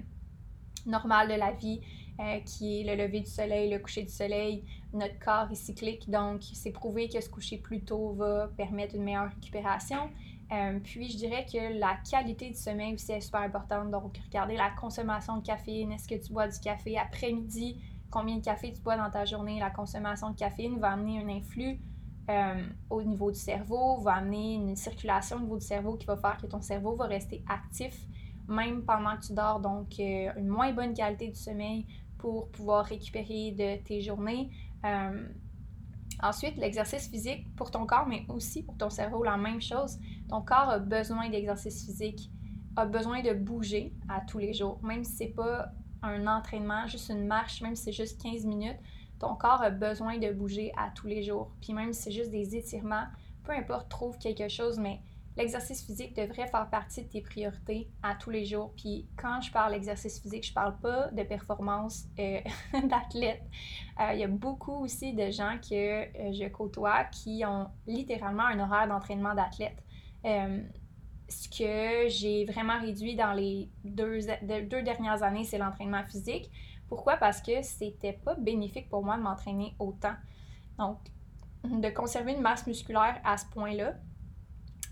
normal 0.86 1.28
de 1.28 1.34
la 1.34 1.52
vie, 1.52 1.80
euh, 2.20 2.40
qui 2.40 2.80
est 2.80 2.84
le 2.84 3.02
lever 3.02 3.20
du 3.20 3.30
soleil, 3.30 3.70
le 3.70 3.78
coucher 3.78 4.02
du 4.02 4.12
soleil. 4.12 4.64
Notre 4.92 5.18
corps 5.18 5.50
est 5.50 5.54
cyclique, 5.54 6.10
donc 6.10 6.42
c'est 6.52 6.72
prouvé 6.72 7.08
que 7.08 7.20
se 7.20 7.28
coucher 7.28 7.58
plus 7.58 7.82
tôt 7.82 8.12
va 8.12 8.48
permettre 8.56 8.94
une 8.94 9.04
meilleure 9.04 9.30
récupération. 9.30 10.10
Euh, 10.52 10.80
puis 10.82 11.08
je 11.08 11.16
dirais 11.16 11.46
que 11.50 11.78
la 11.78 11.96
qualité 12.10 12.48
du 12.48 12.56
sommeil 12.56 12.94
aussi 12.94 13.12
est 13.12 13.20
super 13.20 13.40
importante. 13.40 13.90
Donc, 13.90 14.18
regardez 14.26 14.56
la 14.56 14.70
consommation 14.70 15.36
de 15.36 15.46
caféine. 15.46 15.92
Est-ce 15.92 16.08
que 16.08 16.14
tu 16.16 16.32
bois 16.32 16.48
du 16.48 16.58
café 16.58 16.98
après-midi? 16.98 17.80
Combien 18.10 18.36
de 18.38 18.44
café 18.44 18.72
tu 18.72 18.80
bois 18.80 18.96
dans 18.96 19.10
ta 19.10 19.24
journée? 19.24 19.60
La 19.60 19.70
consommation 19.70 20.30
de 20.30 20.36
caféine 20.36 20.80
va 20.80 20.92
amener 20.92 21.20
un 21.20 21.28
influx 21.28 21.78
euh, 22.30 22.62
au 22.88 23.02
niveau 23.02 23.30
du 23.30 23.38
cerveau, 23.38 23.98
va 23.98 24.14
amener 24.14 24.54
une 24.54 24.76
circulation 24.76 25.36
au 25.36 25.40
niveau 25.40 25.58
du 25.58 25.66
cerveau 25.66 25.96
qui 25.96 26.06
va 26.06 26.16
faire 26.16 26.38
que 26.38 26.46
ton 26.46 26.60
cerveau 26.60 26.94
va 26.94 27.06
rester 27.06 27.42
actif 27.48 28.06
même 28.50 28.82
pendant 28.82 29.16
que 29.16 29.26
tu 29.26 29.32
dors. 29.32 29.60
Donc, 29.60 29.98
euh, 29.98 30.30
une 30.36 30.48
moins 30.48 30.72
bonne 30.72 30.92
qualité 30.92 31.28
du 31.28 31.36
sommeil 31.36 31.86
pour 32.18 32.48
pouvoir 32.50 32.84
récupérer 32.84 33.52
de 33.52 33.82
tes 33.82 34.02
journées. 34.02 34.50
Euh, 34.84 35.28
ensuite, 36.22 36.56
l'exercice 36.56 37.08
physique 37.08 37.46
pour 37.56 37.70
ton 37.70 37.86
corps, 37.86 38.06
mais 38.06 38.24
aussi 38.28 38.62
pour 38.62 38.76
ton 38.76 38.90
cerveau, 38.90 39.22
la 39.22 39.36
même 39.36 39.60
chose. 39.60 39.98
Ton 40.28 40.42
corps 40.42 40.68
a 40.68 40.78
besoin 40.78 41.30
d'exercice 41.30 41.84
physique, 41.86 42.30
a 42.76 42.84
besoin 42.84 43.22
de 43.22 43.32
bouger 43.32 43.94
à 44.08 44.20
tous 44.20 44.38
les 44.38 44.52
jours, 44.52 44.80
même 44.82 45.04
si 45.04 45.12
c'est 45.12 45.34
pas 45.34 45.72
un 46.02 46.26
entraînement, 46.26 46.86
juste 46.86 47.10
une 47.10 47.26
marche, 47.26 47.62
même 47.62 47.76
si 47.76 47.84
c'est 47.84 47.92
juste 47.92 48.20
15 48.22 48.44
minutes, 48.46 48.78
ton 49.20 49.36
corps 49.36 49.62
a 49.62 49.70
besoin 49.70 50.18
de 50.18 50.32
bouger 50.32 50.72
à 50.76 50.90
tous 50.90 51.06
les 51.06 51.22
jours. 51.22 51.52
Puis 51.60 51.72
même 51.74 51.92
si 51.92 52.02
c'est 52.02 52.10
juste 52.10 52.30
des 52.30 52.56
étirements, 52.56 53.04
peu 53.44 53.52
importe, 53.52 53.88
trouve 53.88 54.18
quelque 54.18 54.48
chose, 54.48 54.78
mais 54.78 55.00
l'exercice 55.36 55.84
physique 55.84 56.16
devrait 56.16 56.46
faire 56.46 56.68
partie 56.70 57.02
de 57.02 57.08
tes 57.08 57.20
priorités 57.20 57.90
à 58.02 58.14
tous 58.14 58.30
les 58.30 58.46
jours. 58.46 58.72
Puis 58.76 59.06
quand 59.16 59.42
je 59.42 59.52
parle 59.52 59.72
d'exercice 59.72 60.20
physique, 60.20 60.46
je 60.46 60.54
parle 60.54 60.76
pas 60.80 61.08
de 61.08 61.22
performance 61.22 62.06
euh, 62.18 62.40
d'athlète. 62.88 63.42
Euh, 64.00 64.14
il 64.14 64.20
y 64.20 64.24
a 64.24 64.28
beaucoup 64.28 64.84
aussi 64.84 65.12
de 65.12 65.30
gens 65.30 65.58
que 65.58 65.74
euh, 65.74 66.32
je 66.32 66.48
côtoie 66.48 67.04
qui 67.04 67.44
ont 67.46 67.68
littéralement 67.86 68.44
un 68.44 68.58
horaire 68.58 68.88
d'entraînement 68.88 69.34
d'athlète. 69.34 69.82
ce 70.24 71.48
que 71.48 72.08
j'ai 72.08 72.46
vraiment 72.46 72.80
réduit 72.80 73.16
dans 73.16 73.34
les 73.34 73.68
deux, 73.84 74.20
deux 74.42 74.82
dernières 74.82 75.22
années, 75.22 75.44
c'est 75.44 75.58
l'entraînement 75.58 76.04
physique. 76.04 76.50
Pourquoi? 76.90 77.16
Parce 77.16 77.40
que 77.40 77.62
c'était 77.62 78.12
pas 78.12 78.34
bénéfique 78.34 78.90
pour 78.90 79.02
moi 79.02 79.16
de 79.16 79.22
m'entraîner 79.22 79.74
autant. 79.78 80.14
Donc, 80.76 80.98
de 81.64 81.88
conserver 81.88 82.32
une 82.32 82.42
masse 82.42 82.66
musculaire 82.66 83.20
à 83.24 83.38
ce 83.38 83.46
point-là, 83.46 83.94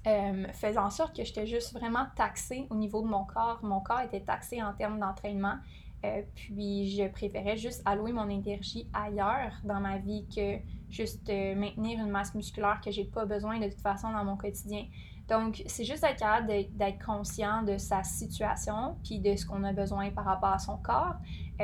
euh, 0.07 0.47
faisant 0.53 0.87
en 0.87 0.91
sorte 0.91 1.17
que 1.17 1.25
j'étais 1.25 1.47
juste 1.47 1.73
vraiment 1.73 2.07
taxée 2.15 2.67
au 2.71 2.77
niveau 2.77 3.03
de 3.03 3.09
mon 3.09 3.25
corps. 3.25 3.59
Mon 3.63 3.81
corps 3.81 4.01
était 4.01 4.21
taxé 4.21 4.63
en 4.63 4.73
termes 4.73 5.01
d'entraînement. 5.01 5.57
Euh, 6.05 6.23
puis 6.37 6.97
je 6.97 7.09
préférais 7.09 7.57
juste 7.57 7.83
allouer 7.85 8.13
mon 8.13 8.29
énergie 8.29 8.89
ailleurs 8.93 9.53
dans 9.65 9.81
ma 9.81 9.99
vie 9.99 10.25
que 10.33 10.59
juste 10.89 11.29
euh, 11.29 11.57
maintenir 11.57 11.99
une 11.99 12.11
masse 12.11 12.37
musculaire 12.37 12.81
que 12.81 12.93
j'ai 12.93 13.05
pas 13.05 13.27
besoin 13.27 13.59
de 13.59 13.69
toute 13.69 13.81
façon 13.81 14.13
dans 14.13 14.25
mon 14.25 14.37
quotidien. 14.37 14.87
Donc, 15.29 15.63
c'est 15.67 15.85
juste 15.85 16.05
être 16.05 16.19
capable 16.19 16.47
d'être 16.47 17.05
conscient 17.05 17.63
de 17.63 17.77
sa 17.77 18.03
situation 18.03 18.97
puis 19.05 19.21
de 19.21 19.37
ce 19.37 19.45
qu'on 19.45 19.63
a 19.65 19.73
besoin 19.73 20.11
par 20.11 20.25
rapport 20.25 20.51
à 20.51 20.59
son 20.59 20.79
corps. 20.79 21.17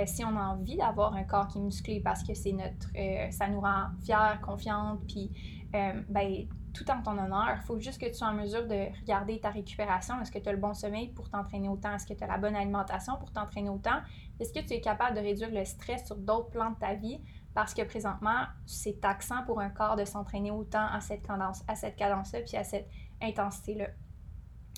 si 0.06 0.24
on 0.24 0.36
a 0.36 0.42
envie 0.42 0.76
d'avoir 0.76 1.14
un 1.14 1.24
corps 1.24 1.48
qui 1.48 1.58
est 1.58 1.62
musclé 1.62 2.00
parce 2.00 2.22
que 2.22 2.34
c'est 2.34 2.52
notre, 2.52 2.88
ça 3.32 3.48
nous 3.48 3.60
rend 3.60 3.86
fiers, 4.02 4.38
confiantes, 4.42 5.00
puis 5.06 5.30
ben, 5.72 6.46
tout 6.74 6.90
en 6.90 7.00
ton 7.00 7.12
honneur. 7.12 7.54
Il 7.56 7.62
faut 7.62 7.78
juste 7.78 8.00
que 8.00 8.06
tu 8.06 8.14
sois 8.14 8.28
en 8.28 8.34
mesure 8.34 8.66
de 8.66 8.88
regarder 9.00 9.40
ta 9.40 9.50
récupération. 9.50 10.20
Est-ce 10.20 10.32
que 10.32 10.38
tu 10.38 10.48
as 10.48 10.52
le 10.52 10.58
bon 10.58 10.74
sommeil 10.74 11.08
pour 11.08 11.30
t'entraîner 11.30 11.68
autant? 11.68 11.94
Est-ce 11.94 12.06
que 12.06 12.14
tu 12.14 12.22
as 12.22 12.26
la 12.26 12.36
bonne 12.36 12.56
alimentation 12.56 13.16
pour 13.16 13.32
t'entraîner 13.32 13.70
autant? 13.70 14.00
Est-ce 14.40 14.52
que 14.52 14.58
tu 14.58 14.74
es 14.74 14.80
capable 14.80 15.16
de 15.16 15.20
réduire 15.20 15.50
le 15.50 15.64
stress 15.64 16.04
sur 16.04 16.16
d'autres 16.16 16.50
plans 16.50 16.72
de 16.72 16.78
ta 16.78 16.94
vie? 16.94 17.20
Parce 17.54 17.72
que 17.72 17.82
présentement, 17.82 18.46
c'est 18.66 19.00
taxant 19.00 19.44
pour 19.44 19.60
un 19.60 19.70
corps 19.70 19.94
de 19.94 20.04
s'entraîner 20.04 20.50
autant 20.50 20.86
à 20.88 21.00
cette 21.00 21.22
cadence, 21.22 21.62
à 21.68 21.76
cette 21.76 21.94
cadence-là, 21.94 22.40
puis 22.40 22.56
à 22.56 22.64
cette 22.64 22.88
intensité-là. 23.22 23.88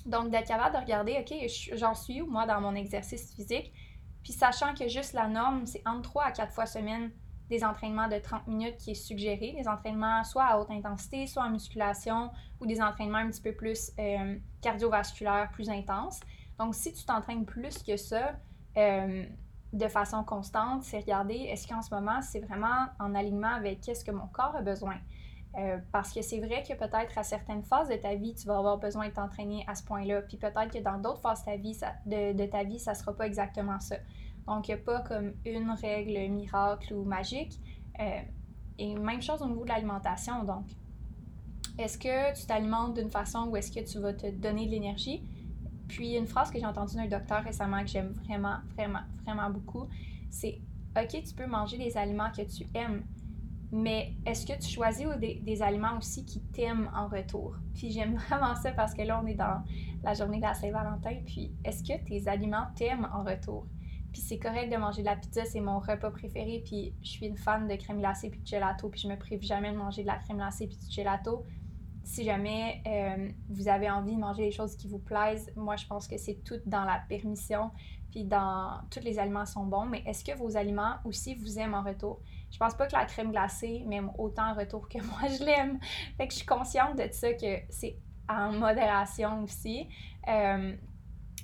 Donc, 0.07 0.31
d'être 0.31 0.46
capable 0.46 0.75
de 0.77 0.81
regarder, 0.81 1.16
OK, 1.18 1.77
j'en 1.77 1.94
suis 1.94 2.22
où, 2.22 2.27
moi, 2.27 2.46
dans 2.46 2.61
mon 2.61 2.75
exercice 2.75 3.35
physique? 3.35 3.72
Puis, 4.22 4.33
sachant 4.33 4.75
que 4.75 4.88
juste 4.88 5.12
la 5.12 5.29
norme, 5.29 5.66
c'est 5.66 5.83
entre 5.87 6.03
3 6.03 6.25
à 6.25 6.33
4 6.33 6.53
fois 6.53 6.66
semaine 6.66 7.11
des 7.49 7.64
entraînements 7.64 8.09
de 8.09 8.18
30 8.18 8.46
minutes 8.49 8.77
qui 8.77 8.92
est 8.92 8.94
suggéré, 8.94 9.55
des 9.57 9.68
entraînements 9.68 10.25
soit 10.25 10.44
à 10.44 10.59
haute 10.59 10.70
intensité, 10.70 11.27
soit 11.27 11.44
en 11.44 11.51
musculation, 11.51 12.31
ou 12.61 12.66
des 12.66 12.81
entraînements 12.81 13.18
un 13.18 13.31
petit 13.31 13.42
peu 13.42 13.53
plus 13.53 13.92
euh, 13.99 14.37
cardiovasculaires, 14.61 15.49
plus 15.53 15.70
intenses. 15.70 16.20
Donc, 16.59 16.75
si 16.75 16.92
tu 16.92 17.05
t'entraînes 17.05 17.44
plus 17.44 17.83
que 17.83 17.96
ça, 17.96 18.35
euh, 18.77 19.25
de 19.72 19.88
façon 19.88 20.25
constante, 20.25 20.83
c'est 20.83 21.01
regarder 21.01 21.35
est-ce 21.35 21.66
qu'en 21.68 21.83
ce 21.83 21.94
moment, 21.94 22.22
c'est 22.22 22.40
vraiment 22.40 22.87
en 22.99 23.14
alignement 23.14 23.55
avec 23.55 23.81
qu'est-ce 23.81 24.05
que 24.05 24.12
mon 24.12 24.27
corps 24.29 24.57
a 24.57 24.62
besoin? 24.62 24.96
Euh, 25.59 25.78
parce 25.90 26.12
que 26.12 26.20
c'est 26.20 26.38
vrai 26.38 26.62
que 26.62 26.74
peut-être 26.74 27.16
à 27.16 27.22
certaines 27.22 27.62
phases 27.62 27.88
de 27.88 27.94
ta 27.94 28.14
vie, 28.14 28.35
tu 28.35 28.46
vas 28.46 28.59
avoir 28.59 28.76
besoin 28.78 29.09
de 29.09 29.14
t'entraîner 29.14 29.64
à 29.66 29.74
ce 29.74 29.82
point-là. 29.85 30.22
Puis 30.22 30.37
peut-être 30.37 30.70
que 30.70 30.82
dans 30.82 30.98
d'autres 30.98 31.20
phases 31.20 31.40
de 31.40 31.44
ta 31.46 31.56
vie, 31.56 31.74
ça, 31.74 31.94
de, 32.04 32.35
de 32.35 32.46
ta 32.46 32.62
vie, 32.62 32.78
ça 32.78 32.94
sera 32.94 33.14
pas 33.14 33.26
exactement 33.26 33.80
ça. 33.80 33.96
Donc, 34.46 34.68
il 34.68 34.74
n'y 34.74 34.80
a 34.80 34.85
pas 34.85 35.00
comme 35.00 35.32
une 35.44 35.70
règle 35.70 36.30
miracle 36.30 36.92
ou 36.94 37.04
magique. 37.04 37.59
Euh, 38.00 38.20
et 38.78 38.94
même 38.94 39.22
chose 39.22 39.40
au 39.42 39.46
niveau 39.46 39.64
de 39.64 39.70
l'alimentation. 39.70 40.44
Donc, 40.44 40.66
est-ce 41.78 41.98
que 41.98 42.38
tu 42.38 42.46
t'alimentes 42.46 42.94
d'une 42.94 43.11
façon 43.11 43.48
où 43.48 43.56
est-ce 43.56 43.72
que 43.72 43.80
tu 43.80 43.98
vas 43.98 44.12
te 44.12 44.30
donner 44.30 44.66
de 44.66 44.70
l'énergie? 44.70 45.22
Puis, 45.88 46.16
une 46.16 46.26
phrase 46.26 46.50
que 46.50 46.59
j'ai 46.59 46.66
entendue 46.66 46.96
d'un 46.96 47.06
docteur 47.06 47.42
récemment 47.42 47.80
que 47.80 47.88
j'aime 47.88 48.12
vraiment, 48.24 48.56
vraiment, 48.74 49.02
vraiment 49.24 49.50
beaucoup, 49.50 49.87
c'est 50.30 50.61
OK, 50.96 51.22
tu 51.22 51.35
peux 51.35 51.46
manger 51.46 51.76
des 51.76 51.96
aliments 51.96 52.30
que 52.30 52.42
tu 52.42 52.66
aimes, 52.74 53.04
mais 53.72 54.14
est-ce 54.24 54.46
que 54.46 54.59
tu 54.59 54.68
choisis 54.68 55.07
des, 55.18 55.40
des 55.42 55.62
aliments 55.62 55.98
aussi 55.98 56.24
qui 56.24 56.40
t'aiment 56.40 56.90
en 56.94 57.09
retour? 57.09 57.57
Puis 57.74 57.90
j'aime 57.90 58.16
vraiment 58.29 58.55
ça 58.55 58.72
parce 58.72 58.94
que 58.94 59.02
là, 59.02 59.20
on 59.22 59.26
est 59.26 59.35
dans 59.35 59.62
la 60.02 60.14
journée 60.14 60.38
de 60.38 60.42
la 60.42 60.55
Saint-Valentin. 60.55 61.16
Puis 61.26 61.52
est-ce 61.64 61.83
que 61.83 62.05
tes 62.05 62.29
aliments 62.29 62.66
t'aiment 62.76 63.09
en 63.12 63.24
retour? 63.24 63.66
Puis 64.12 64.22
c'est 64.22 64.38
correct 64.38 64.72
de 64.72 64.76
manger 64.79 65.02
de 65.02 65.07
la 65.07 65.16
pizza, 65.16 65.44
c'est 65.44 65.61
mon 65.61 65.79
repas 65.79 66.11
préféré. 66.11 66.62
Puis 66.64 66.94
je 67.02 67.09
suis 67.09 67.26
une 67.26 67.37
fan 67.37 67.66
de 67.68 67.74
crème 67.74 67.98
glacée 67.98 68.31
puis 68.31 68.40
de 68.40 68.46
gelato. 68.46 68.88
Puis 68.88 69.00
je 69.00 69.09
me 69.09 69.18
prive 69.18 69.42
jamais 69.42 69.72
de 69.72 69.76
manger 69.76 70.02
de 70.02 70.07
la 70.07 70.16
crème 70.16 70.38
glacée 70.38 70.68
puis 70.68 70.79
du 70.79 70.90
gelato. 70.90 71.44
Si 72.05 72.24
jamais 72.24 72.83
euh, 72.87 73.29
vous 73.50 73.68
avez 73.68 73.90
envie 73.90 74.14
de 74.14 74.20
manger 74.20 74.44
des 74.44 74.52
choses 74.52 74.76
qui 74.76 74.87
vous 74.87 75.00
plaisent, 75.00 75.52
moi 75.57 75.74
je 75.74 75.87
pense 75.87 76.07
que 76.07 76.16
c'est 76.16 76.42
tout 76.44 76.61
dans 76.66 76.85
la 76.85 77.02
permission. 77.09 77.72
Puis 78.12 78.24
dans 78.24 78.81
tous 78.90 79.00
les 79.00 79.18
aliments 79.18 79.44
sont 79.44 79.66
bons. 79.66 79.87
Mais 79.87 80.02
est-ce 80.07 80.24
que 80.24 80.35
vos 80.38 80.57
aliments 80.57 80.94
aussi 81.05 81.35
vous 81.35 81.59
aiment 81.59 81.74
en 81.74 81.83
retour? 81.83 82.20
Je 82.50 82.59
pense 82.59 82.74
pas 82.74 82.87
que 82.87 82.94
la 82.94 83.04
crème 83.04 83.32
glacée 83.32 83.82
m'aime 83.87 84.11
autant 84.18 84.50
en 84.50 84.54
retour 84.54 84.88
que 84.88 84.98
moi 85.02 85.28
je 85.28 85.44
l'aime. 85.44 85.78
Fait 86.16 86.26
que 86.26 86.32
je 86.32 86.38
suis 86.38 86.46
consciente 86.46 86.96
de 86.96 87.09
ça 87.12 87.32
que 87.32 87.61
c'est 87.68 87.96
en 88.28 88.52
modération 88.52 89.42
aussi. 89.44 89.88
Euh, 90.28 90.74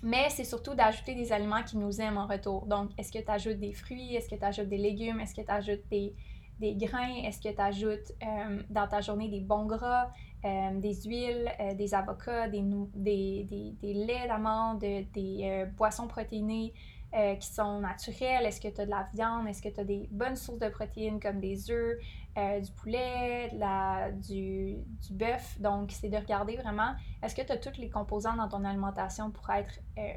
mais 0.03 0.29
c'est 0.31 0.45
surtout 0.45 0.75
d'ajouter 0.75 1.15
des 1.15 1.33
aliments 1.33 1.63
qui 1.63 1.77
nous 1.77 2.01
aiment 2.01 2.19
en 2.19 2.27
retour. 2.27 2.67
Donc, 2.67 2.91
est-ce 2.99 3.13
que 3.13 3.21
tu 3.21 3.31
ajoutes 3.31 3.61
des 3.61 3.73
fruits? 3.73 4.17
Est-ce 4.17 4.29
que 4.29 4.35
tu 4.35 4.45
ajoutes 4.45 4.69
des 4.69 4.79
légumes? 4.79 5.21
Est-ce 5.21 5.35
que 5.35 5.43
tu 5.43 5.51
ajoutes 5.51 5.89
des, 5.91 6.13
des, 6.59 6.75
grains? 6.75 7.23
Est-ce 7.25 7.41
que 7.41 7.55
tu 7.55 7.61
ajoutes 7.61 8.13
euh, 8.23 8.63
dans 8.69 8.89
ta 8.89 9.01
journée 9.01 9.29
des 9.29 9.41
bons 9.41 9.67
gras, 9.67 10.11
euh, 10.45 10.81
des 10.81 10.95
huiles, 11.05 11.53
des 11.77 11.95
avocats, 11.95 12.49
des, 12.49 12.63
des, 12.95 13.45
des, 13.45 13.77
des 13.81 13.95
laits 13.95 14.27
d'amande, 14.27 14.81
des 14.81 15.67
boissons 15.77 16.09
protéinées 16.09 16.75
qui 17.13 17.49
sont 17.49 17.81
naturelles? 17.81 18.47
Est-ce 18.47 18.61
que 18.61 18.69
tu 18.69 18.81
as 18.81 18.87
de 18.87 18.91
la 18.91 19.09
viande? 19.13 19.47
Est-ce 19.47 19.61
que 19.61 19.69
tu 19.69 19.81
as 19.81 19.85
des 19.85 20.09
bonnes 20.11 20.37
sources 20.37 20.59
de 20.59 20.69
protéines 20.69 21.21
comme 21.21 21.41
des 21.41 21.71
œufs? 21.71 21.99
Euh, 22.39 22.61
du 22.61 22.73
poulet, 22.73 23.51
la, 23.53 24.11
du, 24.11 24.77
du 24.77 25.13
bœuf? 25.13 25.61
Donc, 25.61 25.91
c'est 25.93 26.09
de 26.09 26.17
regarder 26.17 26.57
vraiment, 26.57 26.95
est-ce 27.23 27.35
que 27.35 27.43
tu 27.43 27.53
as 27.53 27.59
toutes 27.59 27.77
les 27.77 27.91
composants 27.91 28.37
dans 28.37 28.49
ton 28.49 28.65
alimentation 28.65 29.31
pour 29.31 29.51
être 29.51 29.81
euh, 29.99 30.15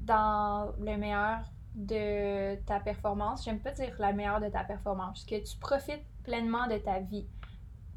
dans 0.00 0.72
le 0.78 0.96
meilleur 0.96 1.40
de 1.74 2.56
ta 2.64 2.80
performance? 2.80 3.44
J'aime 3.44 3.60
pas 3.60 3.72
dire 3.72 3.94
la 3.98 4.14
meilleure 4.14 4.40
de 4.40 4.48
ta 4.48 4.64
performance, 4.64 5.26
que 5.26 5.36
tu 5.36 5.58
profites 5.58 6.02
pleinement 6.24 6.66
de 6.66 6.78
ta 6.78 7.00
vie 7.00 7.28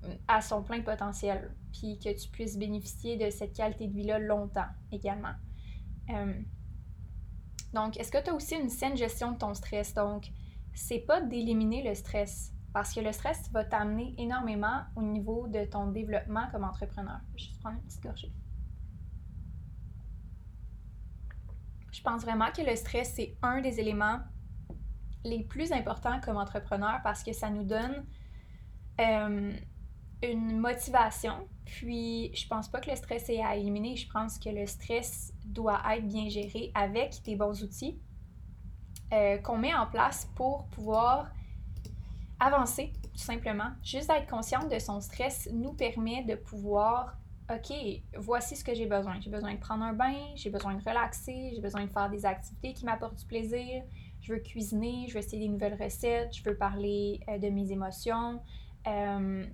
euh, 0.03 0.13
à 0.27 0.41
son 0.41 0.61
plein 0.61 0.81
potentiel, 0.81 1.55
puis 1.71 1.99
que 1.99 2.13
tu 2.13 2.27
puisses 2.27 2.57
bénéficier 2.57 3.15
de 3.15 3.29
cette 3.29 3.55
qualité 3.55 3.87
de 3.87 3.93
vie-là 3.93 4.19
longtemps 4.19 4.69
également. 4.91 5.35
Donc, 7.73 7.97
est-ce 7.97 8.11
que 8.11 8.21
tu 8.21 8.29
as 8.29 8.33
aussi 8.33 8.55
une 8.55 8.69
saine 8.69 8.97
gestion 8.97 9.31
de 9.31 9.37
ton 9.37 9.53
stress? 9.53 9.93
Donc, 9.93 10.31
c'est 10.73 10.99
pas 10.99 11.21
d'éliminer 11.21 11.83
le 11.83 11.95
stress, 11.95 12.53
parce 12.73 12.93
que 12.93 12.99
le 12.99 13.11
stress 13.11 13.49
va 13.51 13.63
t'amener 13.63 14.13
énormément 14.17 14.83
au 14.95 15.01
niveau 15.01 15.47
de 15.47 15.65
ton 15.65 15.87
développement 15.87 16.47
comme 16.51 16.63
entrepreneur. 16.63 17.19
Je 17.35 17.45
vais 17.45 17.59
prendre 17.59 17.77
une 17.77 17.83
petite 17.83 18.03
gorgée. 18.03 18.31
Je 21.91 22.01
pense 22.01 22.21
vraiment 22.21 22.51
que 22.51 22.61
le 22.61 22.75
stress, 22.75 23.13
c'est 23.15 23.37
un 23.41 23.61
des 23.61 23.79
éléments 23.79 24.19
les 25.23 25.43
plus 25.43 25.71
importants 25.71 26.19
comme 26.21 26.37
entrepreneur 26.37 26.99
parce 27.03 27.23
que 27.23 27.33
ça 27.33 27.49
nous 27.49 27.63
donne 27.63 28.05
euh, 28.99 29.53
une 30.23 30.57
motivation. 30.59 31.47
Puis, 31.65 32.31
je 32.35 32.47
pense 32.47 32.67
pas 32.67 32.79
que 32.79 32.89
le 32.89 32.95
stress 32.95 33.29
est 33.29 33.41
à 33.41 33.55
éliminer. 33.55 33.95
Je 33.95 34.09
pense 34.11 34.37
que 34.37 34.49
le 34.49 34.65
stress 34.65 35.33
doit 35.45 35.81
être 35.91 36.07
bien 36.07 36.29
géré 36.29 36.71
avec 36.75 37.21
des 37.23 37.35
bons 37.35 37.63
outils 37.63 37.99
euh, 39.13 39.37
qu'on 39.37 39.57
met 39.57 39.73
en 39.73 39.87
place 39.87 40.29
pour 40.35 40.65
pouvoir 40.67 41.31
avancer, 42.39 42.91
tout 43.13 43.19
simplement. 43.19 43.71
Juste 43.83 44.09
d'être 44.09 44.29
consciente 44.29 44.71
de 44.71 44.79
son 44.79 44.99
stress 45.01 45.49
nous 45.53 45.73
permet 45.73 46.23
de 46.23 46.35
pouvoir, 46.35 47.17
OK, 47.49 47.75
voici 48.17 48.55
ce 48.55 48.63
que 48.63 48.73
j'ai 48.73 48.85
besoin. 48.85 49.19
J'ai 49.19 49.29
besoin 49.29 49.53
de 49.53 49.59
prendre 49.59 49.83
un 49.83 49.93
bain, 49.93 50.15
j'ai 50.35 50.49
besoin 50.49 50.75
de 50.75 50.83
relaxer, 50.83 51.51
j'ai 51.53 51.61
besoin 51.61 51.85
de 51.85 51.91
faire 51.91 52.09
des 52.09 52.25
activités 52.25 52.73
qui 52.73 52.85
m'apportent 52.85 53.19
du 53.19 53.25
plaisir, 53.25 53.83
je 54.21 54.33
veux 54.33 54.39
cuisiner, 54.39 55.05
je 55.07 55.13
veux 55.13 55.19
essayer 55.19 55.39
des 55.39 55.49
nouvelles 55.49 55.81
recettes, 55.81 56.35
je 56.35 56.43
veux 56.43 56.55
parler 56.55 57.19
euh, 57.27 57.37
de 57.37 57.49
mes 57.49 57.71
émotions. 57.71 58.39
Euh, 58.87 59.45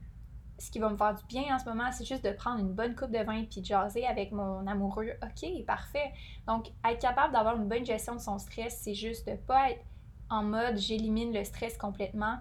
ce 0.60 0.72
qui 0.72 0.80
va 0.80 0.90
me 0.90 0.98
faire 0.98 1.14
du 1.14 1.24
bien 1.26 1.56
en 1.56 1.60
ce 1.60 1.66
moment, 1.66 1.92
c'est 1.92 2.06
juste 2.06 2.24
de 2.26 2.32
prendre 2.32 2.60
une 2.60 2.74
bonne 2.74 2.96
coupe 2.96 3.12
de 3.12 3.24
vin 3.24 3.44
puis 3.44 3.62
de 3.62 3.66
jaser 3.66 4.08
avec 4.08 4.32
mon 4.32 4.66
amoureux. 4.66 5.12
OK, 5.22 5.66
parfait. 5.66 6.12
Donc, 6.48 6.68
être 6.90 7.00
capable 7.00 7.34
d'avoir 7.34 7.56
une 7.56 7.68
bonne 7.68 7.86
gestion 7.86 8.16
de 8.16 8.22
son 8.22 8.40
stress, 8.40 8.80
c'est 8.82 8.96
juste 8.96 9.28
de 9.28 9.36
pas 9.36 9.72
être 9.72 9.86
en 10.30 10.44
mode 10.44 10.78
j'élimine 10.78 11.34
le 11.34 11.44
stress 11.44 11.78
complètement, 11.78 12.38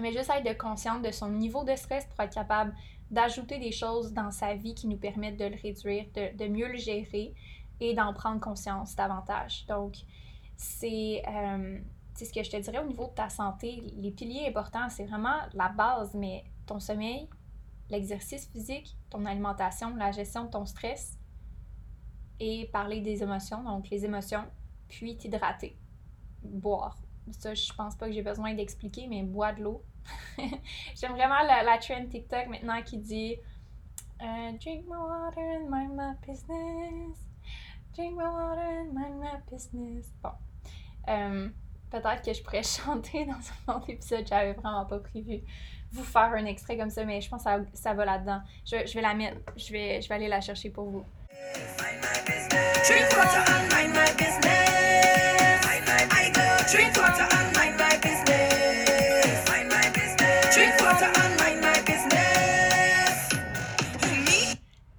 mais 0.00 0.12
juste 0.12 0.30
être 0.30 0.46
de 0.46 0.58
consciente 0.58 1.02
de 1.02 1.10
son 1.10 1.28
niveau 1.28 1.64
de 1.64 1.76
stress 1.76 2.06
pour 2.06 2.20
être 2.20 2.34
capable 2.34 2.74
d'ajouter 3.10 3.58
des 3.58 3.72
choses 3.72 4.12
dans 4.12 4.30
sa 4.30 4.54
vie 4.54 4.74
qui 4.74 4.86
nous 4.86 4.96
permettent 4.96 5.38
de 5.38 5.46
le 5.46 5.56
réduire, 5.62 6.06
de, 6.14 6.48
mieux 6.48 6.68
le 6.68 6.76
gérer 6.76 7.34
et 7.80 7.94
d'en 7.94 8.12
prendre 8.12 8.40
conscience 8.40 8.96
davantage. 8.96 9.64
Donc, 9.66 9.96
c'est 10.56 11.22
euh, 11.26 11.78
ce 12.14 12.32
que 12.32 12.42
je 12.42 12.50
te 12.50 12.56
dirais 12.56 12.78
au 12.80 12.86
niveau 12.86 13.06
de 13.06 13.14
ta 13.14 13.28
santé. 13.28 13.82
Les 13.96 14.10
piliers 14.10 14.48
importants, 14.48 14.88
c'est 14.90 15.04
vraiment 15.04 15.36
la 15.54 15.68
base, 15.68 16.14
mais 16.14 16.44
ton 16.68 16.80
sommeil, 16.80 17.28
l'exercice 17.90 18.46
physique, 18.48 18.96
ton 19.10 19.24
alimentation, 19.24 19.96
la 19.96 20.12
gestion 20.12 20.44
de 20.44 20.50
ton 20.50 20.66
stress 20.66 21.18
et 22.40 22.68
parler 22.72 23.00
des 23.00 23.22
émotions, 23.22 23.62
donc 23.64 23.88
les 23.90 24.04
émotions, 24.04 24.44
puis 24.88 25.16
t'hydrater, 25.16 25.76
boire. 26.42 26.98
Ça, 27.32 27.54
je 27.54 27.72
pense 27.72 27.96
pas 27.96 28.06
que 28.06 28.12
j'ai 28.12 28.22
besoin 28.22 28.54
d'expliquer, 28.54 29.06
mais 29.06 29.22
bois 29.22 29.52
de 29.52 29.62
l'eau. 29.62 29.82
J'aime 30.94 31.12
vraiment 31.12 31.42
la, 31.46 31.62
la, 31.62 31.78
trend 31.78 32.06
TikTok 32.06 32.46
maintenant 32.48 32.80
qui 32.82 32.98
dit 32.98 33.36
uh, 34.20 34.56
Drink 34.58 34.86
my 34.86 34.96
water 34.96 35.40
and 35.40 35.68
mind 35.68 35.94
my 35.94 36.14
business. 36.26 37.18
Drink 37.94 38.16
my 38.16 38.24
water 38.24 38.62
and 38.62 38.92
mind 38.94 39.20
my 39.20 39.36
business. 39.50 40.10
Bon. 40.22 40.30
Euh, 41.08 41.48
peut-être 41.90 42.22
que 42.22 42.32
je 42.32 42.42
pourrais 42.42 42.62
chanter 42.62 43.26
dans 43.26 43.72
un 43.72 43.76
autre 43.76 43.90
épisode, 43.90 44.26
j'avais 44.26 44.54
vraiment 44.54 44.86
pas 44.86 45.00
prévu 45.00 45.42
vous 45.92 46.04
faire 46.04 46.32
un 46.34 46.44
extrait 46.44 46.76
comme 46.76 46.90
ça, 46.90 47.04
mais 47.04 47.20
je 47.20 47.28
pense 47.28 47.44
que 47.44 47.50
ça, 47.50 47.60
ça 47.72 47.94
va 47.94 48.04
là-dedans. 48.04 48.40
Je, 48.64 48.86
je, 48.86 48.94
vais 48.94 49.02
la 49.02 49.14
mettre, 49.14 49.38
je 49.56 49.72
vais, 49.72 50.00
je 50.02 50.08
vais 50.08 50.14
aller 50.14 50.28
la 50.28 50.40
chercher 50.40 50.70
pour 50.70 50.90
vous. 50.90 51.04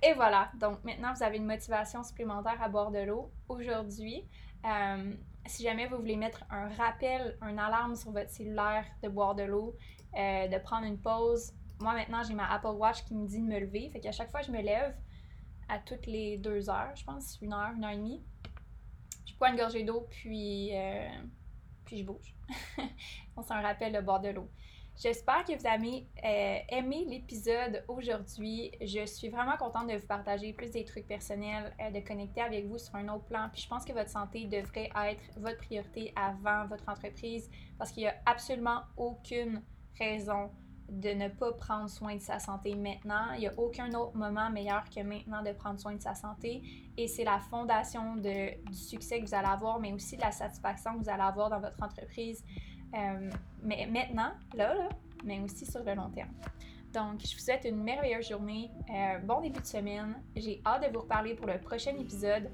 Et 0.01 0.13
voilà, 0.13 0.49
donc 0.59 0.83
maintenant 0.83 1.13
vous 1.13 1.23
avez 1.23 1.37
une 1.37 1.45
motivation 1.45 2.03
supplémentaire 2.03 2.61
à 2.61 2.69
boire 2.69 2.89
de 2.89 2.99
l'eau. 2.99 3.31
Aujourd'hui, 3.47 4.23
euh, 4.65 5.13
si 5.45 5.63
jamais 5.63 5.87
vous 5.87 5.97
voulez 5.97 6.15
mettre 6.15 6.43
un 6.49 6.69
rappel, 6.69 7.37
un 7.41 7.57
alarme 7.57 7.95
sur 7.95 8.11
votre 8.11 8.29
cellulaire 8.29 8.85
de 9.03 9.09
boire 9.09 9.35
de 9.35 9.43
l'eau, 9.43 9.75
euh, 10.17 10.47
de 10.47 10.57
prendre 10.57 10.85
une 10.85 10.99
pause. 10.99 11.53
Moi, 11.79 11.93
maintenant, 11.93 12.23
j'ai 12.23 12.33
ma 12.33 12.51
Apple 12.51 12.75
Watch 12.75 13.03
qui 13.05 13.15
me 13.15 13.27
dit 13.27 13.39
de 13.39 13.45
me 13.45 13.59
lever. 13.59 13.89
Fait 13.89 13.99
qu'à 13.99 14.11
chaque 14.11 14.31
fois, 14.31 14.41
je 14.41 14.51
me 14.51 14.61
lève 14.61 14.95
à 15.67 15.79
toutes 15.79 16.07
les 16.07 16.37
deux 16.37 16.69
heures, 16.69 16.95
je 16.95 17.03
pense, 17.03 17.37
une 17.41 17.53
heure, 17.53 17.71
une 17.75 17.83
heure 17.83 17.91
et 17.91 17.97
demie. 17.97 18.23
Je 19.25 19.35
bois 19.35 19.49
une 19.49 19.57
gorgée 19.57 19.83
d'eau, 19.83 20.07
puis, 20.09 20.71
euh, 20.75 21.07
puis 21.85 21.97
je 21.99 22.03
bouge. 22.03 22.35
c'est 22.77 23.53
un 23.53 23.61
rappel 23.61 23.93
de 23.93 24.01
boire 24.01 24.19
de 24.19 24.29
l'eau. 24.29 24.49
J'espère 25.01 25.45
que 25.45 25.53
vous 25.57 25.65
avez 25.65 26.09
euh, 26.25 26.59
aimé 26.75 27.05
l'épisode 27.07 27.85
aujourd'hui. 27.87 28.69
Je 28.81 29.05
suis 29.05 29.29
vraiment 29.29 29.55
contente 29.55 29.87
de 29.87 29.95
vous 29.95 30.05
partager 30.05 30.51
plus 30.51 30.71
des 30.71 30.83
trucs 30.83 31.07
personnels, 31.07 31.73
de 31.93 32.01
connecter 32.01 32.41
avec 32.41 32.65
vous 32.65 32.77
sur 32.77 32.95
un 32.95 33.07
autre 33.07 33.23
plan. 33.23 33.47
Puis 33.53 33.61
je 33.61 33.69
pense 33.69 33.85
que 33.85 33.93
votre 33.93 34.09
santé 34.09 34.43
devrait 34.43 34.89
être 35.05 35.23
votre 35.37 35.57
priorité 35.59 36.11
avant 36.17 36.67
votre 36.67 36.89
entreprise 36.89 37.49
parce 37.77 37.93
qu'il 37.93 38.03
n'y 38.03 38.09
a 38.09 38.15
absolument 38.25 38.81
aucune 38.97 39.61
raison 39.97 40.49
de 40.91 41.09
ne 41.09 41.27
pas 41.27 41.53
prendre 41.53 41.89
soin 41.89 42.15
de 42.15 42.21
sa 42.21 42.39
santé 42.39 42.75
maintenant. 42.75 43.31
Il 43.35 43.41
n'y 43.41 43.47
a 43.47 43.53
aucun 43.57 43.93
autre 43.93 44.17
moment 44.17 44.49
meilleur 44.49 44.83
que 44.89 45.01
maintenant 45.01 45.43
de 45.43 45.51
prendre 45.51 45.79
soin 45.79 45.95
de 45.95 46.01
sa 46.01 46.15
santé. 46.15 46.63
Et 46.97 47.07
c'est 47.07 47.23
la 47.23 47.39
fondation 47.39 48.15
de, 48.15 48.59
du 48.65 48.77
succès 48.77 49.19
que 49.19 49.25
vous 49.25 49.35
allez 49.35 49.47
avoir, 49.47 49.79
mais 49.79 49.93
aussi 49.93 50.17
de 50.17 50.21
la 50.21 50.31
satisfaction 50.31 50.97
que 50.97 51.03
vous 51.03 51.09
allez 51.09 51.21
avoir 51.21 51.49
dans 51.49 51.59
votre 51.59 51.81
entreprise. 51.81 52.43
Euh, 52.95 53.29
mais 53.61 53.85
maintenant, 53.85 54.31
là, 54.55 54.73
là, 54.73 54.89
mais 55.23 55.39
aussi 55.41 55.65
sur 55.65 55.83
le 55.83 55.93
long 55.93 56.09
terme. 56.09 56.31
Donc, 56.93 57.21
je 57.23 57.35
vous 57.35 57.41
souhaite 57.41 57.65
une 57.65 57.83
merveilleuse 57.83 58.29
journée, 58.29 58.71
euh, 58.89 59.19
bon 59.19 59.41
début 59.41 59.59
de 59.59 59.65
semaine. 59.65 60.15
J'ai 60.35 60.59
hâte 60.65 60.87
de 60.87 60.91
vous 60.91 61.01
reparler 61.01 61.35
pour 61.35 61.45
le 61.45 61.59
prochain 61.59 61.91
épisode. 61.99 62.49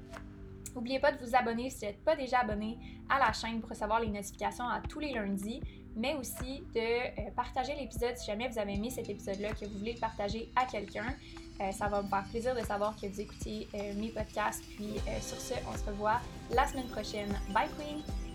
N'oubliez 0.74 1.00
pas 1.00 1.10
de 1.10 1.24
vous 1.24 1.34
abonner 1.34 1.70
si 1.70 1.78
vous 1.78 1.86
n'êtes 1.86 2.04
pas 2.04 2.16
déjà 2.16 2.40
abonné 2.40 2.78
à 3.08 3.18
la 3.18 3.32
chaîne 3.32 3.60
pour 3.60 3.70
recevoir 3.70 3.98
les 4.00 4.08
notifications 4.08 4.68
à 4.68 4.82
tous 4.82 5.00
les 5.00 5.14
lundis, 5.14 5.62
mais 5.96 6.14
aussi 6.14 6.62
de 6.74 6.80
euh, 6.80 7.30
partager 7.34 7.74
l'épisode 7.74 8.16
si 8.16 8.26
jamais 8.26 8.48
vous 8.48 8.58
avez 8.58 8.74
aimé 8.74 8.90
cet 8.90 9.08
épisode-là, 9.08 9.52
que 9.52 9.64
vous 9.64 9.78
voulez 9.78 9.94
le 9.94 10.00
partager 10.00 10.50
à 10.54 10.66
quelqu'un. 10.66 11.14
ça 11.72 11.88
va 11.88 12.02
me 12.02 12.08
faire 12.08 12.24
plaisir 12.30 12.54
de 12.54 12.60
savoir 12.60 12.94
que 12.96 13.06
vous 13.06 13.20
écoutez 13.20 13.66
mes 13.96 14.08
podcasts. 14.08 14.62
Puis 14.76 14.96
sur 15.20 15.40
ce, 15.40 15.54
on 15.72 15.76
se 15.76 15.84
revoit 15.84 16.20
la 16.50 16.66
semaine 16.66 16.88
prochaine. 16.88 17.34
Bye 17.52 17.68
Queen! 17.78 18.25